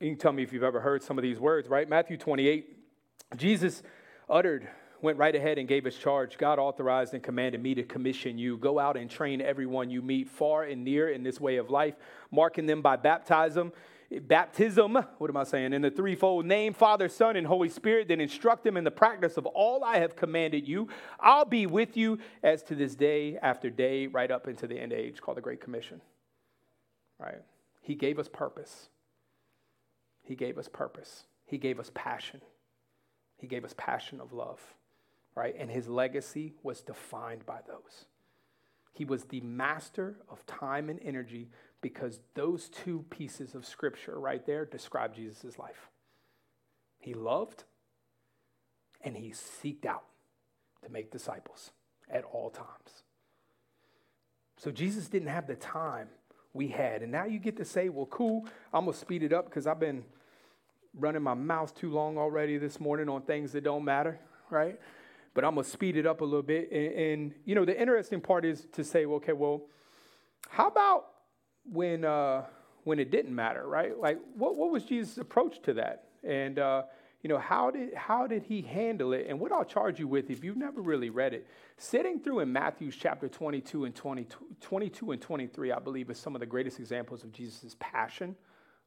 you 0.00 0.10
can 0.10 0.18
tell 0.18 0.32
me 0.32 0.42
if 0.42 0.52
you've 0.52 0.64
ever 0.64 0.80
heard 0.80 1.02
some 1.02 1.16
of 1.16 1.22
these 1.22 1.38
words, 1.38 1.68
right? 1.68 1.88
Matthew 1.88 2.16
28, 2.16 2.76
Jesus 3.36 3.82
uttered 4.28 4.68
went 5.02 5.18
right 5.18 5.34
ahead 5.34 5.58
and 5.58 5.68
gave 5.68 5.84
his 5.84 5.96
charge. 5.96 6.38
God 6.38 6.58
authorized 6.58 7.14
and 7.14 7.22
commanded 7.22 7.62
me 7.62 7.74
to 7.74 7.82
commission 7.82 8.38
you. 8.38 8.56
Go 8.56 8.78
out 8.78 8.96
and 8.96 9.10
train 9.10 9.40
everyone 9.40 9.90
you 9.90 10.02
meet 10.02 10.28
far 10.28 10.64
and 10.64 10.84
near 10.84 11.10
in 11.10 11.22
this 11.22 11.40
way 11.40 11.56
of 11.56 11.70
life, 11.70 11.94
marking 12.30 12.66
them 12.66 12.82
by 12.82 12.96
baptism. 12.96 13.72
Baptism, 14.10 14.94
what 15.18 15.30
am 15.30 15.36
I 15.36 15.44
saying? 15.44 15.72
In 15.72 15.82
the 15.82 15.90
threefold 15.90 16.46
name, 16.46 16.72
Father, 16.72 17.08
Son, 17.08 17.36
and 17.36 17.46
Holy 17.46 17.68
Spirit, 17.68 18.08
then 18.08 18.20
instruct 18.20 18.64
them 18.64 18.76
in 18.76 18.84
the 18.84 18.90
practice 18.90 19.36
of 19.36 19.46
all 19.46 19.82
I 19.82 19.98
have 19.98 20.14
commanded 20.14 20.68
you. 20.68 20.88
I'll 21.18 21.44
be 21.44 21.66
with 21.66 21.96
you 21.96 22.18
as 22.42 22.62
to 22.64 22.74
this 22.74 22.94
day 22.94 23.36
after 23.42 23.68
day, 23.68 24.06
right 24.06 24.30
up 24.30 24.46
into 24.46 24.66
the 24.66 24.78
end 24.78 24.92
age, 24.92 25.20
called 25.20 25.36
the 25.36 25.42
Great 25.42 25.60
Commission. 25.60 26.00
Right? 27.18 27.42
He 27.80 27.94
gave 27.94 28.18
us 28.18 28.28
purpose. 28.28 28.88
He 30.22 30.34
gave 30.34 30.58
us 30.58 30.68
purpose. 30.68 31.24
He 31.44 31.58
gave 31.58 31.80
us 31.80 31.90
passion. 31.94 32.40
He 33.36 33.46
gave 33.46 33.64
us 33.64 33.74
passion 33.76 34.20
of 34.20 34.32
love 34.32 34.60
right? 35.36 35.54
And 35.56 35.70
his 35.70 35.86
legacy 35.86 36.54
was 36.64 36.80
defined 36.80 37.46
by 37.46 37.60
those. 37.68 38.06
He 38.92 39.04
was 39.04 39.24
the 39.24 39.42
master 39.42 40.16
of 40.28 40.44
time 40.46 40.88
and 40.88 40.98
energy 41.04 41.50
because 41.86 42.18
those 42.34 42.68
two 42.68 43.04
pieces 43.10 43.54
of 43.54 43.64
scripture 43.64 44.18
right 44.18 44.44
there 44.44 44.64
describe 44.64 45.14
Jesus' 45.14 45.56
life. 45.56 45.88
He 46.98 47.14
loved 47.14 47.62
and 49.02 49.16
he 49.16 49.30
seeked 49.30 49.86
out 49.86 50.02
to 50.84 50.90
make 50.90 51.12
disciples 51.12 51.70
at 52.10 52.24
all 52.24 52.50
times. 52.50 53.04
So 54.56 54.72
Jesus 54.72 55.06
didn't 55.06 55.28
have 55.28 55.46
the 55.46 55.54
time 55.54 56.08
we 56.52 56.66
had. 56.66 57.02
And 57.02 57.12
now 57.12 57.24
you 57.24 57.38
get 57.38 57.56
to 57.58 57.64
say, 57.64 57.88
well, 57.88 58.06
cool, 58.06 58.46
I'm 58.74 58.86
going 58.86 58.94
to 58.94 58.98
speed 58.98 59.22
it 59.22 59.32
up 59.32 59.44
because 59.44 59.68
I've 59.68 59.78
been 59.78 60.02
running 60.92 61.22
my 61.22 61.34
mouth 61.34 61.72
too 61.72 61.92
long 61.92 62.18
already 62.18 62.58
this 62.58 62.80
morning 62.80 63.08
on 63.08 63.22
things 63.22 63.52
that 63.52 63.62
don't 63.62 63.84
matter, 63.84 64.18
right? 64.50 64.80
but 65.34 65.44
I'm 65.44 65.54
going 65.54 65.66
to 65.66 65.70
speed 65.70 65.96
it 65.96 66.06
up 66.06 66.22
a 66.22 66.24
little 66.24 66.42
bit. 66.42 66.72
And, 66.72 66.92
and, 66.94 67.34
you 67.44 67.54
know, 67.54 67.64
the 67.64 67.78
interesting 67.78 68.22
part 68.22 68.44
is 68.44 68.66
to 68.72 68.82
say, 68.82 69.04
okay, 69.04 69.34
well, 69.34 69.60
how 70.48 70.66
about 70.66 71.04
when, 71.72 72.04
uh, 72.04 72.44
when 72.84 72.98
it 72.98 73.10
didn't 73.10 73.34
matter, 73.34 73.66
right? 73.66 73.98
Like, 73.98 74.18
what, 74.34 74.56
what 74.56 74.70
was 74.70 74.84
Jesus' 74.84 75.18
approach 75.18 75.60
to 75.62 75.74
that? 75.74 76.04
And, 76.24 76.58
uh, 76.58 76.82
you 77.22 77.28
know, 77.28 77.38
how 77.38 77.70
did, 77.70 77.94
how 77.94 78.26
did 78.26 78.44
he 78.44 78.62
handle 78.62 79.12
it? 79.12 79.26
And 79.28 79.40
what 79.40 79.52
I'll 79.52 79.64
charge 79.64 79.98
you 79.98 80.06
with, 80.06 80.30
if 80.30 80.44
you've 80.44 80.56
never 80.56 80.80
really 80.80 81.10
read 81.10 81.34
it, 81.34 81.46
sitting 81.78 82.20
through 82.20 82.40
in 82.40 82.52
Matthew 82.52 82.90
chapter 82.92 83.28
22 83.28 83.84
and 83.84 83.94
20, 83.94 84.26
22 84.60 85.10
and 85.12 85.20
23, 85.20 85.72
I 85.72 85.78
believe, 85.78 86.10
is 86.10 86.18
some 86.18 86.36
of 86.36 86.40
the 86.40 86.46
greatest 86.46 86.78
examples 86.78 87.24
of 87.24 87.32
Jesus' 87.32 87.76
passion 87.80 88.36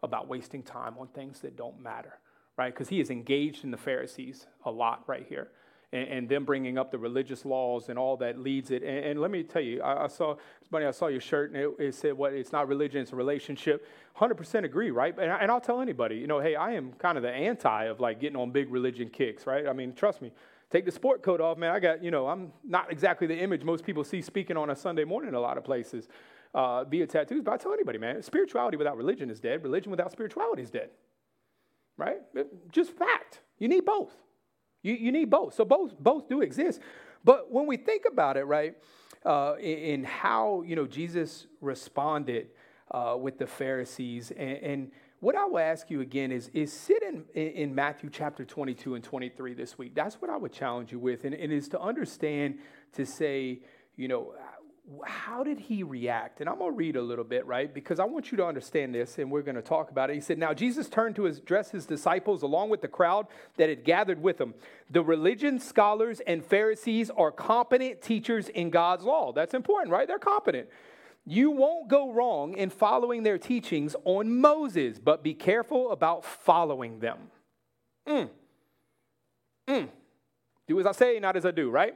about 0.04 0.28
wasting 0.28 0.64
time 0.64 0.96
on 0.98 1.08
things 1.08 1.42
that 1.42 1.58
don't 1.58 1.82
matter, 1.82 2.20
right? 2.58 2.74
Because 2.74 2.88
he 2.88 3.02
is 3.02 3.10
engaged 3.10 3.64
in 3.64 3.72
the 3.72 3.78
Pharisees 3.78 4.48
a 4.64 4.72
lot 4.72 5.04
right 5.08 5.26
here 5.28 5.50
and, 5.92 6.08
and 6.08 6.30
them 6.30 6.46
bringing 6.46 6.78
up 6.78 6.92
the 6.92 6.98
religious 6.98 7.46
laws 7.46 7.90
and 7.90 7.98
all 7.98 8.18
that 8.18 8.38
leads 8.38 8.72
it. 8.72 8.84
And, 8.84 9.06
and 9.06 9.22
let 9.22 9.32
me 9.32 9.44
tell 9.44 9.62
you, 9.62 9.82
I, 9.82 10.06
I 10.06 10.08
saw, 10.08 10.36
funny, 10.70 10.86
I 10.86 10.92
saw 10.92 11.08
your 11.08 11.22
shirt 11.22 11.52
and 11.52 11.62
it, 11.62 11.70
it, 11.80 11.96
said, 11.96 12.14
what, 12.14 12.34
it's 12.34 12.52
not 12.52 12.68
religion, 12.68 13.02
it's 13.02 13.12
a 13.12 13.16
relationship. 13.16 13.88
100% 14.18 14.64
agree, 14.64 14.92
right? 14.92 15.18
And, 15.18 15.32
and 15.32 15.52
I'll 15.52 15.62
tell 15.62 15.82
anybody, 15.82 16.16
you 16.16 16.28
know, 16.28 16.40
hey, 16.40 16.56
I 16.56 16.74
am 16.74 16.94
kind 16.94 17.18
of 17.18 17.24
the 17.24 17.32
anti 17.32 17.86
of 17.86 18.00
like 18.00 18.20
getting 18.20 18.38
on 18.38 18.52
big 18.52 18.72
religion 18.72 19.10
kicks, 19.10 19.48
right? 19.48 19.68
I 19.68 19.74
mean, 19.74 19.94
trust 19.94 20.22
me, 20.22 20.32
take 20.70 20.86
the 20.86 20.92
sport 20.92 21.24
coat 21.24 21.42
off, 21.42 21.58
man. 21.58 21.72
I 21.72 21.80
got, 21.80 22.04
you 22.04 22.12
know, 22.12 22.28
I'm 22.28 22.52
not 22.64 22.92
exactly 22.92 23.28
the 23.28 23.38
image 23.38 23.64
most 23.64 23.84
people 23.84 24.04
see 24.04 24.22
speaking 24.22 24.58
on 24.58 24.70
a 24.70 24.76
Sunday 24.76 25.04
morning 25.04 25.30
in 25.30 25.36
a 25.36 25.40
lot 25.40 25.58
of 25.58 25.64
places 25.64 26.08
uh, 26.54 26.84
via 26.84 27.08
tattoos. 27.08 27.42
But 27.44 27.54
I 27.54 27.58
tell 27.58 27.74
anybody, 27.74 27.98
man, 27.98 28.22
spirituality 28.22 28.78
without 28.78 28.98
religion 28.98 29.30
is 29.30 29.40
dead. 29.40 29.64
Religion 29.64 29.90
without 29.92 30.12
spirituality 30.12 30.62
is 30.62 30.70
dead, 30.70 30.90
right? 31.98 32.18
Just 32.72 32.92
fact. 32.92 33.40
You 33.58 33.68
need 33.68 33.86
both. 33.86 34.16
You, 34.82 34.94
you 34.94 35.12
need 35.12 35.30
both. 35.30 35.54
So 35.54 35.66
both, 35.66 35.98
both 36.00 36.28
do 36.28 36.42
exist. 36.42 36.80
But 37.24 37.52
when 37.52 37.68
we 37.68 37.78
think 37.78 38.04
about 38.10 38.38
it, 38.38 38.46
right, 38.46 38.76
uh, 39.26 39.56
in, 39.60 40.04
how, 40.04 40.64
you 40.66 40.76
know, 40.76 40.88
Jesus 40.88 41.48
responded 41.62 42.48
uh, 42.92 43.16
with 43.20 43.38
the 43.38 43.48
Pharisees, 43.48 44.32
and, 44.32 44.58
and, 44.58 44.92
what 45.22 45.36
I 45.36 45.44
will 45.44 45.60
ask 45.60 45.90
you 45.90 46.00
again 46.00 46.32
is, 46.32 46.50
is 46.54 46.72
sit 46.72 47.04
in, 47.04 47.26
in 47.36 47.76
Matthew 47.76 48.10
chapter 48.10 48.46
22 48.46 48.96
and 48.96 49.04
23 49.04 49.54
this 49.54 49.78
week. 49.78 49.94
That's 49.94 50.16
what 50.22 50.32
I 50.32 50.38
would 50.38 50.54
challenge 50.54 50.94
you 50.94 51.00
with, 51.00 51.26
and, 51.26 51.36
and 51.36 51.52
is 51.52 51.68
to 51.70 51.82
understand, 51.82 52.60
to 52.94 53.06
say, 53.06 53.60
you 53.98 54.08
know, 54.08 54.34
how 55.06 55.44
did 55.44 55.60
he 55.60 55.84
react? 55.84 56.40
And 56.40 56.50
I'm 56.50 56.58
going 56.58 56.72
to 56.72 56.78
read 56.78 56.96
a 56.96 57.02
little 57.02 57.24
bit, 57.24 57.46
right? 57.46 57.72
Because 57.72 58.00
I 58.00 58.06
want 58.06 58.32
you 58.32 58.38
to 58.38 58.46
understand 58.46 58.94
this, 58.94 59.20
and 59.20 59.30
we're 59.30 59.44
going 59.44 59.56
to 59.56 59.62
talk 59.62 59.92
about 59.92 60.10
it. 60.10 60.16
He 60.16 60.22
said, 60.22 60.38
Now 60.38 60.54
Jesus 60.54 60.90
turned 60.90 61.16
to 61.18 61.28
address 61.28 61.70
his 61.70 61.86
disciples 61.86 62.42
along 62.42 62.70
with 62.70 62.82
the 62.82 62.88
crowd 62.88 63.28
that 63.58 63.70
had 63.70 63.84
gathered 63.84 64.22
with 64.22 64.42
him. 64.42 64.56
The 64.90 65.04
religion 65.04 65.60
scholars 65.60 66.22
and 66.26 66.44
Pharisees 66.44 67.12
are 67.12 67.32
competent 67.32 68.02
teachers 68.02 68.50
in 68.50 68.72
God's 68.72 69.04
law. 69.04 69.32
That's 69.32 69.54
important, 69.54 69.92
right? 69.92 70.08
They're 70.08 70.18
competent. 70.18 70.68
You 71.26 71.52
won't 71.52 71.88
go 71.88 72.12
wrong 72.12 72.56
in 72.56 72.72
following 72.72 73.22
their 73.22 73.38
teachings 73.38 73.96
on 74.06 74.42
Moses, 74.42 74.98
but 74.98 75.24
be 75.24 75.36
careful 75.36 75.92
about 75.92 76.26
following 76.26 77.00
them. 77.00 77.18
Mm. 78.08 78.30
Mm. 79.68 79.90
Do 80.68 80.80
as 80.80 80.88
I 80.88 80.94
say, 80.94 81.20
not 81.20 81.36
as 81.36 81.46
I 81.46 81.52
do, 81.52 81.70
right? 81.70 81.96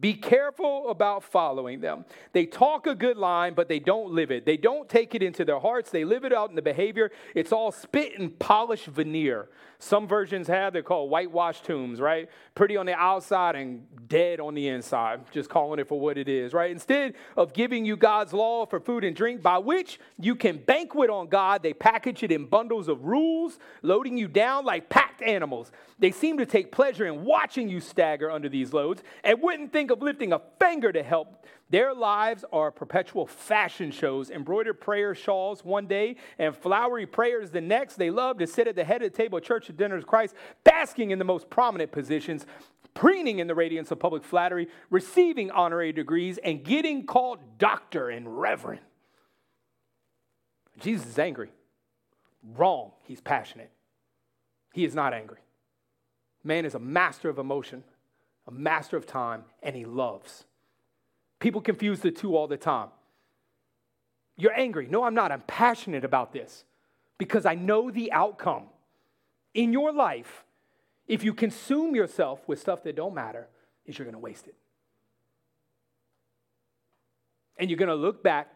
Be 0.00 0.14
careful 0.14 0.90
about 0.90 1.22
following 1.22 1.80
them. 1.80 2.04
They 2.32 2.46
talk 2.46 2.86
a 2.86 2.94
good 2.94 3.16
line, 3.16 3.54
but 3.54 3.68
they 3.68 3.78
don't 3.78 4.10
live 4.10 4.32
it. 4.32 4.44
They 4.44 4.56
don't 4.56 4.88
take 4.88 5.14
it 5.14 5.22
into 5.22 5.44
their 5.44 5.60
hearts. 5.60 5.90
They 5.90 6.04
live 6.04 6.24
it 6.24 6.32
out 6.32 6.50
in 6.50 6.56
the 6.56 6.62
behavior. 6.62 7.12
It's 7.34 7.52
all 7.52 7.70
spit 7.70 8.18
and 8.18 8.36
polished 8.38 8.86
veneer. 8.86 9.48
Some 9.78 10.08
versions 10.08 10.48
have, 10.48 10.72
they're 10.72 10.82
called 10.82 11.10
whitewashed 11.10 11.64
tombs, 11.64 12.00
right? 12.00 12.30
Pretty 12.54 12.76
on 12.76 12.86
the 12.86 12.94
outside 12.94 13.54
and 13.54 13.86
dead 14.08 14.40
on 14.40 14.54
the 14.54 14.68
inside, 14.68 15.20
just 15.30 15.50
calling 15.50 15.78
it 15.78 15.86
for 15.86 16.00
what 16.00 16.16
it 16.16 16.28
is, 16.28 16.54
right? 16.54 16.70
Instead 16.70 17.14
of 17.36 17.52
giving 17.52 17.84
you 17.84 17.96
God's 17.96 18.32
law 18.32 18.64
for 18.64 18.80
food 18.80 19.04
and 19.04 19.14
drink 19.14 19.42
by 19.42 19.58
which 19.58 20.00
you 20.18 20.36
can 20.36 20.56
banquet 20.56 21.10
on 21.10 21.28
God, 21.28 21.62
they 21.62 21.74
package 21.74 22.22
it 22.22 22.32
in 22.32 22.46
bundles 22.46 22.88
of 22.88 23.04
rules, 23.04 23.58
loading 23.82 24.16
you 24.16 24.26
down 24.26 24.64
like 24.64 24.88
packed 24.88 25.22
animals. 25.22 25.70
They 25.98 26.12
seem 26.12 26.38
to 26.38 26.46
take 26.46 26.72
pleasure 26.72 27.06
in 27.06 27.24
watching 27.24 27.68
you 27.68 27.80
stagger 27.80 28.30
under 28.30 28.48
these 28.48 28.72
loads 28.72 29.02
and 29.22 29.40
wouldn't 29.42 29.72
think 29.72 29.83
of 29.90 30.02
lifting 30.02 30.32
a 30.32 30.40
finger 30.58 30.92
to 30.92 31.02
help 31.02 31.44
their 31.70 31.94
lives 31.94 32.44
are 32.52 32.70
perpetual 32.70 33.26
fashion 33.26 33.90
shows, 33.90 34.30
embroidered 34.30 34.80
prayer 34.80 35.14
shawls 35.14 35.64
one 35.64 35.86
day 35.86 36.16
and 36.38 36.56
flowery 36.56 37.06
prayers 37.06 37.50
the 37.50 37.60
next. 37.60 37.96
They 37.96 38.10
love 38.10 38.38
to 38.38 38.46
sit 38.46 38.68
at 38.68 38.76
the 38.76 38.84
head 38.84 39.02
of 39.02 39.10
the 39.10 39.16
table 39.16 39.38
at 39.38 39.44
church 39.44 39.70
dinners 39.76 40.02
of 40.02 40.08
Christ, 40.08 40.34
basking 40.62 41.10
in 41.10 41.18
the 41.18 41.24
most 41.24 41.48
prominent 41.48 41.90
positions, 41.90 42.46
preening 42.92 43.38
in 43.38 43.46
the 43.46 43.54
radiance 43.54 43.90
of 43.90 43.98
public 43.98 44.22
flattery, 44.22 44.68
receiving 44.90 45.50
honorary 45.50 45.92
degrees, 45.92 46.38
and 46.44 46.62
getting 46.62 47.06
called 47.06 47.38
doctor 47.58 48.10
and 48.10 48.38
reverend. 48.38 48.82
Jesus 50.78 51.06
is 51.06 51.18
angry. 51.18 51.50
Wrong. 52.56 52.92
He's 53.04 53.20
passionate. 53.20 53.70
He 54.74 54.84
is 54.84 54.94
not 54.94 55.14
angry. 55.14 55.38
Man 56.42 56.66
is 56.66 56.74
a 56.74 56.78
master 56.78 57.30
of 57.30 57.38
emotion, 57.38 57.84
a 58.46 58.50
master 58.50 58.96
of 58.96 59.06
time, 59.06 59.44
and 59.62 59.74
he 59.74 59.84
loves. 59.84 60.44
People 61.40 61.60
confuse 61.60 62.00
the 62.00 62.10
two 62.10 62.36
all 62.36 62.46
the 62.46 62.56
time. 62.56 62.88
You're 64.36 64.58
angry. 64.58 64.86
No, 64.90 65.04
I'm 65.04 65.14
not. 65.14 65.32
I'm 65.32 65.42
passionate 65.42 66.04
about 66.04 66.32
this 66.32 66.64
because 67.18 67.46
I 67.46 67.54
know 67.54 67.90
the 67.90 68.12
outcome. 68.12 68.64
In 69.54 69.72
your 69.72 69.92
life, 69.92 70.44
if 71.06 71.22
you 71.22 71.32
consume 71.32 71.94
yourself 71.94 72.40
with 72.48 72.60
stuff 72.60 72.82
that 72.82 72.96
don't 72.96 73.14
matter, 73.14 73.48
is 73.86 73.96
you're 73.98 74.04
going 74.04 74.14
to 74.14 74.18
waste 74.18 74.48
it. 74.48 74.54
And 77.56 77.70
you're 77.70 77.78
going 77.78 77.88
to 77.88 77.94
look 77.94 78.22
back 78.22 78.48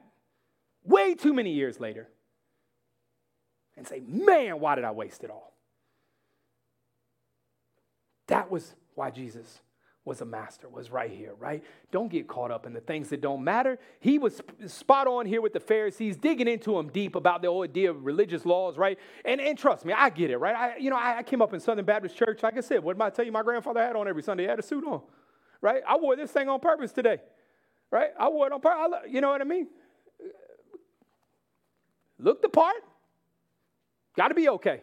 way 0.85 1.15
too 1.15 1.33
many 1.33 1.53
years 1.53 1.79
later 1.79 2.09
and 3.77 3.87
say, 3.87 4.01
man, 4.01 4.59
why 4.59 4.75
did 4.75 4.85
I 4.85 4.91
waste 4.91 5.23
it 5.23 5.31
all? 5.31 5.53
That 8.27 8.51
was 8.51 8.75
why 8.95 9.11
Jesus 9.11 9.61
was 10.09 10.21
a 10.23 10.25
master, 10.25 10.69
was 10.69 10.91
right 10.91 11.11
here, 11.11 11.35
right? 11.39 11.63
Don't 11.93 12.11
get 12.11 12.27
caught 12.27 12.51
up 12.51 12.67
in 12.67 12.73
the 12.73 12.81
things 12.81 13.11
that 13.11 13.21
don't 13.21 13.45
matter. 13.45 13.79
He 14.01 14.19
was 14.19 14.41
spot 14.67 15.07
on 15.07 15.27
here 15.27 15.41
with 15.41 15.53
the 15.53 15.61
Pharisees, 15.61 16.17
digging 16.17 16.49
into 16.49 16.75
them 16.75 16.89
deep 16.89 17.15
about 17.15 17.43
the 17.43 17.49
whole 17.49 17.63
idea 17.63 17.91
of 17.91 18.05
religious 18.05 18.45
laws, 18.45 18.77
right? 18.77 18.99
And, 19.25 19.41
and 19.41 19.57
trust 19.57 19.85
me, 19.85 19.93
I 19.93 20.11
get 20.11 20.31
it, 20.31 20.39
right? 20.39 20.57
I, 20.57 20.77
you 20.79 20.91
know, 20.91 20.97
I, 20.97 21.19
I 21.19 21.23
came 21.23 21.41
up 21.41 21.55
in 21.55 21.61
Southern 21.61 21.85
Baptist 21.85 22.17
Church. 22.17 22.43
Like 22.43 22.57
I 22.57 22.61
said, 22.61 22.83
what 22.83 22.99
did 22.99 23.03
I 23.05 23.11
tell 23.11 23.25
you 23.25 23.31
my 23.31 23.43
grandfather 23.43 23.81
had 23.81 23.95
on 23.95 24.09
every 24.09 24.23
Sunday? 24.23 24.45
He 24.45 24.49
had 24.49 24.59
a 24.59 24.63
suit 24.63 24.85
on, 24.85 25.03
right? 25.61 25.83
I 25.87 25.97
wore 25.97 26.17
this 26.17 26.33
thing 26.33 26.49
on 26.49 26.59
purpose 26.59 26.91
today, 26.91 27.19
right? 27.91 28.11
I 28.19 28.29
wore 28.29 28.47
it 28.47 28.53
on 28.53 28.61
purpose. 28.61 29.01
You 29.09 29.21
know 29.21 29.29
what 29.29 29.41
I 29.41 29.45
mean? 29.45 29.69
Look 32.19 32.43
the 32.43 32.49
part. 32.49 32.83
Got 34.17 34.29
to 34.29 34.35
be 34.35 34.49
okay. 34.49 34.81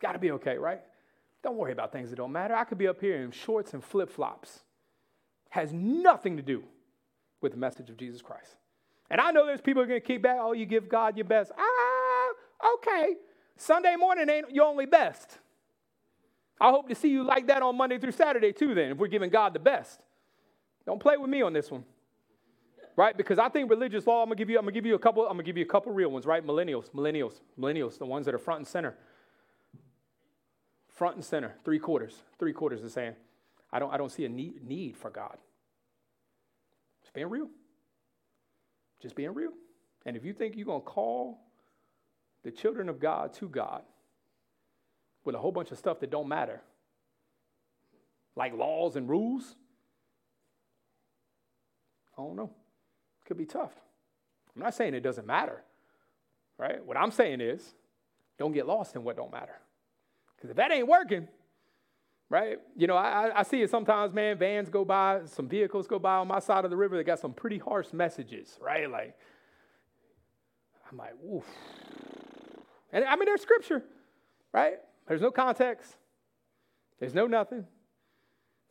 Got 0.00 0.12
to 0.12 0.18
be 0.18 0.30
okay, 0.32 0.56
right? 0.56 0.80
Don't 1.44 1.58
worry 1.58 1.72
about 1.72 1.92
things 1.92 2.08
that 2.08 2.16
don't 2.16 2.32
matter. 2.32 2.56
I 2.56 2.64
could 2.64 2.78
be 2.78 2.88
up 2.88 3.00
here 3.02 3.22
in 3.22 3.30
shorts 3.30 3.74
and 3.74 3.84
flip 3.84 4.08
flops. 4.10 4.64
Has 5.50 5.74
nothing 5.74 6.38
to 6.38 6.42
do 6.42 6.64
with 7.42 7.52
the 7.52 7.58
message 7.58 7.90
of 7.90 7.98
Jesus 7.98 8.22
Christ. 8.22 8.56
And 9.10 9.20
I 9.20 9.30
know 9.30 9.44
there's 9.44 9.60
people 9.60 9.82
are 9.82 9.86
going 9.86 10.00
to 10.00 10.06
keep 10.06 10.22
back, 10.22 10.38
oh, 10.40 10.54
you 10.54 10.64
give 10.64 10.88
God 10.88 11.18
your 11.18 11.26
best. 11.26 11.52
Ah, 11.56 12.72
okay. 12.74 13.16
Sunday 13.58 13.94
morning 13.94 14.30
ain't 14.30 14.52
your 14.52 14.64
only 14.64 14.86
best. 14.86 15.38
I 16.58 16.70
hope 16.70 16.88
to 16.88 16.94
see 16.94 17.10
you 17.10 17.22
like 17.22 17.46
that 17.48 17.60
on 17.60 17.76
Monday 17.76 17.98
through 17.98 18.12
Saturday 18.12 18.52
too, 18.52 18.74
then, 18.74 18.92
if 18.92 18.96
we're 18.96 19.06
giving 19.06 19.28
God 19.28 19.52
the 19.52 19.58
best. 19.58 20.00
Don't 20.86 20.98
play 20.98 21.18
with 21.18 21.28
me 21.28 21.42
on 21.42 21.52
this 21.52 21.70
one. 21.70 21.84
Right? 22.96 23.14
Because 23.14 23.38
I 23.38 23.50
think 23.50 23.68
religious 23.68 24.06
law, 24.06 24.22
I'm 24.22 24.28
gonna 24.28 24.36
give 24.36 24.48
you, 24.48 24.56
I'm 24.56 24.64
gonna 24.64 24.72
give 24.72 24.86
you 24.86 24.94
a 24.94 24.98
couple, 24.98 25.24
I'm 25.24 25.36
gonna 25.36 25.42
give 25.42 25.58
you 25.58 25.64
a 25.64 25.68
couple 25.68 25.92
real 25.92 26.10
ones, 26.10 26.24
right? 26.24 26.44
Millennials, 26.44 26.90
millennials, 26.92 27.40
millennials, 27.60 27.98
the 27.98 28.06
ones 28.06 28.24
that 28.24 28.34
are 28.34 28.38
front 28.38 28.60
and 28.60 28.66
center 28.66 28.96
front 30.94 31.16
and 31.16 31.24
center, 31.24 31.54
three 31.64 31.78
quarters, 31.78 32.14
three 32.38 32.52
quarters 32.52 32.82
is 32.82 32.92
saying, 32.92 33.14
I 33.72 33.78
don't, 33.78 33.92
I 33.92 33.96
don't 33.96 34.10
see 34.10 34.24
a 34.24 34.28
need, 34.28 34.66
need 34.66 34.96
for 34.96 35.10
God. 35.10 35.36
Just 37.02 37.12
being 37.12 37.28
real. 37.28 37.48
Just 39.02 39.16
being 39.16 39.34
real. 39.34 39.52
And 40.06 40.16
if 40.16 40.24
you 40.24 40.32
think 40.32 40.56
you're 40.56 40.66
going 40.66 40.80
to 40.80 40.86
call 40.86 41.40
the 42.44 42.50
children 42.50 42.88
of 42.88 43.00
God 43.00 43.32
to 43.34 43.48
God 43.48 43.82
with 45.24 45.34
a 45.34 45.38
whole 45.38 45.52
bunch 45.52 45.70
of 45.72 45.78
stuff 45.78 46.00
that 46.00 46.10
don't 46.10 46.28
matter, 46.28 46.60
like 48.36 48.54
laws 48.54 48.96
and 48.96 49.08
rules, 49.08 49.56
I 52.16 52.22
don't 52.22 52.36
know. 52.36 52.50
Could 53.24 53.38
be 53.38 53.46
tough. 53.46 53.72
I'm 54.54 54.62
not 54.62 54.74
saying 54.74 54.94
it 54.94 55.00
doesn't 55.00 55.26
matter, 55.26 55.62
right? 56.58 56.84
What 56.84 56.96
I'm 56.96 57.10
saying 57.10 57.40
is 57.40 57.74
don't 58.38 58.52
get 58.52 58.66
lost 58.66 58.94
in 58.94 59.02
what 59.02 59.16
don't 59.16 59.32
matter. 59.32 59.58
Because 60.44 60.50
if 60.50 60.56
that 60.58 60.72
ain't 60.72 60.86
working, 60.86 61.26
right? 62.28 62.58
You 62.76 62.86
know, 62.86 62.96
I, 62.98 63.30
I 63.34 63.42
see 63.44 63.62
it 63.62 63.70
sometimes, 63.70 64.12
man. 64.12 64.36
Vans 64.36 64.68
go 64.68 64.84
by, 64.84 65.22
some 65.24 65.48
vehicles 65.48 65.86
go 65.86 65.98
by 65.98 66.16
on 66.16 66.28
my 66.28 66.38
side 66.38 66.66
of 66.66 66.70
the 66.70 66.76
river 66.76 66.98
They 66.98 67.02
got 67.02 67.18
some 67.18 67.32
pretty 67.32 67.56
harsh 67.56 67.94
messages, 67.94 68.58
right? 68.60 68.90
Like, 68.90 69.16
I'm 70.92 70.98
like, 70.98 71.14
oof. 71.26 71.44
And 72.92 73.06
I 73.06 73.16
mean, 73.16 73.24
there's 73.24 73.40
scripture, 73.40 73.82
right? 74.52 74.74
There's 75.08 75.22
no 75.22 75.30
context, 75.30 75.96
there's 77.00 77.14
no 77.14 77.26
nothing. 77.26 77.64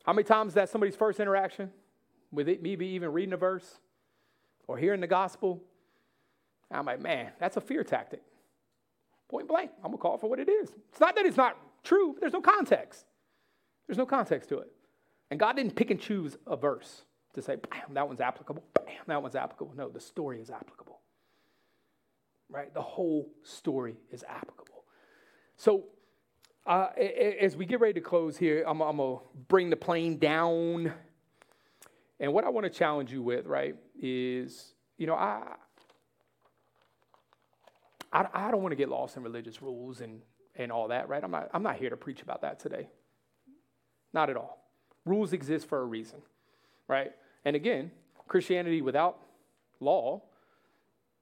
How 0.06 0.12
many 0.12 0.22
times 0.22 0.50
is 0.50 0.54
that 0.54 0.68
somebody's 0.68 0.94
first 0.94 1.18
interaction 1.18 1.72
with 2.30 2.48
it, 2.48 2.62
maybe 2.62 2.86
even 2.86 3.10
reading 3.12 3.32
a 3.32 3.36
verse 3.36 3.80
or 4.68 4.78
hearing 4.78 5.00
the 5.00 5.08
gospel? 5.08 5.60
I'm 6.70 6.86
like, 6.86 7.00
man, 7.00 7.32
that's 7.40 7.56
a 7.56 7.60
fear 7.60 7.82
tactic. 7.82 8.22
Point 9.28 9.48
blank. 9.48 9.70
I'm 9.82 9.92
to 9.92 9.98
call 9.98 10.14
it 10.14 10.20
for 10.20 10.28
what 10.28 10.38
it 10.38 10.48
is. 10.48 10.70
It's 10.90 11.00
not 11.00 11.14
that 11.16 11.24
it's 11.24 11.36
not 11.36 11.56
true, 11.82 12.16
there's 12.20 12.32
no 12.32 12.40
context. 12.40 13.04
There's 13.86 13.98
no 13.98 14.06
context 14.06 14.48
to 14.50 14.58
it. 14.58 14.72
And 15.30 15.38
God 15.40 15.56
didn't 15.56 15.76
pick 15.76 15.90
and 15.90 16.00
choose 16.00 16.36
a 16.46 16.56
verse 16.56 17.02
to 17.34 17.42
say, 17.42 17.56
bam, 17.56 17.94
that 17.94 18.06
one's 18.06 18.20
applicable, 18.20 18.62
bam, 18.74 18.86
that 19.06 19.22
one's 19.22 19.34
applicable. 19.34 19.74
No, 19.76 19.88
the 19.88 20.00
story 20.00 20.40
is 20.40 20.50
applicable. 20.50 21.00
Right? 22.48 22.72
The 22.72 22.82
whole 22.82 23.30
story 23.42 23.96
is 24.10 24.24
applicable. 24.28 24.84
So, 25.56 25.84
uh, 26.66 26.88
as 27.40 27.56
we 27.56 27.66
get 27.66 27.80
ready 27.80 27.94
to 27.94 28.00
close 28.00 28.38
here, 28.38 28.64
I'm, 28.66 28.80
I'm 28.80 28.96
going 28.96 29.18
to 29.18 29.22
bring 29.48 29.70
the 29.70 29.76
plane 29.76 30.18
down. 30.18 30.92
And 32.18 32.32
what 32.32 32.44
I 32.44 32.48
want 32.48 32.64
to 32.64 32.70
challenge 32.70 33.12
you 33.12 33.22
with, 33.22 33.46
right, 33.46 33.76
is, 34.00 34.72
you 34.96 35.06
know, 35.06 35.14
I, 35.14 35.56
I, 38.14 38.26
I 38.32 38.50
don't 38.50 38.62
want 38.62 38.72
to 38.72 38.76
get 38.76 38.88
lost 38.88 39.16
in 39.16 39.22
religious 39.24 39.60
rules 39.60 40.00
and, 40.00 40.20
and 40.54 40.70
all 40.70 40.88
that, 40.88 41.08
right? 41.08 41.22
I'm 41.22 41.32
not, 41.32 41.50
I'm 41.52 41.64
not 41.64 41.76
here 41.76 41.90
to 41.90 41.96
preach 41.96 42.22
about 42.22 42.42
that 42.42 42.60
today. 42.60 42.88
Not 44.14 44.30
at 44.30 44.36
all. 44.36 44.64
Rules 45.04 45.32
exist 45.32 45.68
for 45.68 45.80
a 45.80 45.84
reason, 45.84 46.22
right? 46.88 47.12
And 47.44 47.56
again, 47.56 47.90
Christianity 48.28 48.80
without 48.80 49.18
law 49.80 50.22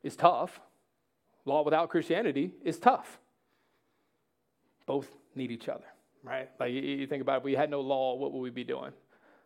is 0.03 0.15
tough. 0.15 0.61
Law 1.47 1.65
without 1.65 1.89
Christianity 1.89 2.53
is 2.63 2.79
tough. 2.79 3.19
Both 4.87 5.09
need 5.35 5.51
each 5.51 5.69
other, 5.69 5.87
right? 6.23 6.51
Like 6.61 6.73
you 6.73 7.07
think 7.07 7.23
about 7.23 7.37
it, 7.37 7.39
if 7.39 7.45
we 7.45 7.55
had 7.55 7.71
no 7.71 7.81
law, 7.81 8.15
what 8.15 8.33
would 8.33 8.41
we 8.41 8.51
be 8.51 8.65
doing? 8.65 8.93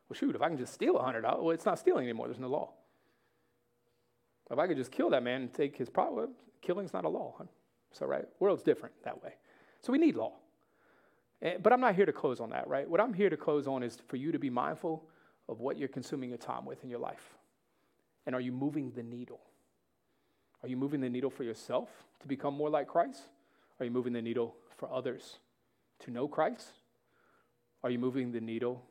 Well, 0.09 0.17
shoot, 0.19 0.35
if 0.35 0.43
I 0.43 0.49
can 0.49 0.59
just 0.59 0.75
steal 0.75 0.99
a 0.99 1.03
hundred 1.03 1.23
dollars, 1.23 1.43
well, 1.43 1.51
it's 1.53 1.65
not 1.65 1.79
stealing 1.79 2.05
anymore. 2.05 2.27
There's 2.27 2.41
no 2.41 2.49
law. 2.49 2.73
If 4.51 4.59
I 4.59 4.67
could 4.67 4.77
just 4.77 4.93
kill 4.93 5.11
that 5.11 5.23
man 5.23 5.43
and 5.43 5.55
take 5.55 5.77
his 5.77 5.89
property, 5.89 6.33
Killing's 6.63 6.93
not 6.93 7.05
a 7.05 7.09
law. 7.09 7.35
Huh? 7.39 7.45
So, 7.93 8.07
right? 8.07 8.25
World's 8.41 8.63
different 8.63 8.95
that 9.05 9.23
way. 9.23 9.35
So 9.81 9.93
we 9.93 9.99
need 9.99 10.17
law. 10.17 10.33
Eh, 11.43 11.57
but 11.63 11.73
I'm 11.73 11.81
not 11.81 11.95
here 11.95 12.07
to 12.07 12.13
close 12.13 12.41
on 12.41 12.51
that, 12.51 12.69
right? 12.69 12.89
What 12.89 13.01
I'm 13.01 13.13
here 13.13 13.31
to 13.31 13.37
close 13.37 13.67
on 13.67 13.83
is 13.83 13.99
for 14.07 14.17
you 14.17 14.33
to 14.33 14.39
be 14.39 14.51
mindful 14.51 15.09
of 15.49 15.61
what 15.61 15.79
you're 15.79 15.89
consuming 15.89 16.31
your 16.31 16.39
time 16.39 16.65
with 16.65 16.83
in 16.83 16.91
your 16.91 16.99
life. 16.99 17.37
And 18.27 18.35
are 18.35 18.41
you 18.41 18.53
moving 18.53 18.91
the 18.93 19.03
needle? 19.03 19.41
Are 20.63 20.69
you 20.69 20.77
moving 20.77 21.01
the 21.01 21.11
needle 21.11 21.31
for 21.31 21.45
yourself 21.45 21.89
to 22.21 22.27
become 22.27 22.55
more 22.55 22.71
like 22.71 22.89
Christ? 22.89 23.21
Are 23.79 23.85
you 23.85 23.91
moving 23.91 24.13
the 24.13 24.23
needle 24.23 24.57
for 24.77 24.91
others 24.91 25.39
to 26.01 26.11
know 26.11 26.27
Christ? 26.27 26.73
Are 27.85 27.91
you 27.91 27.99
moving 27.99 28.33
the 28.33 28.41
needle 28.41 28.83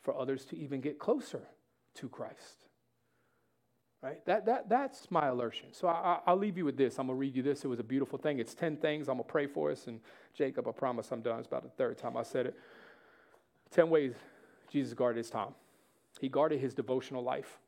for 0.00 0.16
others 0.18 0.44
to 0.46 0.56
even 0.56 0.80
get 0.80 0.98
closer 0.98 1.42
to 1.94 2.08
Christ? 2.08 2.67
Right? 4.00 4.24
That, 4.26 4.46
that, 4.46 4.68
that's 4.68 5.10
my 5.10 5.26
alertion. 5.26 5.72
So 5.72 5.88
I, 5.88 6.20
will 6.26 6.38
leave 6.38 6.56
you 6.56 6.64
with 6.64 6.76
this. 6.76 6.98
I'm 6.98 7.08
going 7.08 7.16
to 7.16 7.20
read 7.20 7.34
you 7.34 7.42
this. 7.42 7.64
It 7.64 7.68
was 7.68 7.80
a 7.80 7.84
beautiful 7.84 8.18
thing. 8.18 8.38
It's 8.38 8.54
10 8.54 8.76
things. 8.76 9.08
I'm 9.08 9.16
going 9.16 9.26
to 9.26 9.30
pray 9.30 9.46
for 9.46 9.72
us. 9.72 9.88
And 9.88 10.00
Jacob, 10.34 10.68
I 10.68 10.72
promise 10.72 11.10
I'm 11.10 11.20
done. 11.20 11.40
It's 11.40 11.48
about 11.48 11.64
the 11.64 11.70
third 11.70 11.98
time 11.98 12.16
I 12.16 12.22
said 12.22 12.46
it. 12.46 12.56
10 13.72 13.90
ways 13.90 14.12
Jesus 14.70 14.94
guarded 14.94 15.18
his 15.18 15.30
time. 15.30 15.54
He 16.20 16.28
guarded 16.28 16.60
his 16.60 16.74
devotional 16.74 17.24
life. 17.24 17.58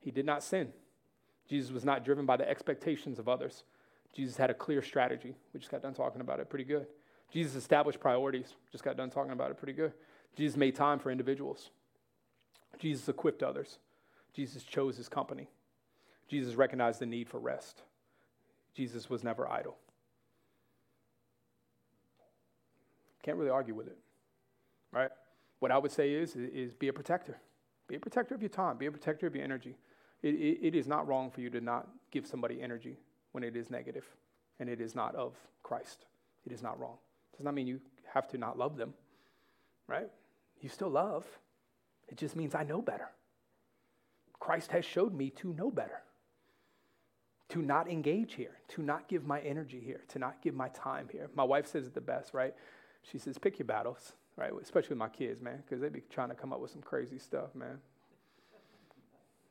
He 0.00 0.10
did 0.10 0.24
not 0.24 0.42
sin. 0.42 0.68
Jesus 1.48 1.72
was 1.72 1.84
not 1.84 2.04
driven 2.04 2.24
by 2.24 2.36
the 2.36 2.48
expectations 2.48 3.18
of 3.18 3.28
others. 3.28 3.64
Jesus 4.14 4.36
had 4.36 4.50
a 4.50 4.54
clear 4.54 4.82
strategy. 4.82 5.34
We 5.52 5.60
just 5.60 5.70
got 5.70 5.82
done 5.82 5.94
talking 5.94 6.20
about 6.20 6.40
it 6.40 6.48
pretty 6.48 6.64
good. 6.64 6.86
Jesus 7.32 7.54
established 7.54 8.00
priorities. 8.00 8.54
Just 8.72 8.82
got 8.82 8.96
done 8.96 9.10
talking 9.10 9.32
about 9.32 9.50
it 9.50 9.58
pretty 9.58 9.72
good. 9.72 9.92
Jesus 10.36 10.56
made 10.56 10.74
time 10.74 10.98
for 10.98 11.10
individuals. 11.10 11.70
Jesus 12.78 13.08
equipped 13.08 13.42
others. 13.42 13.78
Jesus 14.32 14.62
chose 14.62 14.96
his 14.96 15.08
company. 15.08 15.48
Jesus 16.28 16.54
recognized 16.54 17.00
the 17.00 17.06
need 17.06 17.28
for 17.28 17.40
rest. 17.40 17.82
Jesus 18.74 19.10
was 19.10 19.24
never 19.24 19.48
idle. 19.48 19.76
Can't 23.22 23.36
really 23.36 23.50
argue 23.50 23.74
with 23.74 23.88
it, 23.88 23.98
right? 24.92 25.10
What 25.58 25.70
I 25.70 25.78
would 25.78 25.92
say 25.92 26.12
is, 26.12 26.36
is 26.36 26.72
be 26.72 26.88
a 26.88 26.92
protector. 26.92 27.36
Be 27.86 27.96
a 27.96 28.00
protector 28.00 28.34
of 28.34 28.40
your 28.40 28.48
time. 28.48 28.78
Be 28.78 28.86
a 28.86 28.90
protector 28.90 29.26
of 29.26 29.34
your 29.34 29.44
energy. 29.44 29.76
It, 30.22 30.34
it, 30.34 30.58
it 30.68 30.74
is 30.74 30.86
not 30.86 31.06
wrong 31.06 31.30
for 31.30 31.40
you 31.40 31.50
to 31.50 31.60
not 31.60 31.88
give 32.10 32.26
somebody 32.26 32.62
energy 32.62 32.96
when 33.32 33.44
it 33.44 33.56
is 33.56 33.70
negative 33.70 34.04
and 34.58 34.68
it 34.68 34.80
is 34.80 34.94
not 34.94 35.14
of 35.16 35.34
Christ. 35.62 36.06
It 36.46 36.52
is 36.52 36.62
not 36.62 36.78
wrong. 36.78 36.96
It 37.32 37.38
does 37.38 37.44
not 37.44 37.54
mean 37.54 37.66
you 37.66 37.80
have 38.14 38.28
to 38.28 38.38
not 38.38 38.58
love 38.58 38.76
them, 38.76 38.94
right? 39.86 40.08
You 40.60 40.68
still 40.68 40.90
love. 40.90 41.26
It 42.08 42.16
just 42.16 42.36
means 42.36 42.54
I 42.54 42.64
know 42.64 42.80
better. 42.80 43.08
Christ 44.40 44.72
has 44.72 44.84
showed 44.84 45.14
me 45.14 45.30
to 45.30 45.52
know 45.52 45.70
better, 45.70 46.02
to 47.50 47.62
not 47.62 47.88
engage 47.88 48.34
here, 48.34 48.58
to 48.68 48.82
not 48.82 49.06
give 49.06 49.24
my 49.26 49.40
energy 49.40 49.80
here, 49.84 50.00
to 50.08 50.18
not 50.18 50.42
give 50.42 50.54
my 50.54 50.68
time 50.70 51.08
here. 51.12 51.30
My 51.34 51.44
wife 51.44 51.66
says 51.66 51.86
it 51.86 51.94
the 51.94 52.00
best, 52.00 52.34
right? 52.34 52.54
She 53.02 53.18
says, 53.18 53.38
pick 53.38 53.58
your 53.58 53.66
battles, 53.66 54.14
right? 54.36 54.50
Especially 54.60 54.90
with 54.90 54.98
my 54.98 55.08
kids, 55.08 55.40
man, 55.40 55.62
because 55.64 55.80
they 55.80 55.88
be 55.88 56.02
trying 56.10 56.30
to 56.30 56.34
come 56.34 56.52
up 56.52 56.60
with 56.60 56.70
some 56.70 56.82
crazy 56.82 57.18
stuff, 57.18 57.54
man. 57.54 57.78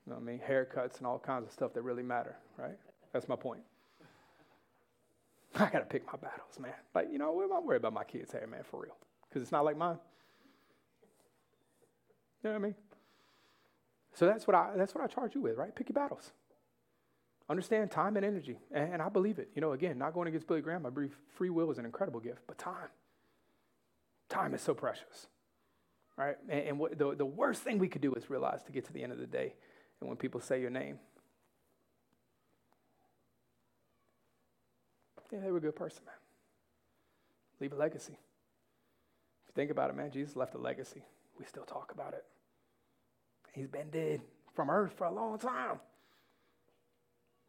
You 0.06 0.12
know 0.12 0.16
what 0.16 0.22
I 0.22 0.32
mean? 0.32 0.40
Haircuts 0.40 0.98
and 0.98 1.06
all 1.06 1.18
kinds 1.18 1.46
of 1.46 1.52
stuff 1.52 1.72
that 1.74 1.82
really 1.82 2.02
matter, 2.02 2.36
right? 2.56 2.78
That's 3.12 3.28
my 3.28 3.36
point. 3.36 3.60
I 5.54 5.68
got 5.68 5.80
to 5.80 5.84
pick 5.84 6.06
my 6.06 6.16
battles, 6.16 6.58
man. 6.60 6.72
Like, 6.94 7.08
you 7.12 7.18
know, 7.18 7.40
I'm 7.56 7.66
worried 7.66 7.78
about 7.78 7.92
my 7.92 8.04
kids' 8.04 8.32
hair, 8.32 8.46
man, 8.46 8.62
for 8.68 8.80
real. 8.80 8.96
Because 9.28 9.42
it's 9.42 9.52
not 9.52 9.64
like 9.64 9.76
mine. 9.76 9.98
You 12.42 12.50
know 12.50 12.54
what 12.54 12.60
I 12.60 12.62
mean? 12.62 12.74
So 14.14 14.26
that's 14.26 14.46
what 14.46 14.54
I 14.54 14.70
that's 14.76 14.94
what 14.94 15.04
I 15.04 15.06
charge 15.06 15.34
you 15.34 15.40
with, 15.40 15.56
right? 15.56 15.74
Pick 15.74 15.88
your 15.88 15.94
battles. 15.94 16.32
Understand 17.48 17.90
time 17.90 18.16
and 18.16 18.24
energy. 18.24 18.60
And, 18.70 18.94
and 18.94 19.02
I 19.02 19.08
believe 19.08 19.40
it. 19.40 19.50
You 19.54 19.60
know, 19.60 19.72
again, 19.72 19.98
not 19.98 20.14
going 20.14 20.28
against 20.28 20.46
Billy 20.46 20.60
Graham, 20.60 20.86
I 20.86 20.90
believe 20.90 21.16
free 21.34 21.50
will 21.50 21.70
is 21.72 21.78
an 21.78 21.84
incredible 21.84 22.20
gift, 22.20 22.42
but 22.46 22.58
time. 22.58 22.88
Time 24.28 24.54
is 24.54 24.60
so 24.62 24.72
precious. 24.72 25.26
Right? 26.16 26.36
And, 26.48 26.60
and 26.60 26.78
what, 26.78 26.96
the, 26.96 27.16
the 27.16 27.26
worst 27.26 27.62
thing 27.62 27.78
we 27.78 27.88
could 27.88 28.02
do 28.02 28.14
is 28.14 28.30
realize 28.30 28.62
to 28.64 28.72
get 28.72 28.84
to 28.86 28.92
the 28.92 29.02
end 29.02 29.10
of 29.10 29.18
the 29.18 29.26
day, 29.26 29.54
and 30.00 30.08
when 30.08 30.16
people 30.16 30.40
say 30.40 30.60
your 30.60 30.70
name, 30.70 31.00
yeah, 35.32 35.40
they 35.40 35.50
were 35.50 35.58
a 35.58 35.60
good 35.60 35.76
person, 35.76 36.02
man. 36.06 36.14
Leave 37.60 37.72
a 37.72 37.76
legacy. 37.76 38.12
If 38.12 39.48
you 39.48 39.52
think 39.54 39.70
about 39.70 39.90
it, 39.90 39.96
man, 39.96 40.10
Jesus 40.10 40.36
left 40.36 40.54
a 40.54 40.58
legacy. 40.58 41.02
We 41.38 41.44
still 41.44 41.64
talk 41.64 41.92
about 41.92 42.14
it. 42.14 42.24
He's 43.52 43.68
been 43.68 43.90
dead 43.90 44.20
from 44.54 44.70
earth 44.70 44.92
for 44.96 45.06
a 45.06 45.12
long 45.12 45.38
time. 45.38 45.80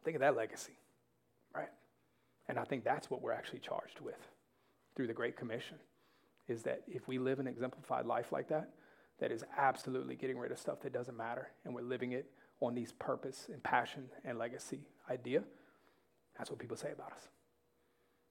Think 0.04 0.16
of 0.16 0.20
that 0.20 0.36
legacy, 0.36 0.72
right? 1.54 1.68
And 2.48 2.58
I 2.58 2.64
think 2.64 2.84
that's 2.84 3.10
what 3.10 3.22
we're 3.22 3.32
actually 3.32 3.60
charged 3.60 4.00
with 4.00 4.28
through 4.96 5.06
the 5.06 5.12
Great 5.12 5.36
Commission 5.36 5.76
is 6.48 6.62
that 6.64 6.82
if 6.88 7.06
we 7.06 7.18
live 7.18 7.38
an 7.38 7.46
exemplified 7.46 8.04
life 8.04 8.32
like 8.32 8.48
that, 8.48 8.70
that 9.20 9.30
is 9.30 9.44
absolutely 9.56 10.16
getting 10.16 10.36
rid 10.36 10.50
of 10.50 10.58
stuff 10.58 10.80
that 10.80 10.92
doesn't 10.92 11.16
matter 11.16 11.48
and 11.64 11.74
we're 11.74 11.82
living 11.82 12.12
it 12.12 12.26
on 12.60 12.74
these 12.74 12.92
purpose 12.92 13.48
and 13.52 13.62
passion 13.62 14.04
and 14.24 14.38
legacy 14.38 14.80
idea, 15.10 15.42
that's 16.36 16.50
what 16.50 16.58
people 16.58 16.76
say 16.76 16.90
about 16.92 17.12
us. 17.12 17.28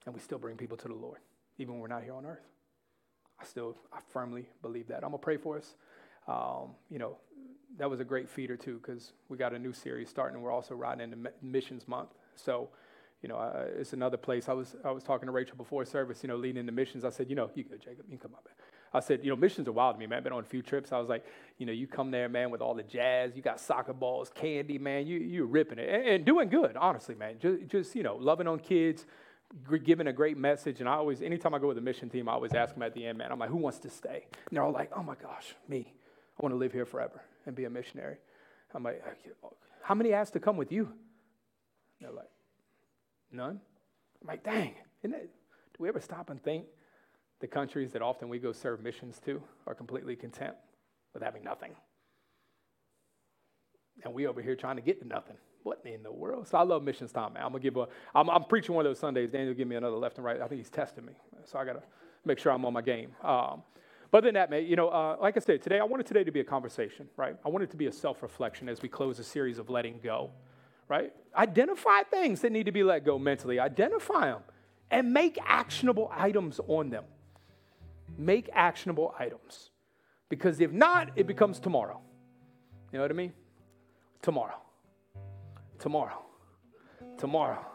And 0.05 0.13
we 0.13 0.19
still 0.19 0.39
bring 0.39 0.57
people 0.57 0.77
to 0.77 0.87
the 0.87 0.93
Lord, 0.93 1.19
even 1.57 1.75
when 1.75 1.81
we're 1.81 1.87
not 1.87 2.03
here 2.03 2.13
on 2.13 2.25
earth. 2.25 2.43
I 3.39 3.45
still, 3.45 3.77
I 3.93 3.99
firmly 4.11 4.47
believe 4.61 4.87
that. 4.87 5.03
I'm 5.03 5.11
to 5.11 5.17
pray 5.17 5.37
for 5.37 5.57
us. 5.57 5.75
Um, 6.27 6.75
you 6.89 6.99
know, 6.99 7.17
that 7.77 7.89
was 7.89 7.99
a 7.99 8.03
great 8.03 8.29
feeder 8.29 8.57
too, 8.57 8.79
because 8.83 9.13
we 9.29 9.37
got 9.37 9.53
a 9.53 9.59
new 9.59 9.73
series 9.73 10.09
starting, 10.09 10.35
and 10.35 10.43
we're 10.43 10.51
also 10.51 10.75
riding 10.75 11.11
into 11.11 11.31
Missions 11.41 11.87
Month. 11.87 12.09
So, 12.35 12.69
you 13.21 13.29
know, 13.29 13.35
uh, 13.35 13.65
it's 13.77 13.93
another 13.93 14.17
place. 14.17 14.49
I 14.49 14.53
was 14.53 14.75
I 14.83 14.91
was 14.91 15.03
talking 15.03 15.27
to 15.27 15.31
Rachel 15.31 15.55
before 15.55 15.85
service. 15.85 16.23
You 16.23 16.29
know, 16.29 16.35
leading 16.35 16.59
into 16.59 16.71
missions. 16.71 17.05
I 17.05 17.09
said, 17.09 17.29
you 17.29 17.35
know, 17.35 17.49
you 17.53 17.63
go, 17.63 17.75
Jacob. 17.77 18.05
You 18.09 18.17
can 18.17 18.29
come 18.29 18.33
up. 18.33 18.47
I 18.93 18.99
said, 18.99 19.23
you 19.23 19.29
know, 19.29 19.37
missions 19.37 19.67
are 19.69 19.71
wild 19.71 19.95
to 19.95 19.99
me, 19.99 20.07
man. 20.07 20.17
I've 20.17 20.23
been 20.23 20.33
on 20.33 20.43
a 20.43 20.47
few 20.47 20.61
trips. 20.61 20.91
I 20.91 20.99
was 20.99 21.07
like, 21.07 21.25
you 21.57 21.65
know, 21.65 21.71
you 21.71 21.87
come 21.87 22.11
there, 22.11 22.27
man, 22.27 22.51
with 22.51 22.61
all 22.61 22.73
the 22.73 22.83
jazz. 22.83 23.35
You 23.35 23.41
got 23.41 23.59
soccer 23.59 23.93
balls, 23.93 24.29
candy, 24.33 24.77
man. 24.77 25.07
You 25.07 25.19
you're 25.19 25.45
ripping 25.45 25.79
it 25.79 25.89
and, 25.89 26.07
and 26.07 26.25
doing 26.25 26.49
good, 26.49 26.75
honestly, 26.75 27.15
man. 27.15 27.35
Just 27.39 27.67
just 27.67 27.95
you 27.95 28.03
know, 28.03 28.15
loving 28.15 28.47
on 28.47 28.59
kids, 28.59 29.05
giving 29.83 30.07
a 30.07 30.13
great 30.13 30.37
message. 30.37 30.79
And 30.79 30.89
I 30.89 30.93
always, 30.93 31.21
anytime 31.21 31.53
I 31.53 31.59
go 31.59 31.67
with 31.67 31.77
a 31.77 31.81
mission 31.81 32.09
team, 32.09 32.27
I 32.27 32.33
always 32.33 32.53
ask 32.53 32.73
them 32.73 32.83
at 32.83 32.93
the 32.93 33.05
end, 33.05 33.17
man. 33.17 33.31
I'm 33.31 33.39
like, 33.39 33.49
who 33.49 33.57
wants 33.57 33.79
to 33.79 33.89
stay? 33.89 34.25
And 34.31 34.51
they're 34.51 34.63
all 34.63 34.71
like, 34.71 34.91
oh 34.95 35.03
my 35.03 35.15
gosh, 35.15 35.55
me. 35.67 35.93
I 36.39 36.43
want 36.43 36.53
to 36.53 36.57
live 36.57 36.73
here 36.73 36.85
forever 36.85 37.21
and 37.45 37.55
be 37.55 37.65
a 37.65 37.69
missionary. 37.69 38.17
I'm 38.73 38.83
like, 38.83 39.03
how 39.83 39.95
many 39.95 40.13
asked 40.13 40.33
to 40.33 40.39
come 40.39 40.57
with 40.57 40.71
you? 40.71 40.89
They're 41.99 42.11
like, 42.11 42.29
none. 43.31 43.59
I'm 44.21 44.27
like, 44.27 44.43
dang, 44.43 44.73
isn't 45.03 45.15
it? 45.15 45.29
Do 45.73 45.77
we 45.79 45.89
ever 45.89 45.99
stop 45.99 46.29
and 46.29 46.41
think 46.41 46.65
the 47.39 47.47
countries 47.47 47.91
that 47.91 48.01
often 48.01 48.29
we 48.29 48.39
go 48.39 48.51
serve 48.51 48.81
missions 48.81 49.19
to 49.25 49.41
are 49.67 49.75
completely 49.75 50.15
content 50.15 50.55
with 51.13 51.23
having 51.23 51.43
nothing? 51.43 51.71
And 54.03 54.13
we 54.13 54.27
over 54.27 54.41
here 54.41 54.55
trying 54.55 54.77
to 54.77 54.81
get 54.81 54.99
to 55.01 55.07
nothing. 55.07 55.35
What 55.63 55.81
in 55.85 56.01
the 56.01 56.11
world? 56.11 56.47
So 56.47 56.57
I 56.57 56.63
love 56.63 56.81
missions 56.81 57.11
time, 57.11 57.33
man. 57.33 57.43
I'm 57.43 57.51
gonna 57.51 57.61
give 57.61 57.77
a. 57.77 57.87
I'm, 58.15 58.29
I'm 58.29 58.43
preaching 58.45 58.73
one 58.73 58.83
of 58.83 58.89
those 58.89 58.97
Sundays. 58.97 59.29
Daniel 59.29 59.53
give 59.53 59.67
me 59.67 59.75
another 59.75 59.95
left 59.95 60.17
and 60.17 60.25
right. 60.25 60.41
I 60.41 60.47
think 60.47 60.59
he's 60.59 60.71
testing 60.71 61.05
me, 61.05 61.13
so 61.45 61.59
I 61.59 61.65
gotta 61.65 61.83
make 62.25 62.39
sure 62.39 62.51
I'm 62.51 62.65
on 62.65 62.73
my 62.73 62.81
game. 62.81 63.11
Um, 63.23 63.61
but 64.11 64.23
than 64.23 64.33
that, 64.33 64.49
mate, 64.49 64.67
you 64.67 64.75
know, 64.75 64.89
uh, 64.89 65.15
like 65.21 65.37
I 65.37 65.39
said, 65.39 65.61
today 65.61 65.79
I 65.79 65.83
wanted 65.85 66.05
today 66.05 66.23
to 66.23 66.31
be 66.31 66.41
a 66.41 66.43
conversation, 66.43 67.07
right? 67.15 67.35
I 67.45 67.49
want 67.49 67.63
it 67.63 67.71
to 67.71 67.77
be 67.77 67.87
a 67.87 67.91
self-reflection 67.91 68.67
as 68.67 68.81
we 68.81 68.89
close 68.89 69.19
a 69.19 69.23
series 69.23 69.57
of 69.57 69.69
letting 69.69 69.99
go, 70.03 70.31
right? 70.89 71.13
Identify 71.35 72.03
things 72.03 72.41
that 72.41 72.51
need 72.51 72.65
to 72.65 72.71
be 72.71 72.83
let 72.83 73.05
go 73.05 73.17
mentally. 73.17 73.57
Identify 73.59 74.27
them 74.27 74.41
and 74.91 75.13
make 75.13 75.39
actionable 75.45 76.11
items 76.13 76.59
on 76.67 76.89
them. 76.89 77.05
Make 78.17 78.49
actionable 78.51 79.15
items, 79.17 79.69
because 80.27 80.59
if 80.59 80.73
not, 80.73 81.11
it 81.15 81.27
becomes 81.27 81.61
tomorrow. 81.61 82.01
You 82.91 82.97
know 82.97 83.05
what 83.05 83.11
I 83.11 83.13
mean? 83.13 83.31
Tomorrow. 84.21 84.61
Tomorrow. 85.79 86.25
Tomorrow. 87.17 87.70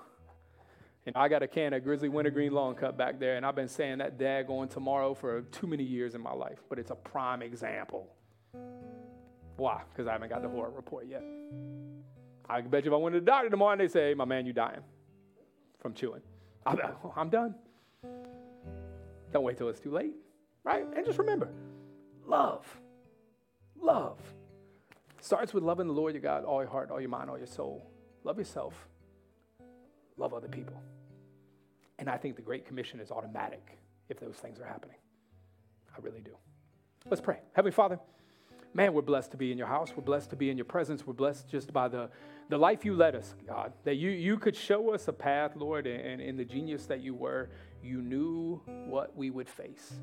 Know, 1.07 1.13
I 1.15 1.29
got 1.29 1.43
a 1.43 1.49
can 1.49 1.73
of 1.73 1.85
Grizzly 1.85 2.09
Wintergreen 2.09 2.53
Long 2.53 2.75
Cut 2.75 2.99
back 2.99 3.21
there, 3.21 3.37
and 3.37 3.47
I've 3.47 3.55
been 3.55 3.69
saying 3.69 3.99
that 3.99 4.19
dad 4.19 4.49
going 4.49 4.69
tomorrow 4.69 5.15
for 5.15 5.43
too 5.43 5.67
many 5.67 5.85
years 5.85 6.15
in 6.15 6.21
my 6.21 6.33
life, 6.33 6.59
but 6.69 6.79
it's 6.79 6.91
a 6.91 6.97
prime 6.97 7.43
example. 7.43 8.09
Why? 9.57 9.83
Because 9.91 10.09
I 10.09 10.13
haven't 10.13 10.29
got 10.29 10.43
the 10.43 10.49
horror 10.49 10.71
report 10.71 11.07
yet. 11.07 11.23
I 12.49 12.61
bet 12.61 12.85
you 12.85 12.91
if 12.91 12.95
I 12.95 12.99
went 12.99 13.15
to 13.15 13.21
the 13.21 13.27
doctor 13.27 13.49
tomorrow 13.49 13.73
and 13.73 13.81
they 13.81 13.89
say, 13.89 14.15
my 14.15 14.25
man, 14.25 14.47
you 14.47 14.53
dying 14.53 14.83
from 15.79 15.95
chewing. 15.95 16.23
I'm, 16.67 16.79
I'm 17.17 17.29
done. 17.29 17.55
Don't 19.33 19.45
wait 19.45 19.57
till 19.57 19.69
it's 19.69 19.81
too 19.81 19.93
late, 19.93 20.15
right? 20.65 20.85
And 20.97 21.07
just 21.07 21.19
remember, 21.19 21.51
love, 22.27 22.67
love 23.81 24.19
starts 25.21 25.53
with 25.53 25.65
loving 25.65 25.89
the 25.89 25.93
Lord 25.93 26.15
your 26.15 26.23
God, 26.23 26.45
all 26.45 26.63
your 26.63 26.71
heart, 26.71 26.91
all 26.91 27.01
your 27.01 27.11
mind, 27.11 27.29
all 27.29 27.37
your 27.37 27.47
soul. 27.47 27.91
Love 28.25 28.39
yourself. 28.39 28.89
Love 30.17 30.33
other 30.33 30.49
people. 30.49 30.81
And 31.99 32.09
I 32.09 32.17
think 32.17 32.37
the 32.37 32.43
Great 32.43 32.67
Commission 32.67 33.01
is 33.01 33.11
automatic 33.11 33.79
if 34.09 34.21
those 34.21 34.37
things 34.37 34.61
are 34.61 34.67
happening. 34.67 34.97
I 35.97 36.01
really 36.03 36.21
do. 36.21 36.33
Let's 37.09 37.21
pray. 37.21 37.39
Heavenly 37.53 37.73
Father, 37.73 37.99
man, 38.75 38.93
we're 38.93 39.03
blessed 39.03 39.31
to 39.31 39.37
be 39.37 39.51
in 39.51 39.59
your 39.59 39.67
house. 39.67 39.93
We're 39.97 40.05
blessed 40.05 40.31
to 40.31 40.37
be 40.37 40.51
in 40.51 40.59
your 40.59 40.67
presence. 40.67 41.07
We're 41.07 41.15
blessed 41.15 41.49
just 41.49 41.73
by 41.73 41.89
the, 41.89 42.11
the 42.49 42.59
life 42.59 42.85
you 42.85 42.95
led 42.95 43.15
us, 43.15 43.35
God. 43.47 43.73
That 43.85 43.95
you, 43.95 44.11
you 44.11 44.39
could 44.39 44.55
show 44.55 44.93
us 44.93 45.09
a 45.09 45.13
path, 45.13 45.53
Lord, 45.57 45.87
and 45.87 46.21
in 46.21 46.37
the 46.37 46.45
genius 46.45 46.87
that 46.87 47.01
you 47.01 47.15
were, 47.15 47.49
you 47.83 48.03
knew 48.03 48.61
what 48.87 49.17
we 49.17 49.31
would 49.31 49.49
face. 49.49 49.95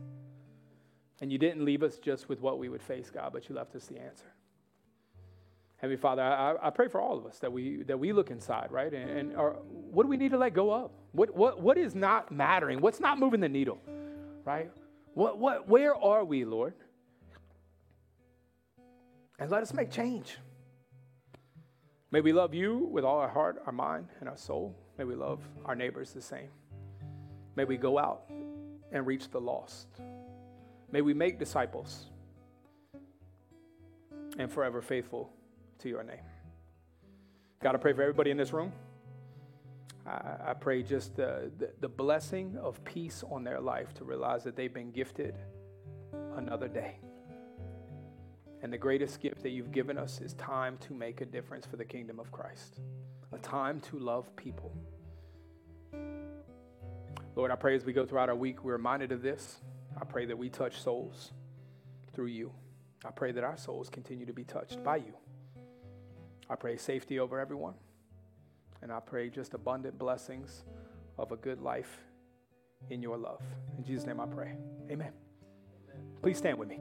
And 1.21 1.31
you 1.31 1.37
didn't 1.37 1.63
leave 1.63 1.83
us 1.83 1.99
just 1.99 2.27
with 2.27 2.41
what 2.41 2.57
we 2.57 2.69
would 2.69 2.81
face, 2.81 3.09
God, 3.09 3.31
but 3.33 3.47
you 3.47 3.55
left 3.55 3.75
us 3.75 3.85
the 3.85 3.99
answer. 3.99 4.32
Heavenly 5.83 5.99
Father, 5.99 6.21
I, 6.21 6.55
I, 6.67 6.69
pray 6.69 6.87
for 6.87 7.01
all 7.01 7.17
of 7.17 7.25
us 7.25 7.39
that 7.39 7.51
we 7.51 7.83
that 7.83 7.99
we 7.99 8.13
look 8.13 8.31
inside, 8.31 8.71
right? 8.71 8.93
And, 8.93 9.33
and 9.33 9.33
what 9.67 10.03
do 10.03 10.07
we 10.07 10.15
need 10.15 10.31
to 10.31 10.37
let 10.37 10.53
go 10.53 10.73
of? 10.73 10.91
What, 11.11 11.35
what, 11.35 11.59
what 11.59 11.77
is 11.77 11.93
not 11.93 12.31
mattering? 12.31 12.79
What's 12.79 13.01
not 13.01 13.19
moving 13.19 13.41
the 13.41 13.49
needle, 13.49 13.81
right? 14.45 14.71
What, 15.13 15.39
what, 15.39 15.67
where 15.67 15.93
are 15.93 16.23
we, 16.23 16.45
Lord? 16.45 16.73
And 19.37 19.51
let 19.51 19.61
us 19.61 19.73
make 19.73 19.91
change. 19.91 20.37
May 22.11 22.21
we 22.21 22.31
love 22.31 22.53
you 22.53 22.87
with 22.89 23.03
all 23.03 23.17
our 23.17 23.27
heart, 23.27 23.61
our 23.65 23.73
mind, 23.73 24.07
and 24.21 24.29
our 24.29 24.37
soul. 24.37 24.73
May 24.97 25.03
we 25.03 25.15
love 25.15 25.41
our 25.65 25.75
neighbors 25.75 26.13
the 26.13 26.21
same. 26.21 26.47
May 27.57 27.65
we 27.65 27.75
go 27.75 27.99
out 27.99 28.31
and 28.93 29.05
reach 29.05 29.29
the 29.31 29.41
lost. 29.41 29.87
May 30.93 31.01
we 31.01 31.13
make 31.13 31.39
disciples 31.39 32.05
and 34.37 34.49
forever 34.49 34.81
faithful 34.81 35.33
to 35.83 35.89
your 35.89 36.03
name. 36.03 36.23
God, 37.61 37.75
I 37.75 37.77
pray 37.77 37.93
for 37.93 38.01
everybody 38.01 38.31
in 38.31 38.37
this 38.37 38.53
room. 38.53 38.71
I, 40.07 40.35
I 40.47 40.53
pray 40.53 40.81
just 40.81 41.15
the, 41.15 41.51
the, 41.57 41.71
the 41.81 41.89
blessing 41.89 42.57
of 42.61 42.83
peace 42.85 43.23
on 43.29 43.43
their 43.43 43.59
life 43.59 43.93
to 43.95 44.05
realize 44.05 44.43
that 44.45 44.55
they've 44.55 44.73
been 44.73 44.91
gifted 44.91 45.35
another 46.35 46.69
day. 46.69 46.99
And 48.61 48.71
the 48.71 48.77
greatest 48.77 49.19
gift 49.19 49.43
that 49.43 49.49
you've 49.49 49.73
given 49.73 49.97
us 49.97 50.21
is 50.21 50.33
time 50.35 50.77
to 50.87 50.93
make 50.93 51.19
a 51.19 51.25
difference 51.25 51.65
for 51.65 51.75
the 51.75 51.85
kingdom 51.85 52.17
of 52.17 52.31
Christ, 52.31 52.79
a 53.33 53.37
time 53.37 53.81
to 53.81 53.99
love 53.99 54.33
people. 54.37 54.73
Lord, 57.35 57.51
I 57.51 57.55
pray 57.55 57.75
as 57.75 57.83
we 57.83 57.91
go 57.91 58.05
throughout 58.05 58.29
our 58.29 58.35
week, 58.35 58.63
we're 58.63 58.73
reminded 58.73 59.11
of 59.11 59.21
this. 59.21 59.59
I 59.99 60.05
pray 60.05 60.25
that 60.27 60.37
we 60.37 60.49
touch 60.49 60.81
souls 60.81 61.33
through 62.13 62.27
you. 62.27 62.53
I 63.03 63.11
pray 63.11 63.33
that 63.33 63.43
our 63.43 63.57
souls 63.57 63.89
continue 63.89 64.25
to 64.25 64.33
be 64.33 64.45
touched 64.45 64.81
by 64.81 64.97
you. 64.97 65.13
I 66.49 66.55
pray 66.55 66.77
safety 66.77 67.19
over 67.19 67.39
everyone. 67.39 67.75
And 68.81 68.91
I 68.91 68.99
pray 68.99 69.29
just 69.29 69.53
abundant 69.53 69.97
blessings 69.97 70.63
of 71.17 71.31
a 71.31 71.37
good 71.37 71.61
life 71.61 72.03
in 72.89 73.01
your 73.01 73.17
love. 73.17 73.41
In 73.77 73.83
Jesus' 73.83 74.05
name 74.05 74.19
I 74.19 74.25
pray. 74.25 74.55
Amen. 74.91 75.13
Please 76.21 76.37
stand 76.37 76.57
with 76.57 76.67
me. 76.67 76.79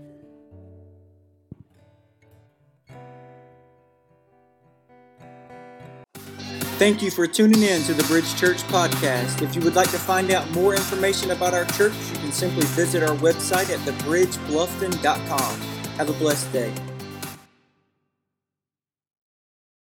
Thank 6.82 7.00
you 7.00 7.12
for 7.12 7.28
tuning 7.28 7.62
in 7.62 7.82
to 7.82 7.94
the 7.94 8.02
Bridge 8.04 8.34
Church 8.34 8.64
podcast. 8.64 9.40
If 9.40 9.54
you 9.54 9.62
would 9.62 9.76
like 9.76 9.92
to 9.92 9.98
find 9.98 10.32
out 10.32 10.50
more 10.50 10.74
information 10.74 11.30
about 11.30 11.54
our 11.54 11.64
church, 11.66 11.92
you 12.10 12.18
can 12.18 12.32
simply 12.32 12.66
visit 12.66 13.04
our 13.04 13.16
website 13.18 13.70
at 13.70 13.78
thebridgebluffton.com. 13.86 15.60
Have 15.98 16.10
a 16.10 16.14
blessed 16.14 16.52
day. 16.52 16.91